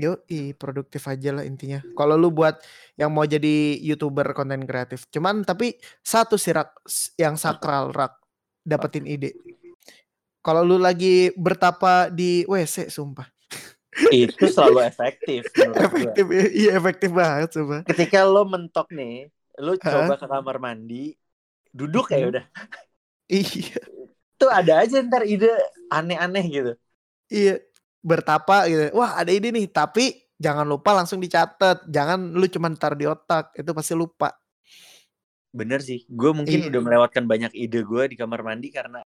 Yoi, 0.00 0.56
produktif 0.56 1.04
aja 1.04 1.36
lah 1.36 1.44
intinya. 1.44 1.84
Kalau 1.92 2.16
lu 2.16 2.32
buat 2.32 2.58
yang 2.96 3.12
mau 3.12 3.28
jadi 3.28 3.76
youtuber 3.76 4.32
konten 4.32 4.64
kreatif, 4.64 5.04
cuman 5.12 5.44
tapi 5.44 5.76
satu 6.00 6.40
sih 6.40 6.56
rak 6.56 6.80
s- 6.88 7.12
yang 7.20 7.36
sakral 7.36 7.92
rak 7.92 8.16
dapetin 8.64 9.04
ide. 9.04 9.36
Kalau 10.42 10.66
lu 10.66 10.74
lagi 10.76 11.30
bertapa 11.38 12.10
di 12.10 12.42
WC, 12.44 12.90
sumpah 12.90 13.30
itu 14.08 14.48
selalu 14.48 14.82
efektif 14.82 15.44
menurut 15.52 15.76
gue 15.76 15.84
efektif, 15.84 16.24
iya 16.56 16.70
efektif 16.74 17.10
banget 17.12 17.52
sumpah. 17.52 17.84
ketika 17.84 18.24
lo 18.24 18.48
mentok 18.48 18.88
nih 18.88 19.28
lo 19.60 19.76
coba 19.76 20.16
ke 20.16 20.24
kamar 20.24 20.56
mandi 20.56 21.12
duduk 21.70 22.08
ya 22.08 22.24
udah 22.26 22.44
Iya, 23.28 23.80
tuh 24.36 24.48
ada 24.48 24.80
aja 24.80 24.96
ntar 25.04 25.28
ide 25.28 25.48
aneh-aneh 25.88 26.44
gitu 26.48 26.72
iya 27.28 27.60
bertapa 28.00 28.66
gitu. 28.66 28.96
Wah 28.98 29.14
ada 29.14 29.30
ide 29.30 29.54
nih, 29.54 29.70
tapi 29.70 30.18
jangan 30.34 30.66
lupa 30.66 30.90
langsung 30.90 31.22
dicatat. 31.22 31.86
Jangan 31.86 32.34
lu 32.34 32.44
cuma 32.50 32.66
taruh 32.74 32.98
di 32.98 33.06
otak, 33.06 33.54
itu 33.54 33.70
pasti 33.70 33.94
lupa. 33.94 34.34
bener 35.52 35.84
sih 35.84 36.02
gue 36.08 36.32
mungkin 36.32 36.64
Iya. 36.64 36.68
udah 36.72 36.80
melewatkan 36.80 37.28
banyak 37.28 37.52
ide 37.52 37.84
gue 37.84 38.02
di 38.08 38.16
kamar 38.16 38.40
mandi 38.40 38.72
karena 38.72 39.04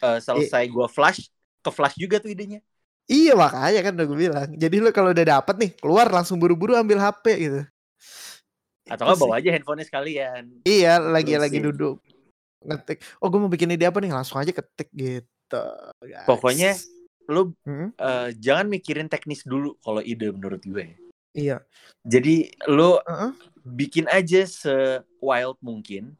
eh, 0.00 0.18
selesai 0.18 0.64
gue 0.66 0.86
flash 0.88 1.28
ke 1.60 1.70
flash 1.70 1.96
juga 1.96 2.18
tuh 2.18 2.30
idenya 2.30 2.60
Iya 3.04 3.36
makanya 3.36 3.84
kan 3.84 3.92
udah 4.00 4.06
gue 4.08 4.16
bilang. 4.16 4.48
Jadi 4.56 4.80
lu 4.80 4.88
kalau 4.88 5.12
udah 5.12 5.26
dapet 5.28 5.54
nih 5.60 5.70
keluar 5.76 6.08
langsung 6.08 6.40
buru-buru 6.40 6.72
ambil 6.72 6.96
HP 6.96 7.24
gitu. 7.36 7.60
atau 8.84 9.04
nggak 9.04 9.20
bawa 9.20 9.34
aja 9.40 9.48
handphonenya 9.48 9.86
sekalian 9.88 10.42
Iya 10.64 11.00
lagi 11.00 11.36
lagi 11.36 11.56
Browsing. 11.56 11.68
duduk 11.68 11.96
ngetik. 12.64 13.04
Oh 13.20 13.28
gue 13.28 13.36
mau 13.36 13.48
bikin 13.48 13.72
ide 13.72 13.84
apa 13.84 14.00
nih 14.00 14.08
langsung 14.08 14.40
aja 14.40 14.52
ketik 14.52 14.88
gitu. 14.92 15.64
guys. 16.00 16.24
Pokoknya 16.24 16.72
lo 17.28 17.52
Hmm, 17.64 17.92
eh, 17.92 18.28
jangan 18.36 18.68
mikirin 18.68 19.08
teknis 19.08 19.44
dulu 19.44 19.76
kalau 19.80 20.00
ide 20.00 20.28
menurut 20.28 20.60
gue 20.60 20.96
iya. 21.32 21.60
jadi 22.04 22.52
lo 22.68 23.00
Heeh. 23.00 23.32
bikin 23.64 24.04
aja 24.08 24.44
se 24.44 25.00
wild 25.20 25.56
mungkin 25.60 26.12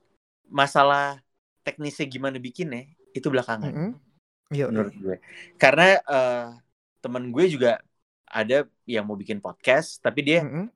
masalah 0.48 1.20
teknisnya 1.60 2.08
gimana 2.08 2.36
bikinnya 2.36 2.88
itu 3.14 3.26
belakangan. 3.30 3.70
Mm-mm. 3.70 3.92
Iya. 4.52 4.68
menurut 4.68 4.94
gue. 4.98 5.16
Karena 5.56 5.96
eh, 6.02 6.46
temen 7.00 7.32
gue 7.32 7.44
juga 7.48 7.80
ada 8.28 8.66
yang 8.84 9.06
mau 9.06 9.16
bikin 9.16 9.38
podcast 9.38 10.02
tapi 10.02 10.20
dia 10.26 10.44
Mm-mm. 10.44 10.66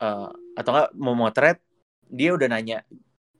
eh, 0.00 0.30
atau 0.56 0.70
enggak 0.72 0.90
mau 0.96 1.12
motret 1.18 1.58
dia 2.08 2.32
udah 2.32 2.48
nanya 2.48 2.86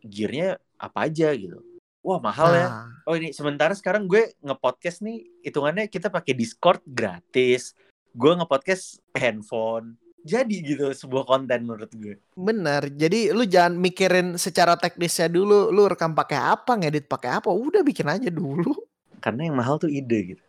gearnya 0.04 0.60
apa 0.76 1.08
aja? 1.08 1.32
gitu. 1.32 1.62
Wah 2.04 2.20
mahal 2.20 2.54
ya. 2.54 2.66
Nah, 2.68 2.86
oh 3.08 3.14
ini 3.16 3.34
sementara 3.34 3.74
sekarang 3.74 4.06
gue 4.06 4.36
ngepodcast 4.44 5.02
nih 5.02 5.26
hitungannya 5.42 5.88
kita 5.88 6.12
pakai 6.12 6.36
Discord 6.36 6.84
gratis. 6.84 7.72
Gue 8.12 8.34
ngepodcast 8.36 9.02
handphone 9.14 9.98
jadi 10.20 10.54
gitu 10.66 10.84
sebuah 10.88 11.24
konten 11.24 11.62
menurut 11.62 11.90
gue 11.92 12.18
bener. 12.32 12.90
Jadi 12.90 13.30
lu 13.30 13.42
jangan 13.42 13.74
mikirin 13.74 14.34
secara 14.34 14.74
teknisnya 14.74 15.26
dulu. 15.26 15.68
Lu 15.68 15.84
rekam 15.84 16.12
pakai 16.12 16.36
apa, 16.36 16.74
ngedit 16.74 17.04
pakai 17.04 17.36
apa. 17.36 17.48
Udah 17.48 17.80
bikin 17.80 18.06
aja 18.06 18.28
dulu. 18.28 18.74
karena 19.18 19.46
yang 19.46 19.56
mahal 19.56 19.76
tuh 19.76 19.88
ide 19.88 20.18
gitu 20.30 20.44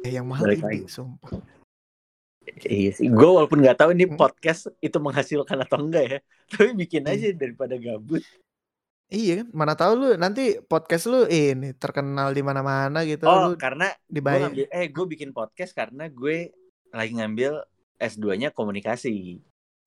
Eh, 0.00 0.10
yang 0.12 0.26
mahal 0.26 0.42
Balik 0.44 0.58
ide, 0.58 0.66
lagi. 0.66 0.80
sumpah. 0.88 1.38
iya 2.66 2.90
sih 2.90 3.06
gue 3.06 3.28
walaupun 3.28 3.62
nggak 3.62 3.78
tahu 3.78 3.90
ini 3.92 4.04
Hmm. 4.04 4.18
podcast 4.18 4.66
itu 4.78 4.98
menghasilkan 4.98 5.54
atau 5.60 5.78
enggak 5.78 6.04
ya 6.04 6.18
tapi 6.50 6.74
bikin 6.76 7.06
aja 7.06 7.30
daripada 7.32 7.74
gabut 7.76 8.22
Iya 9.06 9.44
kan, 9.44 9.48
mana 9.52 9.76
tahu 9.76 9.92
lu 9.94 10.08
nanti 10.16 10.56
podcast 10.58 11.04
lu 11.04 11.22
ini 11.24 11.76
terkenal 11.76 12.32
di 12.32 12.40
mana-mana 12.40 13.04
gitu. 13.04 13.22
oh 13.22 13.46
lu 13.46 13.54
karena 13.54 13.92
dibayar. 14.04 14.48
ngambil 14.48 14.66
eh 14.66 14.86
gue 14.88 15.04
bikin 15.06 15.30
podcast 15.30 15.70
karena 15.70 16.08
gue 16.08 16.50
lagi 16.90 17.12
ngambil 17.14 17.60
S2-nya 18.02 18.50
komunikasi 18.50 19.38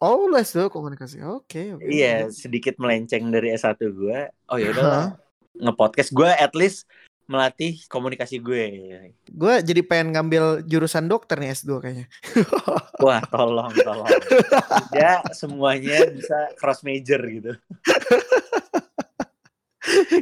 Oh, 0.03 0.27
lu 0.27 0.35
S2 0.35 0.67
komunikasi. 0.67 1.23
Oke, 1.23 1.71
oke. 1.71 1.87
iya 1.87 2.27
sedikit 2.27 2.75
melenceng 2.77 3.31
dari 3.31 3.55
S1 3.55 3.79
gue 3.79 4.27
oh 4.51 4.57
ya 4.59 4.75
udahlah 4.75 5.15
ngepodcast 5.55 6.11
gue 6.11 6.27
at 6.27 6.51
least 6.51 6.83
melatih 7.25 7.79
komunikasi 7.89 8.37
gue 8.37 8.63
Gue 9.31 9.53
jadi 9.65 9.81
pengen 9.81 10.13
ngambil 10.13 10.67
jurusan 10.67 11.07
dokter 11.09 11.39
nih 11.41 11.55
S2 11.55 11.79
kayaknya. 11.81 12.05
wah 13.05 13.23
tolong 13.31 13.71
tolong 13.71 14.11
tidak 14.91 15.23
semuanya 15.33 16.05
bisa 16.11 16.37
cross 16.59 16.83
major 16.83 17.17
gitu 17.25 17.55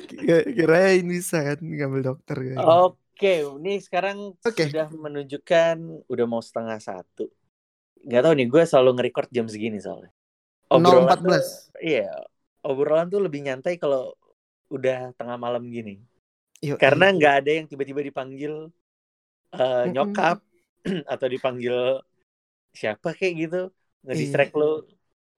Kira- 0.08 0.48
Kirain 0.48 1.06
bisa 1.08 1.38
kan 1.44 1.60
ngambil 1.60 2.02
dokter 2.14 2.38
oke 2.62 3.34
ini 3.60 3.82
sekarang 3.82 4.38
Oke. 4.46 4.70
sudah 4.70 4.88
menunjukkan 4.94 5.76
udah 6.08 6.26
mau 6.30 6.40
setengah 6.46 6.80
satu 6.80 7.28
nggak 8.04 8.22
tahu 8.24 8.34
nih 8.36 8.48
gue 8.52 8.64
selalu 8.68 8.90
nge-record 9.00 9.30
jam 9.32 9.46
segini 9.48 9.80
soalnya 9.80 10.12
Obrolan 10.72 11.18
tuh- 11.20 11.32
014. 11.32 11.48
iya 11.80 12.12
obrolan 12.64 13.08
tuh 13.12 13.22
lebih 13.24 13.44
nyantai 13.44 13.76
kalau 13.80 14.12
udah 14.72 15.12
tengah 15.16 15.38
malam 15.40 15.64
gini 15.68 16.00
Yuk, 16.64 16.80
karena 16.80 17.12
nggak 17.12 17.34
ada 17.44 17.52
yang 17.60 17.66
tiba-tiba 17.68 18.00
dipanggil 18.04 18.72
Mm-mm. 19.54 19.92
nyokap 19.92 20.40
atau 21.14 21.28
dipanggil 21.28 22.00
siapa 22.74 23.14
kayak 23.14 23.34
gitu 23.48 23.62
ngedistract 24.04 24.56
lo 24.58 24.84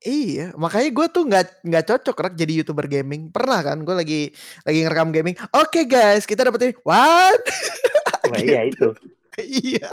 Iya, 0.06 0.54
makanya 0.60 0.90
gue 0.92 1.08
tuh 1.10 1.24
nggak 1.26 1.66
nggak 1.66 1.86
cocok 1.90 2.18
rak 2.20 2.34
jadi 2.38 2.62
youtuber 2.62 2.86
gaming. 2.86 3.34
Pernah 3.34 3.66
kan, 3.66 3.82
gue 3.82 3.96
lagi 3.96 4.22
lagi 4.62 4.80
ngerekam 4.86 5.10
gaming. 5.10 5.34
Oke 5.50 5.88
guys, 5.90 6.30
kita 6.30 6.46
dapetin 6.46 6.78
what? 6.86 7.42
wah 8.30 8.38
iya 8.38 8.70
itu 8.70 8.94
iya. 9.42 9.90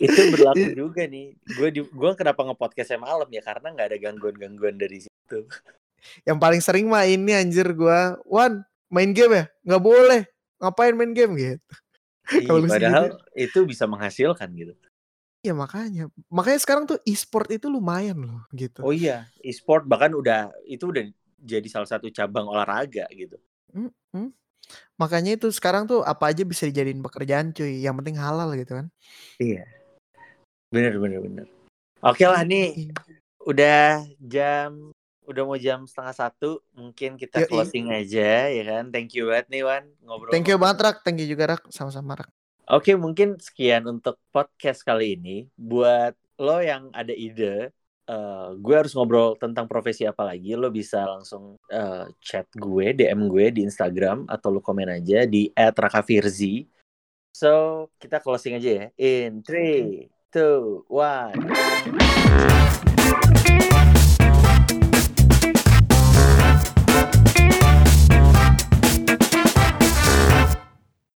Itu 0.00 0.20
berlaku 0.32 0.66
juga 0.72 1.04
nih 1.04 1.36
gue 1.36 1.68
di 1.68 1.80
gue 1.84 2.10
kenapa 2.16 2.40
ngepodcastnya 2.48 2.98
malam 3.04 3.28
ya 3.28 3.44
karena 3.44 3.68
nggak 3.76 3.88
ada 3.92 3.98
gangguan-gangguan 4.00 4.80
dari 4.80 5.04
situ 5.04 5.44
Yang 6.24 6.38
paling 6.40 6.60
sering 6.64 6.86
mah 6.88 7.04
ini 7.04 7.36
anjir 7.36 7.76
gue, 7.76 8.00
Wan 8.24 8.64
main 8.88 9.12
game 9.12 9.36
ya? 9.36 9.44
Nggak 9.68 9.82
boleh. 9.84 10.22
Ngapain 10.56 10.96
main 10.96 11.12
game 11.12 11.32
gitu? 11.36 11.60
Iya, 12.30 12.62
padahal 12.62 13.06
itu 13.34 13.58
bisa 13.66 13.90
menghasilkan 13.90 14.54
gitu 14.54 14.70
Iya 15.42 15.50
makanya, 15.50 16.06
makanya 16.30 16.60
sekarang 16.62 16.84
tuh 16.86 17.02
e-sport 17.02 17.50
itu 17.50 17.66
lumayan 17.66 18.22
loh 18.22 18.46
gitu. 18.54 18.86
oh 18.86 18.94
iya 18.94 19.26
e-sport 19.42 19.82
bahkan 19.82 20.14
udah 20.14 20.54
itu 20.62 20.94
udah 20.94 21.10
jadi 21.42 21.66
salah 21.66 21.90
satu 21.90 22.06
cabang 22.12 22.46
olahraga 22.46 23.10
gitu 23.10 23.34
Mm-mm. 23.74 24.30
Makanya 24.94 25.34
itu 25.34 25.50
sekarang 25.50 25.90
tuh 25.90 26.06
apa 26.06 26.30
aja 26.30 26.46
bisa 26.46 26.68
dijadiin 26.68 27.02
pekerjaan 27.02 27.50
cuy. 27.50 27.82
Yang 27.82 27.94
penting 28.02 28.16
halal 28.20 28.54
gitu 28.54 28.78
kan. 28.78 28.86
iya 29.42 29.66
bener 30.70 30.94
bener 30.96 31.18
bener 31.22 31.46
oke 32.02 32.24
lah 32.24 32.42
nih 32.46 32.94
udah 33.44 34.06
jam 34.22 34.94
udah 35.30 35.42
mau 35.46 35.58
jam 35.58 35.86
setengah 35.86 36.14
satu 36.14 36.58
mungkin 36.74 37.14
kita 37.14 37.46
Yoi. 37.46 37.48
closing 37.50 37.86
aja 37.94 38.50
ya 38.50 38.62
kan 38.66 38.90
thank 38.90 39.14
you 39.14 39.30
banget 39.30 39.46
nih 39.46 39.62
Wan 39.62 39.84
ngobrol 40.02 40.34
Thank 40.34 40.50
you 40.50 40.58
banget 40.58 40.78
Rak, 40.82 40.96
thank 41.06 41.22
you 41.22 41.28
juga 41.30 41.54
Rak, 41.54 41.70
sama-sama 41.70 42.18
Rak. 42.18 42.30
Oke, 42.70 42.94
mungkin 42.94 43.34
sekian 43.42 43.82
untuk 43.90 44.14
podcast 44.30 44.86
kali 44.86 45.18
ini. 45.18 45.50
Buat 45.58 46.14
lo 46.38 46.62
yang 46.62 46.94
ada 46.94 47.10
ide, 47.10 47.74
eh, 48.06 48.48
gue 48.54 48.74
harus 48.78 48.94
ngobrol 48.94 49.34
tentang 49.42 49.66
profesi 49.66 50.06
apa 50.06 50.22
lagi, 50.22 50.54
lo 50.54 50.70
bisa 50.70 51.02
langsung 51.02 51.58
eh, 51.66 52.06
chat 52.22 52.46
gue, 52.54 52.94
DM 52.94 53.26
gue 53.26 53.50
di 53.50 53.66
Instagram 53.66 54.30
atau 54.30 54.54
lo 54.54 54.62
komen 54.62 54.86
aja 54.86 55.26
di 55.26 55.50
@rakafirzi. 55.50 56.62
So, 57.34 57.86
kita 57.98 58.22
closing 58.22 58.62
aja 58.62 58.70
ya. 58.70 58.86
In 58.98 59.42
3, 59.42 60.06
two, 60.32 60.84
one. 60.88 62.86